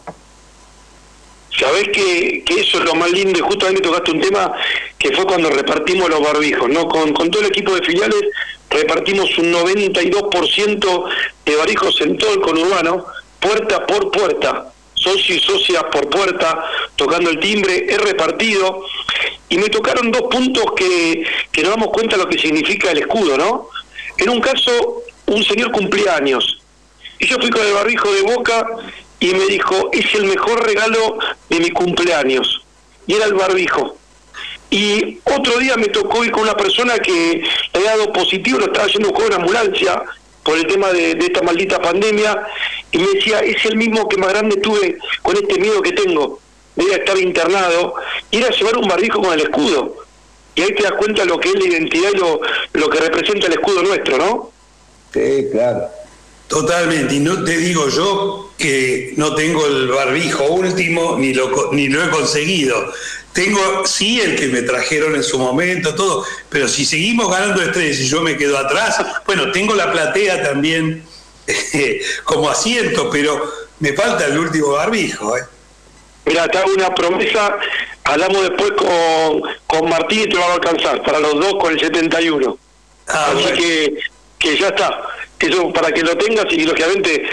Sabés 1.60 1.90
que, 1.90 2.44
que, 2.46 2.62
eso 2.62 2.78
es 2.78 2.86
lo 2.86 2.94
más 2.94 3.10
lindo 3.12 3.40
y 3.40 3.42
justamente 3.42 3.82
tocaste 3.82 4.12
un 4.12 4.22
tema 4.22 4.54
que 4.98 5.12
fue 5.12 5.26
cuando 5.26 5.50
repartimos 5.50 6.10
los 6.10 6.22
barbijos, 6.22 6.70
¿no? 6.70 6.88
Con, 6.88 7.14
con 7.14 7.32
todo 7.32 7.42
el 7.42 7.50
equipo 7.50 7.74
de 7.74 7.82
filiales 7.82 8.22
repartimos 8.70 9.38
un 9.38 9.52
92% 9.54 11.10
de 11.46 11.56
barbijos 11.56 12.02
en 12.02 12.18
todo 12.18 12.34
el 12.34 12.42
conurbano, 12.42 13.06
puerta 13.40 13.86
por 13.86 14.12
puerta, 14.12 14.72
socio 14.94 15.36
y 15.36 15.40
socias 15.40 15.84
por 15.92 16.10
puerta, 16.10 16.64
tocando 16.96 17.30
el 17.30 17.40
timbre, 17.40 17.86
he 17.90 17.98
repartido, 17.98 18.84
y 19.50 19.58
me 19.58 19.70
tocaron 19.70 20.12
dos 20.12 20.24
puntos 20.24 20.66
que, 20.76 21.26
que 21.52 21.62
nos 21.62 21.72
damos 21.72 21.90
cuenta 21.90 22.18
de 22.18 22.24
lo 22.24 22.30
que 22.30 22.38
significa 22.38 22.92
el 22.92 23.00
escudo, 23.00 23.38
¿no? 23.38 23.70
En 24.18 24.30
un 24.30 24.42
caso, 24.42 25.04
un 25.28 25.44
señor 25.44 25.72
cumpleaños, 25.72 26.60
y 27.20 27.28
yo 27.28 27.38
fui 27.40 27.50
con 27.50 27.66
el 27.66 27.74
barbijo 27.74 28.12
de 28.12 28.22
boca 28.22 28.68
y 29.20 29.34
me 29.34 29.46
dijo, 29.48 29.90
es 29.92 30.14
el 30.16 30.26
mejor 30.26 30.64
regalo 30.66 31.18
de 31.50 31.60
mi 31.60 31.72
cumpleaños, 31.72 32.64
y 33.06 33.16
era 33.16 33.26
el 33.26 33.34
barbijo. 33.34 33.98
Y 34.70 35.20
otro 35.24 35.58
día 35.60 35.76
me 35.78 35.88
tocó 35.88 36.24
ir 36.26 36.32
con 36.32 36.44
una 36.44 36.56
persona 36.56 37.00
que 37.00 37.42
le 37.74 37.80
había 37.80 37.98
dado 37.98 38.14
positivo, 38.14 38.60
lo 38.60 38.66
estaba 38.66 38.86
haciendo 38.86 39.14
con 39.14 39.26
una 39.26 39.38
ambulancia 39.38 40.04
por 40.44 40.58
el 40.58 40.68
tema 40.68 40.92
de, 40.92 41.12
esta 41.12 41.42
maldita 41.42 41.82
pandemia, 41.82 42.46
y 42.92 42.98
me 43.00 43.08
decía, 43.14 43.40
es 43.40 43.66
el 43.66 43.78
mismo 43.78 44.08
que 44.08 44.18
más 44.18 44.30
grande 44.30 44.58
tuve 44.58 44.98
con 45.22 45.36
este 45.36 45.60
miedo 45.60 45.82
que 45.82 45.94
tengo, 45.94 46.40
de 46.76 46.84
estar 46.94 47.18
internado, 47.18 47.96
y 48.30 48.38
era 48.38 48.50
llevar 48.50 48.78
un 48.78 48.88
barbijo 48.88 49.22
con 49.22 49.34
el 49.34 49.42
escudo. 49.42 49.96
Y 50.54 50.62
ahí 50.62 50.74
te 50.74 50.84
das 50.84 50.94
cuenta 50.94 51.26
lo 51.26 51.40
que 51.40 51.50
es 51.50 51.56
la 51.56 51.66
identidad 51.66 52.10
y 52.14 52.18
lo, 52.18 52.42
lo 52.74 52.90
que 52.90 53.00
representa 53.00 53.48
el 53.48 53.54
escudo 53.54 53.84
nuestro, 53.84 54.18
¿no? 54.18 54.52
Sí, 55.14 55.48
claro. 55.52 55.88
Totalmente, 56.48 57.16
y 57.16 57.20
no 57.20 57.44
te 57.44 57.58
digo 57.58 57.90
yo 57.90 58.52
que 58.58 59.14
no 59.18 59.36
tengo 59.36 59.66
el 59.66 59.90
barbijo 59.90 60.46
último 60.46 61.18
ni 61.18 61.34
lo, 61.34 61.72
ni 61.74 61.90
lo 61.90 62.04
he 62.04 62.10
conseguido. 62.10 62.94
Tengo, 63.34 63.86
sí, 63.86 64.22
el 64.22 64.36
que 64.36 64.48
me 64.48 64.62
trajeron 64.62 65.16
en 65.16 65.24
su 65.24 65.38
momento, 65.38 65.94
todo, 65.94 66.26
pero 66.50 66.68
si 66.68 66.86
seguimos 66.86 67.30
ganando 67.30 67.62
estrellas 67.62 68.00
y 68.00 68.08
yo 68.08 68.22
me 68.22 68.38
quedo 68.38 68.58
atrás, 68.58 68.98
bueno, 69.26 69.52
tengo 69.52 69.76
la 69.76 69.92
platea 69.92 70.42
también 70.42 71.04
como 72.24 72.50
asiento, 72.50 73.10
pero 73.12 73.52
me 73.80 73.94
falta 73.94 74.26
el 74.26 74.40
último 74.40 74.72
barbijo. 74.72 75.38
¿eh? 75.38 75.42
Mira, 76.26 76.48
te 76.48 76.58
hago 76.58 76.72
una 76.74 76.96
promesa, 76.96 77.58
hablamos 78.06 78.42
después 78.42 78.72
con, 78.72 79.42
con 79.68 79.90
Martín 79.90 80.22
y 80.22 80.30
te 80.30 80.38
va 80.38 80.46
a 80.46 80.54
alcanzar, 80.54 81.04
para 81.04 81.20
los 81.20 81.34
dos 81.36 81.56
con 81.60 81.74
el 81.74 81.80
71. 81.80 82.58
Ah, 83.08 83.34
Así 83.34 83.54
que, 83.54 84.00
que 84.40 84.58
ya 84.58 84.68
está. 84.70 85.00
Eso 85.40 85.72
para 85.72 85.92
que 85.92 86.02
lo 86.02 86.18
tengas 86.18 86.46
y 86.52 86.66
lógicamente 86.66 87.28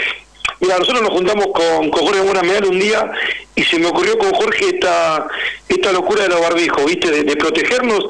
Mira, 0.59 0.77
nosotros 0.77 1.01
nos 1.01 1.11
juntamos 1.11 1.47
con, 1.53 1.89
con 1.89 2.05
Jorge 2.05 2.43
Medal 2.43 2.65
un 2.65 2.79
día 2.79 3.11
y 3.55 3.63
se 3.63 3.77
me 3.77 3.87
ocurrió 3.87 4.17
con 4.17 4.31
Jorge 4.33 4.69
esta, 4.69 5.27
esta 5.67 5.91
locura 5.91 6.23
de 6.23 6.29
los 6.29 6.41
barbijos, 6.41 6.85
¿viste? 6.85 7.11
De, 7.23 7.35
protegernos. 7.35 8.05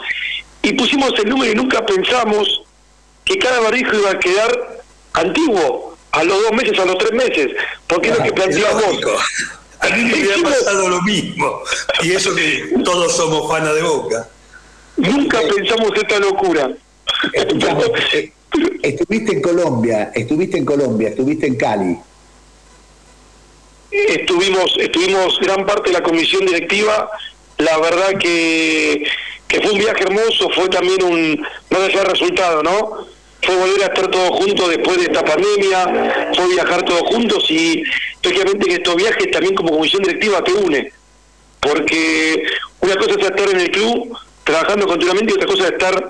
Y 0.61 0.73
pusimos 0.73 1.13
el 1.19 1.29
número 1.29 1.51
y 1.51 1.55
nunca 1.55 1.85
pensamos 1.85 2.63
que 3.23 3.37
cada 3.37 3.59
barbijo 3.61 3.95
iba 3.95 4.11
a 4.11 4.19
quedar 4.19 4.83
antiguo 5.13 5.97
a 6.11 6.23
los 6.23 6.43
dos 6.43 6.51
meses, 6.53 6.77
a 6.79 6.85
los 6.85 6.97
tres 6.97 7.11
meses. 7.13 7.51
Porque 7.87 8.09
es 8.09 8.17
lo 8.17 8.23
que 8.23 8.33
planteamos. 8.33 8.99
A 9.79 9.89
mí 9.89 10.05
me 10.05 10.13
había 10.13 10.43
pasado 10.43 10.87
lo 10.87 11.01
mismo. 11.01 11.61
Y 12.03 12.11
eso 12.11 12.33
que 12.35 12.73
todos 12.83 13.15
somos 13.15 13.49
fanas 13.49 13.73
de 13.75 13.81
boca. 13.81 14.27
Nunca 14.97 15.41
pensamos 15.41 15.91
esta 15.95 16.19
locura. 16.19 16.71
Estuviste 18.85 19.33
en 19.33 19.41
Colombia, 19.41 20.11
estuviste 20.13 20.57
en 20.57 20.65
Colombia, 20.65 21.09
estuviste 21.09 21.47
en 21.47 21.55
Cali 21.55 21.97
estuvimos, 24.07 24.75
estuvimos 24.77 25.39
gran 25.39 25.65
parte 25.65 25.89
de 25.89 25.93
la 25.93 26.03
comisión 26.03 26.45
directiva, 26.45 27.09
la 27.57 27.77
verdad 27.79 28.17
que, 28.19 29.07
fue 29.61 29.71
un 29.71 29.79
viaje 29.79 30.03
hermoso, 30.03 30.49
fue 30.49 30.67
también 30.67 31.01
un, 31.03 31.47
no 31.69 31.85
el 31.85 32.05
resultado, 32.05 32.61
¿no? 32.61 33.07
Fue 33.41 33.55
volver 33.55 33.83
a 33.83 33.85
estar 33.85 34.09
todos 34.09 34.31
juntos 34.31 34.69
después 34.69 34.97
de 34.97 35.03
esta 35.03 35.23
pandemia, 35.23 36.31
fue 36.35 36.47
viajar 36.49 36.83
todos 36.83 37.03
juntos 37.03 37.45
y 37.49 37.83
lógicamente 38.21 38.67
que 38.67 38.73
estos 38.75 38.95
viajes 38.95 39.31
también 39.31 39.55
como 39.55 39.71
comisión 39.71 40.03
directiva 40.03 40.43
te 40.43 40.53
une, 40.53 40.91
porque 41.61 42.43
una 42.81 42.95
cosa 42.95 43.11
es 43.11 43.25
estar 43.25 43.49
en 43.49 43.59
el 43.61 43.71
club 43.71 44.17
trabajando 44.43 44.87
continuamente 44.87 45.33
y 45.33 45.35
otra 45.35 45.47
cosa 45.47 45.63
es 45.65 45.71
estar 45.71 46.09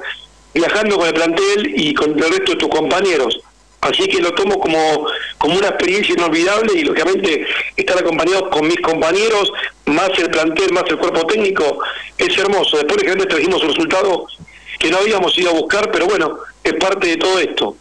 viajando 0.55 0.97
con 0.97 1.07
el 1.07 1.13
plantel 1.13 1.73
y 1.75 1.93
con 1.93 2.11
el 2.11 2.31
resto 2.31 2.53
de 2.53 2.57
tus 2.57 2.69
compañeros. 2.69 3.39
Así 3.81 4.07
que 4.07 4.19
lo 4.19 4.33
tomo 4.33 4.59
como, 4.59 5.05
como 5.37 5.57
una 5.57 5.67
experiencia 5.67 6.13
inolvidable 6.13 6.73
y 6.73 6.83
lógicamente 6.83 7.45
estar 7.75 7.99
acompañado 7.99 8.49
con 8.49 8.67
mis 8.67 8.79
compañeros, 8.79 9.51
más 9.85 10.09
el 10.17 10.31
plantel, 10.31 10.73
más 10.73 10.85
el 10.87 10.97
cuerpo 10.97 11.27
técnico, 11.27 11.79
es 12.17 12.35
hermoso. 12.37 12.77
Después 12.77 12.97
lógicamente 12.97 13.27
trajimos 13.27 13.61
un 13.61 13.69
resultado 13.69 14.25
que 14.79 14.89
no 14.89 14.97
habíamos 14.97 15.37
ido 15.37 15.51
a 15.51 15.53
buscar, 15.53 15.91
pero 15.91 16.07
bueno, 16.07 16.39
es 16.63 16.73
parte 16.73 17.09
de 17.09 17.17
todo 17.17 17.37
esto. 17.39 17.77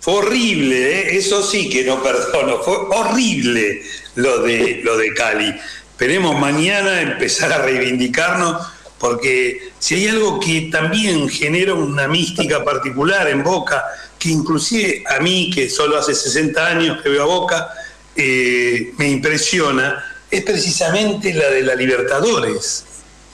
Fue 0.00 0.14
horrible, 0.14 1.00
¿eh? 1.00 1.16
eso 1.16 1.42
sí 1.42 1.68
que 1.68 1.84
no 1.84 2.02
perdono, 2.02 2.58
fue 2.58 2.76
horrible 2.76 3.82
lo 4.16 4.42
de, 4.42 4.80
lo 4.84 4.96
de 4.96 5.14
Cali. 5.14 5.52
Esperemos 5.90 6.38
mañana 6.38 7.00
empezar 7.00 7.52
a 7.52 7.62
reivindicarnos 7.62 8.66
porque 9.02 9.72
si 9.80 9.96
hay 9.96 10.06
algo 10.06 10.38
que 10.38 10.68
también 10.70 11.28
genera 11.28 11.74
una 11.74 12.06
mística 12.06 12.64
particular 12.64 13.26
en 13.26 13.42
Boca, 13.42 13.82
que 14.16 14.28
inclusive 14.28 15.02
a 15.08 15.18
mí, 15.18 15.50
que 15.52 15.68
solo 15.68 15.98
hace 15.98 16.14
60 16.14 16.64
años 16.64 17.02
que 17.02 17.08
veo 17.08 17.24
a 17.24 17.26
Boca, 17.26 17.68
eh, 18.14 18.92
me 18.98 19.10
impresiona, 19.10 20.04
es 20.30 20.44
precisamente 20.44 21.34
la 21.34 21.50
de 21.50 21.62
la 21.62 21.74
Libertadores. 21.74 22.84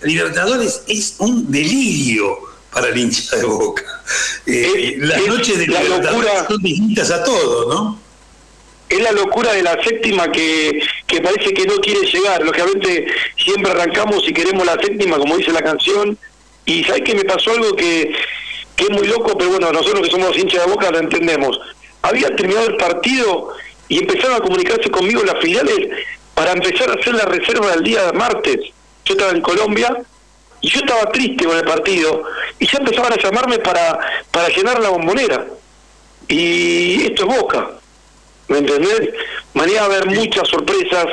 Libertadores 0.01 0.85
es 0.89 1.17
un 1.19 1.53
delirio 1.53 2.39
para 2.73 2.89
el 2.89 2.97
hincha 2.97 3.37
de 3.37 3.45
Boca. 3.45 3.83
Eh, 4.47 4.95
las 5.01 5.27
noches 5.27 5.59
de 5.59 5.67
la 5.67 5.83
Libertadores 5.83 6.33
son 6.49 6.63
distintas 6.63 7.11
a 7.11 7.23
todo, 7.23 7.75
¿no? 7.75 8.01
Es 8.89 9.01
la 9.03 9.13
locura 9.13 9.53
de 9.53 9.63
la 9.63 9.83
séptima 9.83 10.31
que, 10.31 10.81
que 11.07 11.21
parece 11.21 11.53
que 11.53 11.67
no 11.67 11.77
quiere 11.77 12.07
llegar. 12.07 12.43
Lógicamente 12.43 13.07
siempre 13.37 13.73
arrancamos 13.73 14.27
y 14.27 14.33
queremos 14.33 14.65
la 14.65 14.81
séptima, 14.81 15.19
como 15.19 15.37
dice 15.37 15.53
la 15.53 15.63
canción. 15.63 16.17
Y 16.65 16.85
sabes 16.85 17.03
que 17.03 17.15
me 17.15 17.25
pasó 17.25 17.51
algo 17.51 17.75
que, 17.77 18.15
que 18.77 18.85
es 18.85 18.91
muy 18.91 19.07
loco, 19.07 19.37
pero 19.37 19.51
bueno, 19.51 19.73
nosotros 19.73 20.03
que 20.03 20.11
somos 20.11 20.37
hinchas 20.37 20.65
de 20.65 20.73
boca 20.73 20.91
lo 20.91 20.99
entendemos. 20.99 21.59
Había 22.03 22.35
terminado 22.37 22.69
el 22.69 22.77
partido 22.77 23.55
y 23.89 23.99
empezaron 23.99 24.37
a 24.37 24.41
comunicarse 24.41 24.91
conmigo 24.91 25.23
las 25.25 25.39
filiales 25.41 25.89
para 26.35 26.53
empezar 26.53 26.91
a 26.91 26.95
hacer 26.95 27.15
la 27.15 27.25
reserva 27.25 27.71
del 27.73 27.83
día 27.83 28.05
de 28.05 28.13
martes. 28.13 28.61
Yo 29.05 29.15
estaba 29.15 29.33
en 29.33 29.41
Colombia 29.41 29.97
y 30.61 30.71
yo 30.71 30.81
estaba 30.81 31.11
triste 31.11 31.45
con 31.45 31.57
el 31.57 31.65
partido 31.65 32.23
y 32.59 32.67
ya 32.67 32.79
empezaban 32.79 33.13
a 33.13 33.17
llamarme 33.17 33.59
para, 33.59 33.99
para 34.31 34.49
llenar 34.49 34.81
la 34.81 34.91
bombonera. 34.91 35.47
Y 36.29 37.07
esto 37.07 37.29
es 37.29 37.39
Boca. 37.41 37.78
¿Me 38.49 38.59
entendés? 38.59 39.11
Mañana 39.55 39.89
va 39.89 39.95
a 39.95 39.99
haber 39.99 40.07
muchas 40.07 40.49
sorpresas, 40.49 41.07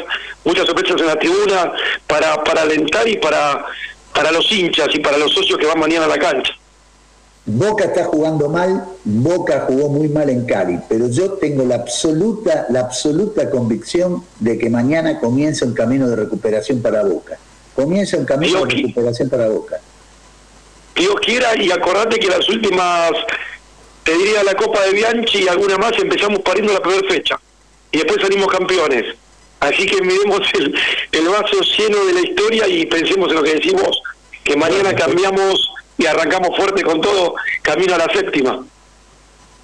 muchas 0.43 0.65
sorpresas 0.65 0.99
en 1.01 1.07
la 1.07 1.19
tribuna 1.19 1.73
para, 2.07 2.43
para 2.43 2.61
alentar 2.63 3.07
y 3.07 3.17
para, 3.17 3.65
para 4.13 4.31
los 4.31 4.51
hinchas 4.51 4.87
y 4.93 4.99
para 4.99 5.17
los 5.17 5.33
socios 5.33 5.59
que 5.59 5.65
van 5.65 5.79
mañana 5.79 6.05
a 6.05 6.09
la 6.09 6.17
cancha. 6.17 6.53
Boca 7.47 7.85
está 7.85 8.05
jugando 8.05 8.49
mal, 8.49 8.85
Boca 9.03 9.65
jugó 9.67 9.87
muy 9.89 10.07
mal 10.07 10.31
en 10.31 10.45
Cali, 10.45 10.79
pero 10.89 11.07
yo 11.09 11.33
tengo 11.33 11.63
la 11.63 11.75
absoluta, 11.75 12.65
la 12.69 12.79
absoluta 12.79 13.51
convicción 13.51 14.23
de 14.39 14.57
que 14.57 14.67
mañana 14.67 15.19
comienza 15.19 15.63
un 15.65 15.75
camino 15.75 16.07
de 16.09 16.15
recuperación 16.15 16.81
para 16.81 17.03
Boca. 17.03 17.37
Comienza 17.75 18.17
un 18.17 18.25
camino 18.25 18.65
de 18.65 18.73
recuperación 18.73 19.29
para 19.29 19.47
Boca. 19.49 19.79
Dios 20.95 21.15
quiera 21.23 21.55
y 21.55 21.69
acordate 21.71 22.17
que 22.17 22.29
las 22.29 22.49
últimas 22.49 23.11
te 24.05 24.15
diría 24.15 24.43
la 24.43 24.53
Copa 24.53 24.83
de 24.83 24.91
Bianchi 24.91 25.43
y 25.43 25.47
alguna 25.47 25.77
más, 25.77 25.93
empezamos 25.97 26.39
pariendo 26.39 26.71
la 26.71 26.79
primera 26.79 27.05
fecha. 27.09 27.39
Y 27.91 27.97
después 27.97 28.21
salimos 28.21 28.47
campeones. 28.47 29.03
Así 29.59 29.87
que 29.87 29.99
miremos 30.01 30.41
el, 30.53 30.75
el 31.11 31.27
vaso 31.27 31.59
lleno 31.77 32.05
de 32.05 32.13
la 32.13 32.21
historia 32.21 32.67
y 32.67 32.85
pensemos 32.85 33.29
en 33.29 33.35
lo 33.35 33.43
que 33.43 33.55
decimos, 33.55 34.01
que 34.43 34.55
mañana 34.55 34.95
cambiamos 34.95 35.71
y 35.97 36.05
arrancamos 36.05 36.55
fuerte 36.55 36.83
con 36.83 37.01
todo, 37.01 37.33
camino 37.63 37.95
a 37.95 37.97
la 37.97 38.13
séptima. 38.13 38.63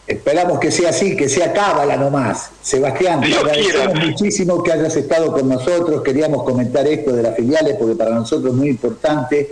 Esperamos 0.07 0.59
que 0.59 0.71
sea 0.71 0.89
así, 0.89 1.15
que 1.15 1.29
sea 1.29 1.53
cábala 1.53 1.95
nomás. 1.95 2.49
Sebastián, 2.63 3.21
te 3.21 3.37
agradecemos 3.37 3.95
muchísimo 4.07 4.63
que 4.63 4.71
hayas 4.71 4.95
estado 4.95 5.31
con 5.31 5.47
nosotros. 5.47 6.01
Queríamos 6.01 6.43
comentar 6.43 6.87
esto 6.87 7.13
de 7.13 7.21
las 7.21 7.35
filiales 7.35 7.75
porque 7.77 7.95
para 7.95 8.15
nosotros 8.15 8.53
es 8.53 8.57
muy 8.57 8.69
importante 8.69 9.49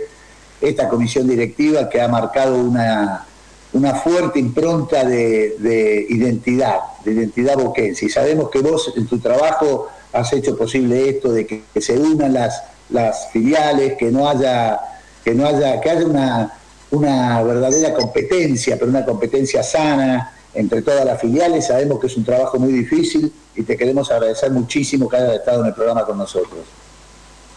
esta 0.60 0.88
comisión 0.88 1.28
directiva 1.28 1.88
que 1.88 2.00
ha 2.00 2.08
marcado 2.08 2.56
una, 2.56 3.24
una 3.72 3.94
fuerte 3.94 4.38
impronta 4.38 5.04
de, 5.04 6.06
identidad, 6.08 6.80
de 7.04 7.12
identidad 7.12 7.56
boquense. 7.56 8.06
Y 8.06 8.08
sabemos 8.08 8.50
que 8.50 8.60
vos 8.60 8.92
en 8.96 9.06
tu 9.06 9.18
trabajo 9.18 9.88
has 10.12 10.32
hecho 10.32 10.56
posible 10.56 11.08
esto 11.08 11.32
de 11.32 11.46
que, 11.46 11.62
se 11.80 11.98
unan 11.98 12.32
las, 12.32 12.62
las 12.90 13.30
filiales, 13.32 13.96
que 13.96 14.10
no 14.10 14.28
haya, 14.28 14.80
que 15.24 15.34
no 15.34 15.46
haya, 15.46 15.80
que 15.80 15.90
haya 15.90 16.04
una, 16.04 16.58
una 16.90 17.42
verdadera 17.42 17.94
competencia, 17.94 18.76
pero 18.76 18.90
una 18.90 19.04
competencia 19.04 19.62
sana 19.62 20.32
entre 20.54 20.82
todas 20.82 21.04
las 21.04 21.20
filiales. 21.20 21.68
Sabemos 21.68 22.00
que 22.00 22.08
es 22.08 22.16
un 22.16 22.24
trabajo 22.24 22.58
muy 22.58 22.72
difícil 22.72 23.32
y 23.54 23.62
te 23.62 23.76
queremos 23.76 24.10
agradecer 24.10 24.50
muchísimo 24.50 25.08
que 25.08 25.16
hayas 25.16 25.34
estado 25.36 25.60
en 25.60 25.68
el 25.68 25.74
programa 25.74 26.04
con 26.04 26.18
nosotros. 26.18 26.60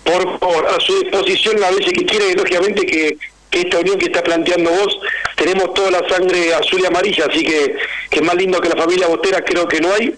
Por 0.04 0.40
favor, 0.40 0.68
a 0.68 0.80
su 0.80 1.00
disposición 1.00 1.60
la 1.60 1.72
veces 1.72 1.94
que 1.94 2.06
quiere, 2.06 2.34
lógicamente 2.34 2.86
que, 2.86 3.18
esta 3.62 3.80
unión 3.80 3.98
que 3.98 4.06
está 4.06 4.24
planteando 4.24 4.72
vos, 4.72 5.00
tenemos 5.36 5.74
toda 5.74 5.92
la 5.92 6.10
sangre 6.10 6.54
azul 6.54 6.82
y 6.82 6.86
amarilla, 6.86 7.26
así 7.30 7.44
que, 7.44 7.76
que 8.10 8.22
más 8.22 8.36
lindo 8.36 8.62
que 8.62 8.70
la 8.70 8.76
familia 8.76 9.08
Botera 9.08 9.44
creo 9.44 9.68
que 9.68 9.82
no 9.82 9.94
hay. 9.94 10.14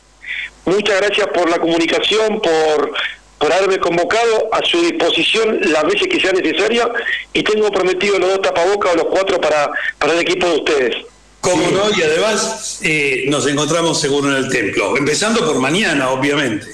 Muchas 0.65 0.99
gracias 0.99 1.27
por 1.27 1.49
la 1.49 1.59
comunicación, 1.59 2.41
por, 2.41 2.93
por 3.37 3.53
haberme 3.53 3.77
convocado 3.77 4.49
a 4.51 4.63
su 4.65 4.81
disposición 4.81 5.59
las 5.71 5.83
veces 5.85 6.07
que 6.07 6.19
sea 6.19 6.31
necesaria 6.31 6.89
y 7.33 7.43
tengo 7.43 7.71
prometido 7.71 8.17
los 8.17 8.29
dos 8.29 8.41
tapabocas 8.41 8.93
o 8.93 8.97
los 8.97 9.05
cuatro 9.05 9.39
para, 9.39 9.69
para 9.99 10.13
el 10.13 10.19
equipo 10.19 10.47
de 10.47 10.55
ustedes. 10.55 10.95
Cómo 11.41 11.69
no, 11.69 11.95
y 11.95 12.01
además 12.01 12.79
eh, 12.83 13.25
nos 13.27 13.45
encontramos 13.45 14.01
seguro 14.01 14.29
en 14.29 14.43
el 14.43 14.49
templo, 14.49 14.97
empezando 14.97 15.45
por 15.45 15.59
mañana, 15.59 16.09
obviamente. 16.09 16.65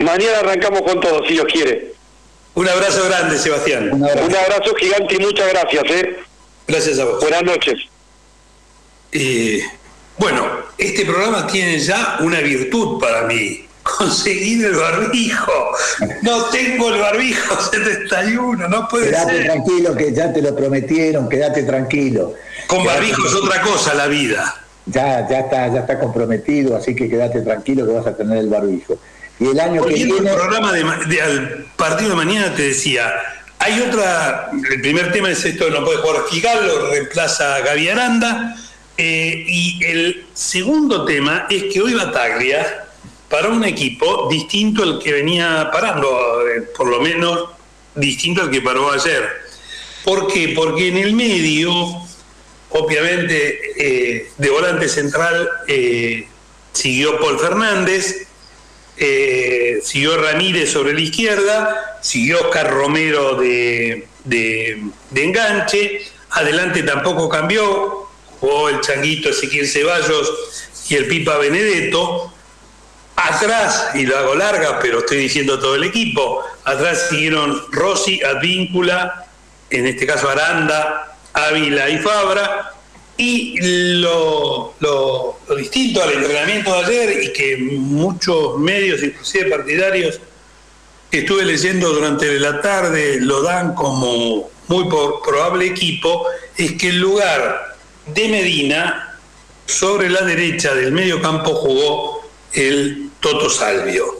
Mañana 0.00 0.38
arrancamos 0.40 0.82
con 0.82 0.98
todo, 0.98 1.24
si 1.24 1.34
Dios 1.34 1.46
quiere. 1.46 1.92
Un 2.60 2.68
abrazo 2.68 3.02
grande, 3.06 3.38
Sebastián. 3.38 3.90
Un 3.90 4.04
abrazo, 4.04 4.74
gigante 4.78 5.14
y 5.14 5.18
muchas 5.18 5.48
gracias. 5.48 5.82
¿eh? 5.86 6.16
Gracias 6.68 6.98
a 6.98 7.06
vos. 7.06 7.18
Buenas 7.18 7.42
noches. 7.42 7.76
Eh, 9.12 9.62
bueno, 10.18 10.46
este 10.76 11.06
programa 11.06 11.46
tiene 11.46 11.78
ya 11.78 12.18
una 12.20 12.40
virtud 12.40 13.00
para 13.00 13.22
mí. 13.22 13.66
Conseguir 13.82 14.66
el 14.66 14.74
barbijo. 14.74 15.70
No 16.20 16.44
tengo 16.50 16.92
el 16.92 17.00
barbijo 17.00 17.58
71, 17.72 18.68
no 18.68 18.86
puede 18.88 19.06
quédate 19.06 19.36
ser. 19.38 19.44
tranquilo 19.46 19.96
que 19.96 20.12
ya 20.12 20.30
te 20.30 20.42
lo 20.42 20.54
prometieron, 20.54 21.30
quédate 21.30 21.62
tranquilo. 21.62 22.34
Con 22.66 22.84
barbijo 22.84 23.26
es 23.26 23.34
otra 23.36 23.62
cosa 23.62 23.94
la 23.94 24.06
vida. 24.06 24.54
Ya, 24.84 25.26
ya 25.26 25.38
está, 25.40 25.68
ya 25.72 25.80
está 25.80 25.98
comprometido, 25.98 26.76
así 26.76 26.94
que 26.94 27.08
quédate 27.08 27.40
tranquilo 27.40 27.86
que 27.86 27.92
vas 27.92 28.06
a 28.06 28.14
tener 28.14 28.36
el 28.36 28.50
barbijo. 28.50 28.98
Y 29.40 29.48
el 29.48 29.58
año 29.58 29.84
que 29.86 29.94
viene. 29.94 30.18
el 30.18 30.24
programa 30.24 30.72
de, 30.72 31.22
al 31.22 31.66
partido 31.76 32.10
de 32.10 32.16
mañana 32.16 32.54
te 32.54 32.62
decía, 32.62 33.10
hay 33.58 33.80
otra, 33.80 34.50
el 34.52 34.80
primer 34.82 35.12
tema 35.12 35.30
es 35.30 35.44
esto, 35.44 35.70
no 35.70 35.84
puede 35.84 35.98
jugar 35.98 36.24
Figal, 36.30 36.66
lo 36.66 36.90
reemplaza 36.90 37.60
Gaby 37.60 37.88
Aranda, 37.88 38.56
eh, 38.98 39.44
y 39.48 39.82
el 39.82 40.26
segundo 40.34 41.06
tema 41.06 41.46
es 41.48 41.72
que 41.72 41.80
hoy 41.80 41.94
Bataglia 41.94 42.84
para 43.30 43.48
un 43.48 43.64
equipo 43.64 44.28
distinto 44.30 44.82
al 44.82 44.98
que 44.98 45.12
venía 45.12 45.70
parando, 45.72 46.46
eh, 46.46 46.62
por 46.76 46.88
lo 46.88 47.00
menos 47.00 47.48
distinto 47.94 48.42
al 48.42 48.50
que 48.50 48.60
paró 48.60 48.92
ayer. 48.92 49.26
¿Por 50.04 50.30
qué? 50.30 50.52
Porque 50.54 50.88
en 50.88 50.98
el 50.98 51.14
medio, 51.14 51.72
obviamente, 52.70 53.60
eh, 53.78 54.30
de 54.36 54.50
volante 54.50 54.86
central 54.88 55.48
siguió 56.72 57.18
Paul 57.20 57.38
Fernández, 57.38 58.26
eh, 59.02 59.80
siguió 59.82 60.18
Ramírez 60.18 60.70
sobre 60.70 60.92
la 60.92 61.00
izquierda, 61.00 61.98
siguió 62.02 62.38
Oscar 62.42 62.70
Romero 62.70 63.36
de, 63.36 64.06
enganche, 65.14 66.02
adelante 66.28 66.82
tampoco 66.82 67.26
cambió, 67.30 68.06
jugó 68.40 68.68
el 68.68 68.82
changuito 68.82 69.30
Ezequiel 69.30 69.66
Ceballos 69.66 70.30
y 70.90 70.96
el 70.96 71.06
Pipa 71.06 71.38
Benedetto, 71.38 72.30
atrás, 73.16 73.88
y 73.94 74.04
lo 74.04 74.18
hago 74.18 74.34
larga, 74.34 74.78
pero 74.80 74.98
estoy 74.98 75.16
diciendo 75.16 75.58
todo 75.58 75.76
el 75.76 75.84
equipo, 75.84 76.44
atrás 76.64 77.06
siguieron 77.08 77.58
Rossi, 77.72 78.22
Advíncula, 78.22 79.26
en 79.70 79.86
este 79.86 80.06
caso 80.06 80.28
Aranda, 80.28 81.16
Ávila 81.32 81.88
y 81.88 81.98
Fabra, 82.00 82.74
y 83.20 83.54
lo, 84.00 84.74
distinto 85.54 86.02
al 86.02 86.14
entrenamiento 86.14 86.72
de 86.72 86.86
ayer 86.86 87.22
y 87.24 87.32
que 87.34 87.58
muchos 87.58 88.56
medios, 88.56 89.02
inclusive 89.02 89.50
partidarios, 89.50 90.18
que 91.10 91.18
estuve 91.18 91.44
leyendo 91.44 91.90
durante 91.90 92.38
la 92.40 92.62
tarde 92.62 93.18
lo 93.20 93.42
dan 93.42 93.74
como 93.74 94.48
muy 94.68 94.84
probable 95.22 95.66
equipo, 95.66 96.24
es 96.56 96.72
que 96.72 96.88
el 96.88 96.98
lugar 96.98 97.76
de 98.06 98.28
Medina, 98.28 99.18
sobre 99.66 100.08
la 100.08 100.22
derecha 100.22 100.74
del 100.74 100.90
medio 100.90 101.20
campo, 101.20 101.54
jugó 101.54 102.22
el 102.54 103.10
Toto 103.20 103.50
Salvio. 103.50 104.18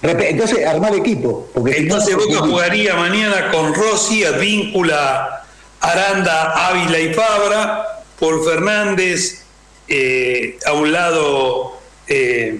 Entonces, 0.00 0.64
armar 0.64 0.94
equipo. 0.94 1.50
Porque 1.52 1.76
Entonces 1.76 2.16
Boca 2.16 2.38
jugaría 2.38 2.94
mañana 2.94 3.50
con 3.50 3.74
Rossi, 3.74 4.24
Advíncula, 4.24 5.44
Aranda, 5.80 6.68
Ávila 6.68 6.98
y 6.98 7.12
Fabra, 7.12 7.97
Paul 8.18 8.44
Fernández, 8.44 9.42
eh, 9.88 10.58
a 10.66 10.72
un 10.72 10.92
lado, 10.92 11.78
eh, 12.06 12.58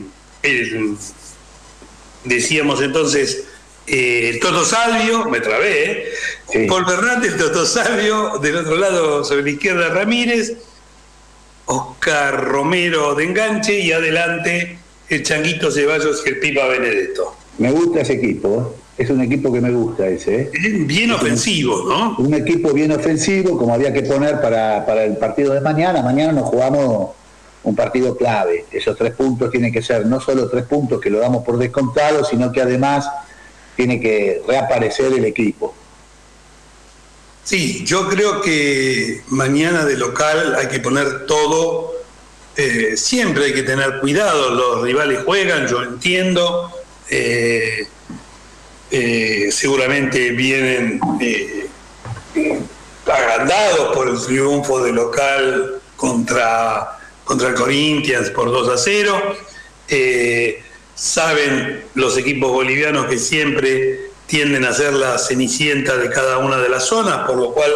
decíamos 2.25 2.81
entonces, 2.83 3.45
eh, 3.87 4.39
Toto 4.41 4.65
Salvio, 4.65 5.25
me 5.27 5.41
trabé, 5.41 6.13
Paul 6.69 6.87
Fernández, 6.87 7.37
Toto 7.37 7.67
Salvio, 7.67 8.39
del 8.39 8.57
otro 8.57 8.77
lado 8.77 9.25
sobre 9.25 9.43
la 9.43 9.51
izquierda 9.51 9.89
Ramírez, 9.89 10.55
Oscar 11.67 12.45
Romero 12.45 13.15
de 13.15 13.25
enganche 13.25 13.79
y 13.79 13.93
adelante 13.93 14.79
el 15.09 15.23
Changuito 15.23 15.71
Ceballos 15.71 16.23
y 16.25 16.31
el 16.31 16.39
Pipa 16.39 16.67
Benedetto. 16.67 17.37
Me 17.59 17.71
gusta 17.71 18.01
ese 18.01 18.15
equipo, 18.15 18.75
es 18.99 19.09
un 19.11 19.21
equipo 19.21 19.53
que 19.53 19.61
me 19.61 19.71
gusta 19.71 20.09
ese. 20.09 20.43
¿eh? 20.43 20.51
Bien 20.85 21.13
ofensivo, 21.13 21.85
¿no? 21.89 22.17
Un 22.19 22.35
equipo 22.35 22.73
bien 22.73 22.91
ofensivo, 22.91 23.57
como 23.57 23.73
había 23.73 23.93
que 23.93 24.03
poner 24.03 24.41
para, 24.41 24.85
para 24.85 25.05
el 25.05 25.17
partido 25.17 25.55
de 25.55 25.61
mañana. 25.61 26.03
Mañana 26.03 26.33
nos 26.33 26.49
jugamos 26.49 27.11
un 27.63 27.77
partido 27.77 28.17
clave. 28.17 28.67
Esos 28.73 28.97
tres 28.97 29.13
puntos 29.15 29.53
tienen 29.53 29.73
que 29.73 29.83
ser 29.83 30.05
no 30.05 30.21
solo 30.21 30.49
tres 30.51 30.65
puntos 30.65 31.01
que 31.01 31.11
lo 31.11 31.21
damos 31.21 31.45
por 31.45 31.59
descontado, 31.59 32.25
sino 32.25 32.51
que 32.51 32.61
además 32.61 33.09
tiene 33.77 34.01
que 34.01 34.43
reaparecer 34.47 35.13
el 35.13 35.25
equipo. 35.25 35.73
Sí, 37.45 37.85
yo 37.87 38.09
creo 38.09 38.41
que 38.41 39.23
mañana 39.29 39.85
de 39.85 39.97
local 39.97 40.57
hay 40.59 40.67
que 40.67 40.81
poner 40.81 41.25
todo. 41.27 41.93
Eh, 42.57 42.97
siempre 42.97 43.45
hay 43.45 43.55
que 43.55 43.63
tener 43.63 44.01
cuidado, 44.01 44.51
los 44.51 44.83
rivales 44.83 45.21
juegan, 45.25 45.69
yo 45.69 45.85
entiendo. 45.85 46.73
Eh, 47.09 47.87
eh, 48.91 49.51
seguramente 49.53 50.31
vienen 50.31 50.99
eh, 51.21 51.67
agrandados 53.07 53.95
por 53.95 54.09
el 54.09 54.19
triunfo 54.19 54.83
de 54.83 54.93
local 54.93 55.81
contra, 55.97 56.99
contra 57.25 57.49
el 57.49 57.55
Corinthians 57.55 58.31
por 58.31 58.51
2 58.51 58.69
a 58.71 58.79
0. 58.79 59.37
Eh, 59.89 60.63
saben 60.95 61.85
los 61.95 62.17
equipos 62.17 62.51
bolivianos 62.51 63.07
que 63.07 63.19
siempre 63.19 64.11
tienden 64.27 64.65
a 64.65 64.73
ser 64.73 64.95
la 64.95 65.19
cenicienta 65.19 65.97
de 65.97 66.09
cada 66.09 66.39
una 66.39 66.57
de 66.59 66.71
las 66.71 66.85
zonas, 66.85 67.27
por 67.27 67.37
lo 67.37 67.53
cual 67.53 67.71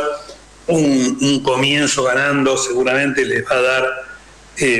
un, 0.66 1.18
un 1.20 1.42
comienzo 1.42 2.04
ganando 2.04 2.56
seguramente 2.56 3.24
les 3.24 3.44
va 3.44 3.56
a 3.56 3.62
dar 3.62 3.88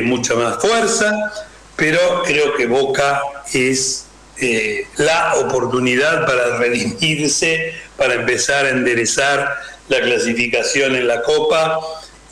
mucha 0.05 0.35
más 0.35 0.61
fuerza, 0.61 1.33
pero 1.77 2.23
creo 2.25 2.55
que 2.55 2.67
Boca 2.67 3.23
es 3.53 4.07
eh, 4.39 4.87
la 4.97 5.35
oportunidad 5.37 6.27
para 6.27 6.57
redimirse, 6.59 7.75
para 7.97 8.15
empezar 8.15 8.67
a 8.67 8.71
enderezar 8.71 9.57
la 9.89 10.01
clasificación 10.01 10.97
en 10.97 11.07
la 11.07 11.23
Copa, 11.23 11.79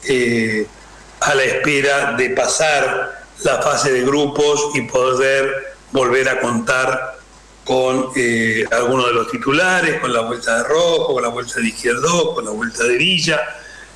eh, 0.08 0.66
a 1.20 1.34
la 1.34 1.44
espera 1.44 2.12
de 2.12 2.30
pasar 2.30 3.24
la 3.44 3.62
fase 3.62 3.92
de 3.92 4.02
grupos 4.02 4.70
y 4.74 4.82
poder 4.82 5.74
volver 5.92 6.28
a 6.28 6.40
contar 6.40 7.18
con 7.64 8.10
eh, 8.16 8.64
algunos 8.72 9.06
de 9.06 9.12
los 9.12 9.30
titulares, 9.30 10.00
con 10.00 10.12
la 10.12 10.22
vuelta 10.22 10.58
de 10.58 10.64
Rojo, 10.64 11.14
con 11.14 11.22
la 11.22 11.28
vuelta 11.28 11.60
de 11.60 11.68
Izquierdo, 11.68 12.34
con 12.34 12.44
la 12.44 12.50
vuelta 12.50 12.84
de 12.84 12.96
Villa, 12.96 13.40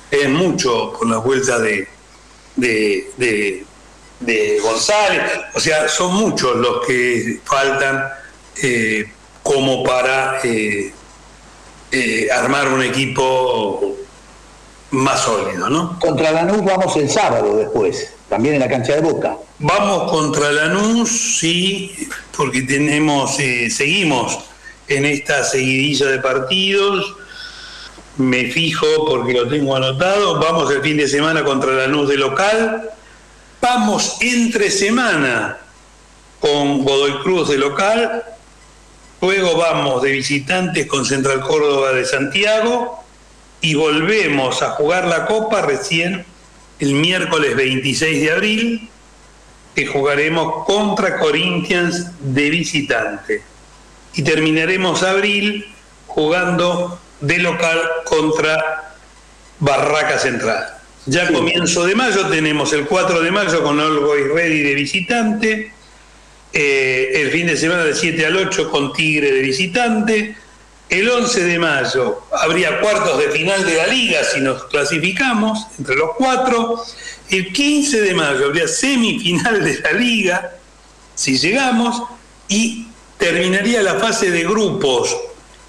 es 0.09 0.29
mucho 0.29 0.93
con 0.93 1.09
la 1.09 1.17
vuelta 1.17 1.59
de, 1.59 1.87
de 4.19 4.59
González, 4.61 5.23
o 5.53 5.59
sea, 5.59 5.87
son 5.87 6.15
muchos 6.15 6.55
los 6.55 6.85
que 6.85 7.41
faltan 7.43 8.07
eh, 8.61 9.11
como 9.43 9.83
para 9.83 10.39
eh, 10.43 10.93
eh, 11.91 12.27
armar 12.31 12.69
un 12.69 12.81
equipo 12.83 13.95
más 14.91 15.21
sólido, 15.21 15.69
¿no? 15.69 15.99
Contra 15.99 16.31
Lanús 16.31 16.63
vamos 16.63 16.95
el 16.97 17.09
sábado 17.09 17.57
después, 17.57 18.13
también 18.29 18.55
en 18.55 18.61
la 18.61 18.69
cancha 18.69 18.95
de 18.95 19.01
Boca. 19.01 19.37
Vamos 19.59 20.09
contra 20.11 20.51
Lanús, 20.51 21.37
sí, 21.39 22.09
porque 22.35 22.61
tenemos, 22.61 23.35
seguimos 23.35 24.39
en 24.87 25.05
esta 25.05 25.43
seguidilla 25.43 26.07
de 26.07 26.19
partidos. 26.19 27.15
Me 28.17 28.45
fijo 28.45 28.85
porque 29.05 29.33
lo 29.33 29.47
tengo 29.49 29.75
anotado. 29.75 30.39
Vamos 30.39 30.71
el 30.71 30.81
fin 30.81 30.97
de 30.97 31.07
semana 31.07 31.43
contra 31.43 31.71
Lanús 31.73 32.07
de 32.07 32.17
local. 32.17 32.94
Vamos 33.67 34.17
entre 34.21 34.69
semana 34.69 35.57
con 36.39 36.83
Godoy 36.83 37.23
Cruz 37.23 37.49
de 37.49 37.57
local. 37.57 38.23
Luego 39.21 39.57
vamos 39.57 40.03
de 40.03 40.11
visitantes 40.11 40.85
con 40.85 41.03
Central 41.03 41.41
Córdoba 41.41 41.91
de 41.93 42.05
Santiago 42.05 43.03
y 43.61 43.73
volvemos 43.73 44.61
a 44.61 44.69
jugar 44.73 45.07
la 45.07 45.25
Copa 45.25 45.63
recién 45.63 46.27
el 46.77 46.93
miércoles 46.93 47.55
26 47.55 48.21
de 48.21 48.31
abril, 48.31 48.89
que 49.73 49.87
jugaremos 49.87 50.63
contra 50.67 51.17
Corinthians 51.17 52.11
de 52.19 52.51
visitante. 52.51 53.41
Y 54.13 54.21
terminaremos 54.21 55.01
abril 55.01 55.73
jugando 56.05 56.99
de 57.19 57.39
local 57.39 57.81
contra 58.05 58.93
Barraca 59.57 60.19
Central. 60.19 60.74
Ya 61.07 61.31
comienzo 61.31 61.85
de 61.85 61.93
mayo 61.93 62.27
tenemos 62.29 62.73
el 62.73 62.85
4 62.85 63.21
de 63.21 63.29
mayo 63.29 63.61
con 63.61 63.79
Always 63.79 64.27
Ready 64.27 64.61
de 64.63 64.73
visitante, 64.73 65.71
eh, 66.51 67.11
el 67.13 67.29
fin 67.29 67.45
de 67.45 67.55
semana 67.57 67.83
de 67.83 67.93
7 67.93 68.25
al 68.25 68.35
8 68.35 68.71
con 68.71 68.91
Tigre 68.91 69.31
de 69.31 69.41
visitante, 69.41 70.35
el 70.89 71.07
11 71.07 71.43
de 71.43 71.59
mayo 71.59 72.21
habría 72.31 72.79
cuartos 72.79 73.19
de 73.19 73.29
final 73.29 73.63
de 73.65 73.75
la 73.75 73.87
liga 73.87 74.23
si 74.23 74.39
nos 74.39 74.65
clasificamos 74.65 75.67
entre 75.77 75.95
los 75.95 76.11
cuatro. 76.15 76.83
El 77.29 77.51
15 77.51 78.01
de 78.01 78.13
mayo 78.13 78.45
habría 78.45 78.67
semifinal 78.67 79.63
de 79.63 79.79
la 79.79 79.91
liga 79.93 80.57
si 81.15 81.37
llegamos 81.37 82.03
y 82.47 82.87
terminaría 83.17 83.81
la 83.81 83.95
fase 83.95 84.29
de 84.29 84.43
grupos 84.43 85.15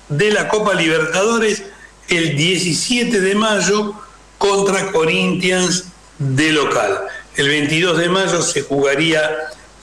de 0.08 0.32
la 0.32 0.48
Copa 0.48 0.74
Libertadores 0.74 1.62
el 2.08 2.36
17 2.36 3.20
de 3.20 3.34
mayo 3.34 3.94
contra 4.38 4.90
Corinthians 4.92 5.84
de 6.18 6.52
local. 6.52 7.00
El 7.36 7.48
22 7.48 7.98
de 7.98 8.08
mayo 8.08 8.42
se 8.42 8.62
jugaría 8.62 9.20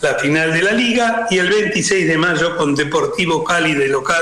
la 0.02 0.16
final 0.16 0.52
de 0.54 0.62
la 0.62 0.72
liga 0.72 1.28
y 1.30 1.38
el 1.38 1.50
26 1.50 2.08
de 2.08 2.18
mayo 2.18 2.58
con 2.58 2.76
Deportivo 2.76 3.44
Cali 3.44 3.74
de 3.74 3.88
local 3.88 4.22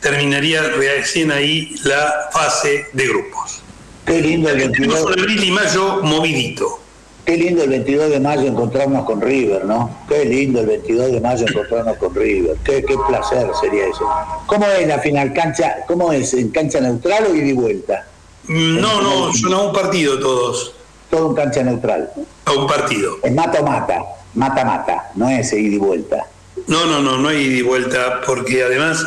terminaría 0.00 0.62
recién 0.62 1.30
ahí 1.30 1.74
la 1.84 2.30
fase 2.32 2.86
de 2.92 3.08
grupos. 3.08 3.62
Qué 4.06 4.20
lindo 4.20 4.48
el 4.48 4.58
22. 4.58 5.16
de 5.16 5.22
abril 5.22 5.44
y 5.44 5.50
mayo 5.50 6.02
movidito. 6.02 6.80
Qué 7.24 7.36
lindo 7.36 7.62
el 7.62 7.70
22 7.70 8.10
de 8.10 8.20
mayo 8.20 8.42
encontrarnos 8.42 9.04
con 9.04 9.20
River, 9.20 9.64
¿no? 9.64 9.96
Qué 10.08 10.24
lindo 10.24 10.60
el 10.60 10.66
22 10.66 11.12
de 11.12 11.20
mayo 11.20 11.46
encontrarnos 11.46 11.96
con 11.98 12.14
River. 12.14 12.56
Qué, 12.64 12.84
qué 12.84 12.96
placer 13.06 13.48
sería 13.60 13.86
eso. 13.86 14.08
¿Cómo 14.46 14.66
es 14.66 14.88
la 14.88 14.98
final 14.98 15.32
cancha? 15.32 15.76
¿Cómo 15.86 16.12
es? 16.12 16.34
¿En 16.34 16.48
cancha 16.48 16.80
neutral 16.80 17.26
o 17.30 17.34
ida 17.34 17.46
y 17.46 17.52
vuelta? 17.52 18.06
No, 18.48 19.02
no, 19.02 19.32
son 19.32 19.54
a 19.54 19.58
un 19.60 19.72
partido 19.72 20.18
todos. 20.18 20.74
Todo 21.10 21.30
en 21.30 21.34
cancha 21.34 21.62
neutral. 21.62 22.10
A 22.44 22.52
un 22.52 22.66
partido. 22.66 23.18
Es 23.22 23.32
mata-mata, 23.32 24.02
mata-mata, 24.34 25.10
no 25.14 25.28
es 25.28 25.52
ida 25.52 25.74
y 25.74 25.78
vuelta. 25.78 26.26
No, 26.66 26.86
no, 26.86 27.00
no, 27.00 27.18
no 27.18 27.28
hay 27.28 27.44
ida 27.44 27.58
y 27.58 27.62
vuelta, 27.62 28.20
porque 28.26 28.62
además 28.62 29.04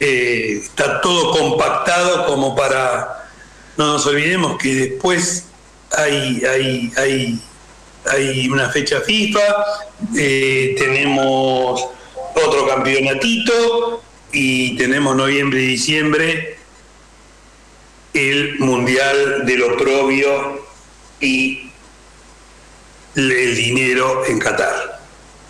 eh, 0.00 0.60
está 0.62 1.00
todo 1.00 1.30
compactado 1.38 2.26
como 2.26 2.54
para. 2.54 3.28
No 3.76 3.94
nos 3.94 4.06
olvidemos 4.06 4.56
que 4.58 4.74
después 4.74 5.46
hay, 5.96 6.42
hay, 6.44 6.92
hay, 6.96 7.40
hay 8.10 8.48
una 8.48 8.68
fecha 8.70 9.00
FIFA, 9.00 9.40
eh, 10.16 10.74
tenemos 10.78 11.84
otro 12.34 12.66
campeonatito 12.68 14.02
y 14.32 14.76
tenemos 14.76 15.16
noviembre 15.16 15.62
y 15.62 15.66
diciembre 15.66 16.58
el 18.14 18.58
Mundial 18.60 19.44
del 19.44 19.62
Oprobio 19.64 20.60
y 21.20 21.70
el 23.16 23.56
dinero 23.56 24.24
en 24.26 24.38
Qatar. 24.38 24.94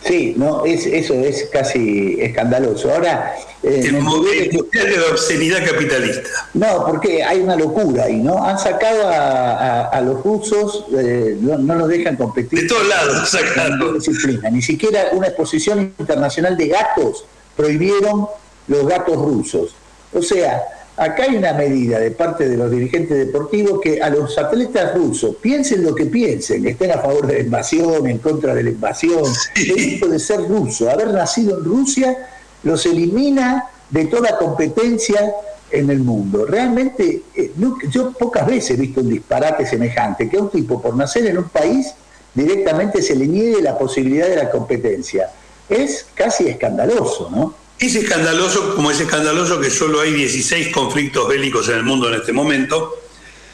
Sí, 0.07 0.35
no, 0.37 0.67
es, 0.67 0.85
eso 0.85 1.15
es 1.15 1.49
casi 1.51 2.19
escandaloso. 2.21 2.93
Ahora, 2.93 3.37
eh, 3.63 3.85
El 3.87 4.03
Mundial 4.03 4.51
que- 4.71 4.79
de 4.85 4.97
la 4.99 5.07
obscenidad 5.13 5.65
capitalista. 5.65 6.29
no, 6.53 6.85
porque 6.85 7.23
hay 7.25 7.41
una 7.41 7.57
locura 7.57 8.05
ahí, 8.05 8.17
¿no? 8.17 8.45
Han 8.45 8.59
sacado 8.59 9.09
a, 9.09 9.15
a- 9.17 9.89
a 9.89 10.01
los 10.03 10.23
rusos, 10.23 10.85
eh, 10.95 11.39
no, 11.41 11.57
no 11.57 11.75
los 11.77 11.89
dejan 11.89 12.17
competir. 12.17 12.61
De 12.63 12.69
todos 12.69 12.87
lados 12.87 13.31
sacaron. 13.31 13.95
disciplina. 13.99 14.51
Ni 14.51 14.61
siquiera 14.61 15.09
una 15.13 15.29
exposición 15.29 15.95
internacional 15.99 16.55
de 16.59 16.69
gatos 16.69 17.25
prohibieron 17.57 18.27
los 18.69 18.87
gatos 18.87 19.17
rusos. 19.17 19.75
O 20.13 20.21
sea, 20.21 20.63
acá 20.97 21.25
hay 21.25 21.37
una 21.37 21.53
medida 21.53 21.99
de 21.99 22.11
parte 22.11 22.49
de 22.49 22.57
los 22.57 22.71
dirigentes 22.71 23.19
deportivos 23.19 23.81
que 23.81 24.01
a 24.01 24.11
los 24.11 24.37
atletas 24.39 24.95
rusos, 24.95 25.37
piensen 25.41 25.83
lo 25.83 25.95
que 25.95 26.07
piensen, 26.07 26.67
estén 26.67 26.93
a 26.93 26.99
favor 26.99 27.27
de 27.27 27.35
la 27.35 27.41
invasión, 27.41 28.07
en 28.07 28.19
contra 28.19 28.55
de 28.55 28.63
la 28.63 28.71
invasión, 28.71 29.25
el 29.57 29.79
hecho 29.79 30.07
de 30.07 30.19
ser 30.19 30.41
ruso, 30.49 30.91
haber 30.91 31.09
nacido 31.09 31.59
en 31.59 31.65
Rusia, 31.65 32.29
los 32.63 32.87
elimina 32.87 33.65
de 33.91 34.07
toda 34.07 34.39
competencia 34.39 35.35
en 35.71 35.91
el 35.91 35.99
mundo. 35.99 36.47
Realmente, 36.47 37.23
eh, 37.35 37.53
yo 37.91 38.13
pocas 38.13 38.47
veces 38.47 38.73
he 38.73 38.81
visto 38.81 39.01
un 39.01 39.11
disparate 39.11 39.67
semejante, 39.67 40.29
que 40.29 40.37
a 40.37 40.41
un 40.41 40.51
tipo 40.51 40.81
por 40.81 40.97
nacer 40.97 41.27
en 41.27 41.39
un 41.39 41.49
país 41.49 41.95
directamente 42.33 43.03
se 43.03 43.15
le 43.15 43.27
niegue 43.27 43.61
la 43.63 43.77
posibilidad 43.77 44.29
de 44.29 44.37
la 44.37 44.51
competencia. 44.51 45.31
Es 45.69 46.07
casi 46.15 46.49
escandaloso, 46.49 47.31
¿no? 47.31 47.64
Es 47.79 47.95
escandaloso, 47.97 48.75
como 48.77 48.91
es 48.91 49.01
escandaloso 49.01 49.61
que 49.61 49.71
solo 49.71 50.01
hay 50.01 50.13
16 50.13 50.73
conflictos 50.73 51.29
bélicos 51.29 51.69
en 51.69 51.77
el 51.77 51.83
mundo 51.83 52.09
en 52.09 52.15
este 52.15 52.33
momento, 52.33 52.97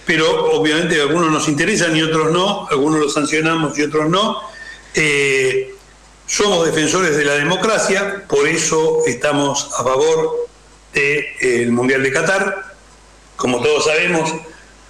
pero 0.05 0.53
obviamente 0.53 1.01
algunos 1.01 1.31
nos 1.31 1.49
interesan 1.49 1.97
y 1.97 2.03
otros 2.03 2.31
no, 2.31 2.69
algunos 2.71 3.01
los 3.01 3.15
sancionamos 3.15 3.79
y 3.79 3.83
otros 3.83 4.11
no. 4.11 4.41
Eh, 4.95 5.75
somos 6.27 6.67
defensores 6.67 7.17
de 7.17 7.25
la 7.25 7.35
democracia, 7.35 8.25
por 8.29 8.47
eso 8.47 9.03
estamos 9.07 9.71
a 9.77 9.83
favor 9.83 10.49
del 10.93 11.73
Mundial 11.73 12.03
de 12.03 12.13
Qatar. 12.13 12.75
Como 13.37 13.61
todos 13.63 13.87
sabemos, 13.87 14.33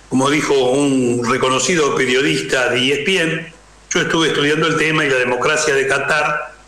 como 0.09 0.29
dijo 0.29 0.55
un 0.55 1.25
reconocido 1.25 1.95
periodista 1.95 2.69
de 2.71 2.93
ESPN, 2.93 3.53
yo 3.91 4.01
estuve 4.01 4.29
estudiando 4.29 4.67
el 4.67 4.77
tema 4.77 5.05
y 5.05 5.09
la 5.11 5.19
democracia 5.19 5.75
de 5.75 5.87
Qatar 5.87 6.60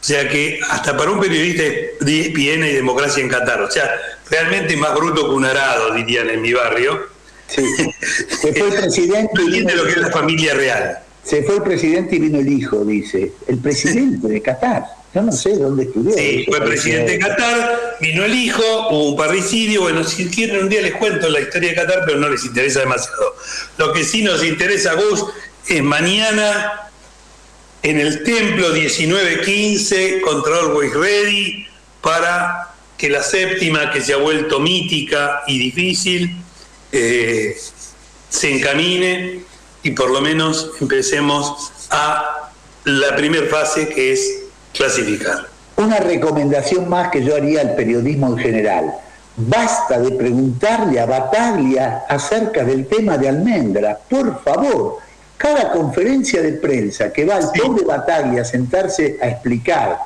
o 0.00 0.04
sea 0.04 0.28
que 0.28 0.60
hasta 0.68 0.96
para 0.96 1.10
un 1.10 1.20
periodista 1.20 1.62
de 2.00 2.12
E 2.20 2.20
ESPN 2.28 2.62
hay 2.62 2.72
democracia 2.74 3.22
en 3.22 3.28
Qatar. 3.28 3.60
O 3.60 3.70
sea, 3.70 3.90
realmente 4.30 4.76
más 4.76 4.94
bruto 4.94 5.28
que 5.28 5.34
un 5.34 5.44
arado, 5.44 5.92
dirían 5.94 6.30
en 6.30 6.40
mi 6.40 6.52
barrio. 6.52 7.06
Sí. 7.48 7.62
Se 8.40 8.52
fue 8.54 8.68
el 8.68 8.74
presidente 8.80 9.30
No 9.34 9.42
y 9.42 9.44
entiende 9.46 9.72
vino- 9.72 9.82
lo 9.82 9.84
que 9.84 9.90
es 9.92 9.98
la 9.98 10.10
familia 10.10 10.54
real. 10.54 10.98
Se 11.22 11.42
fue 11.42 11.56
el 11.56 11.62
presidente 11.62 12.16
y 12.16 12.18
vino 12.18 12.38
el 12.38 12.48
hijo, 12.50 12.82
dice. 12.84 13.32
El 13.46 13.58
presidente 13.58 14.26
de 14.26 14.40
Qatar. 14.40 14.84
Yo 15.14 15.20
no 15.22 15.32
sé 15.32 15.56
dónde 15.58 15.82
estudió. 15.84 16.12
Sí, 16.16 16.44
fue 16.48 16.60
presidente 16.62 17.12
de 17.12 17.18
Qatar, 17.18 17.96
vino 18.00 18.24
el 18.24 18.32
hijo, 18.34 18.62
hubo 18.90 19.10
un 19.10 19.16
parricidio. 19.16 19.82
Bueno, 19.82 20.02
si 20.04 20.28
quieren 20.30 20.62
un 20.62 20.68
día 20.68 20.80
les 20.82 20.94
cuento 20.94 21.28
la 21.28 21.40
historia 21.40 21.70
de 21.70 21.74
Qatar, 21.74 22.04
pero 22.06 22.18
no 22.18 22.28
les 22.30 22.44
interesa 22.44 22.80
demasiado. 22.80 23.34
Lo 23.76 23.92
que 23.92 24.04
sí 24.04 24.22
nos 24.22 24.42
interesa, 24.44 24.94
Gus, 24.94 25.24
es 25.68 25.82
mañana 25.82 26.89
en 27.82 27.98
el 27.98 28.22
templo 28.24 28.70
1915 28.70 30.20
contra 30.20 30.56
Always 30.58 30.94
Ready 30.94 31.66
para 32.00 32.74
que 32.96 33.08
la 33.08 33.22
séptima, 33.22 33.90
que 33.90 34.00
se 34.00 34.12
ha 34.12 34.18
vuelto 34.18 34.60
mítica 34.60 35.42
y 35.46 35.58
difícil, 35.58 36.36
eh, 36.92 37.56
se 38.28 38.54
encamine 38.54 39.40
y 39.82 39.90
por 39.92 40.10
lo 40.10 40.20
menos 40.20 40.72
empecemos 40.80 41.72
a 41.90 42.50
la 42.84 43.16
primera 43.16 43.46
fase 43.46 43.88
que 43.88 44.12
es 44.12 44.42
clasificar. 44.74 45.48
Una 45.76 45.98
recomendación 45.98 46.88
más 46.88 47.10
que 47.10 47.24
yo 47.24 47.34
haría 47.34 47.62
al 47.62 47.74
periodismo 47.74 48.28
en 48.28 48.38
general. 48.38 48.94
Basta 49.36 49.98
de 49.98 50.10
preguntarle 50.10 51.00
a 51.00 51.06
Bataglia 51.06 52.04
acerca 52.08 52.64
del 52.64 52.86
tema 52.86 53.16
de 53.16 53.30
Almendra, 53.30 53.98
por 54.10 54.42
favor. 54.44 54.98
Cada 55.40 55.72
conferencia 55.72 56.42
de 56.42 56.52
prensa 56.52 57.10
que 57.10 57.24
va 57.24 57.38
el 57.38 57.46
pobre 57.58 57.82
Bataglia 57.82 58.42
a 58.42 58.44
sentarse 58.44 59.16
a 59.22 59.28
explicar, 59.28 59.98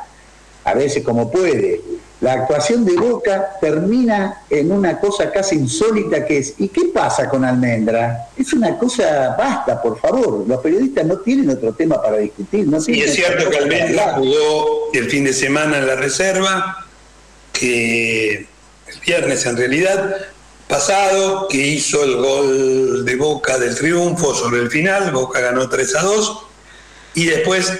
a 0.62 0.74
veces 0.74 1.02
como 1.02 1.28
puede, 1.28 1.80
la 2.20 2.34
actuación 2.34 2.84
de 2.84 2.94
Boca 2.94 3.50
termina 3.60 4.44
en 4.48 4.70
una 4.70 5.00
cosa 5.00 5.32
casi 5.32 5.56
insólita 5.56 6.24
que 6.24 6.38
es, 6.38 6.54
¿y 6.58 6.68
qué 6.68 6.82
pasa 6.94 7.28
con 7.28 7.44
Almendra? 7.44 8.28
Es 8.36 8.52
una 8.52 8.78
cosa, 8.78 9.34
basta, 9.36 9.82
por 9.82 9.98
favor, 9.98 10.44
los 10.46 10.60
periodistas 10.60 11.04
no 11.04 11.18
tienen 11.18 11.50
otro 11.50 11.72
tema 11.72 12.00
para 12.00 12.18
discutir. 12.18 12.68
No 12.68 12.78
y 12.86 13.00
es 13.00 13.14
cierto 13.14 13.50
que 13.50 13.56
Almendra 13.56 14.14
jugó 14.14 14.92
el 14.92 15.10
fin 15.10 15.24
de 15.24 15.32
semana 15.32 15.78
en 15.78 15.88
la 15.88 15.96
reserva, 15.96 16.86
que 17.52 18.46
el 18.86 19.00
viernes 19.04 19.44
en 19.46 19.56
realidad, 19.56 20.14
pasado, 20.68 21.48
que 21.48 21.58
hizo 21.58 22.02
el 22.02 22.16
gol 22.16 23.04
de 23.04 23.16
Boca 23.16 23.58
del 23.58 23.74
triunfo 23.74 24.34
sobre 24.34 24.60
el 24.60 24.70
final, 24.70 25.10
Boca 25.12 25.40
ganó 25.40 25.68
3 25.68 25.96
a 25.96 26.02
2, 26.02 26.38
y 27.14 27.26
después 27.26 27.72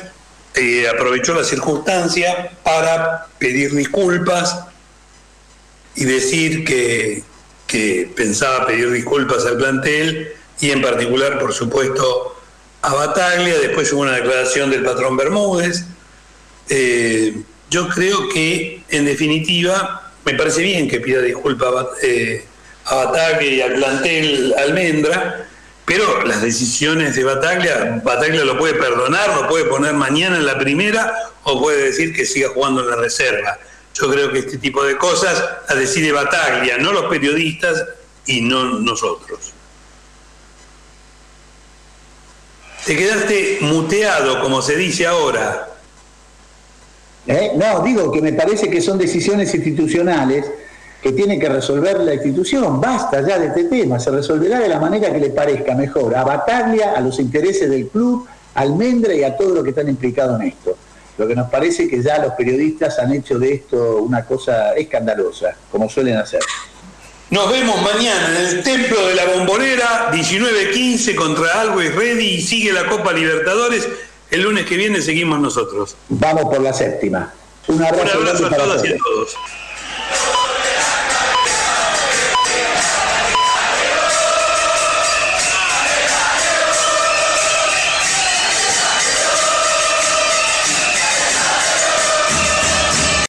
eh, 0.55 0.89
aprovechó 0.89 1.35
la 1.35 1.43
circunstancia 1.45 2.53
para 2.63 3.27
pedir 3.39 3.75
disculpas 3.75 4.61
y 5.97 6.05
decir 6.05 6.65
que, 6.65 7.23
pensaba 8.15 8.69
pedir 8.69 8.89
disculpas 8.93 9.45
al 9.47 9.57
plantel 9.57 10.29
y 10.61 10.71
en 10.71 10.81
particular, 10.81 11.41
por 11.41 11.53
supuesto, 11.53 12.37
a 12.83 12.95
Bataglia. 12.95 13.59
Después 13.59 13.93
hubo 13.93 14.03
una 14.03 14.15
declaración 14.15 14.71
del 14.71 14.85
patrón 14.85 15.17
Bermúdez. 15.17 15.85
Eh, 16.69 17.43
yo 17.71 17.89
creo 17.89 18.29
que, 18.29 18.85
en 18.91 19.07
definitiva, 19.07 20.13
me 20.25 20.35
parece 20.35 20.63
bien 20.63 20.89
que 20.89 21.01
pida 21.01 21.21
disculpas 21.21 21.87
eh, 22.03 22.45
a 22.87 22.95
Bataglia 22.95 23.51
y 23.51 23.61
al 23.63 23.75
plantel 23.75 24.55
Almendra, 24.59 25.47
pero 25.85 26.25
las 26.25 26.43
decisiones 26.43 27.15
de 27.15 27.25
Bataglia, 27.25 28.01
Bataglia 28.03 28.45
lo 28.45 28.59
puede 28.59 28.75
perdonar, 28.75 29.35
lo 29.35 29.49
puede 29.49 29.65
poner 29.65 29.95
mañana 29.95 30.37
en 30.37 30.47
la 30.47 30.59
primera 30.59 31.31
o 31.45 31.61
puede 31.61 31.85
decir 31.85 32.15
que 32.15 32.25
siga 32.25 32.49
jugando 32.51 32.83
en 32.83 32.91
la 32.91 32.97
reserva. 32.97 33.59
Yo 33.95 34.11
creo 34.11 34.33
que 34.33 34.41
este 34.41 34.59
tipo 34.59 34.83
de 34.83 34.97
cosas 34.97 35.43
las 35.69 35.79
decide 35.79 36.13
Bataglia, 36.13 36.79
no 36.79 36.93
los 36.93 37.05
periodistas 37.05 37.85
y 38.27 38.41
no 38.41 38.65
nosotros. 38.81 39.53
Te 42.85 42.97
quedaste 42.97 43.59
muteado, 43.63 44.41
como 44.41 44.61
se 44.61 44.77
dice 44.77 45.07
ahora. 45.07 45.69
¿Eh? 47.27 47.53
No, 47.57 47.83
digo 47.83 48.13
que 48.13 48.21
me 48.21 48.33
parece 48.35 48.69
que 48.69 48.83
son 48.83 48.99
decisiones 48.99 49.55
institucionales 49.55 50.45
que 51.05 51.13
tiene 51.13 51.39
que 51.39 51.51
resolver 51.51 52.01
la 52.01 52.15
institución. 52.15 52.81
Basta 52.81 53.21
ya 53.21 53.39
de 53.39 53.49
este 53.49 53.65
tema, 53.65 54.01
se 54.01 54.11
resolverá 54.11 54.59
de 54.59 54.69
la 54.71 54.81
manera 54.81 55.13
que 55.13 55.19
le 55.19 55.29
parezca 55.29 55.75
mejor 55.75 56.17
a 56.17 56.25
Bataglia, 56.25 56.95
a 56.97 57.01
los 57.03 57.21
intereses 57.21 57.69
del 57.69 57.89
club, 57.89 58.27
a 58.55 58.63
Almendra 58.63 59.13
y 59.13 59.23
a 59.23 59.37
todo 59.37 59.57
lo 59.57 59.63
que 59.63 59.69
están 59.69 59.87
implicados 59.87 60.41
en 60.41 60.49
esto. 60.49 60.79
Lo 61.19 61.29
que 61.29 61.37
nos 61.37 61.51
parece 61.51 61.89
que 61.89 62.03
ya 62.03 62.21
los 62.21 62.33
periodistas 62.33 62.99
han 62.99 63.13
hecho 63.13 63.39
de 63.39 63.53
esto 63.53 63.99
una 63.99 64.25
cosa 64.25 64.73
escandalosa, 64.73 65.55
como 65.71 65.91
suelen 65.91 66.17
hacer. 66.17 66.41
Nos 67.29 67.51
vemos 67.51 67.83
mañana 67.83 68.41
en 68.41 68.47
el 68.47 68.63
Templo 68.63 69.07
de 69.07 69.15
la 69.15 69.27
Bombonera, 69.27 70.11
19-15 70.11 71.15
contra 71.17 71.61
Always 71.61 71.95
Ready 71.95 72.29
y 72.37 72.41
sigue 72.41 72.73
la 72.73 72.87
Copa 72.87 73.13
Libertadores. 73.13 73.87
El 74.31 74.41
lunes 74.41 74.65
que 74.65 74.79
viene 74.79 75.03
seguimos 75.03 75.39
nosotros. 75.39 75.97
Vamos 76.09 76.45
por 76.45 76.63
la 76.63 76.73
séptima. 76.73 77.31
Un 77.69 77.85
abrazo, 77.85 78.47
a 78.47 78.57
todas 78.57 78.83
y 78.87 78.89
a 78.89 78.97
todos. 78.97 79.37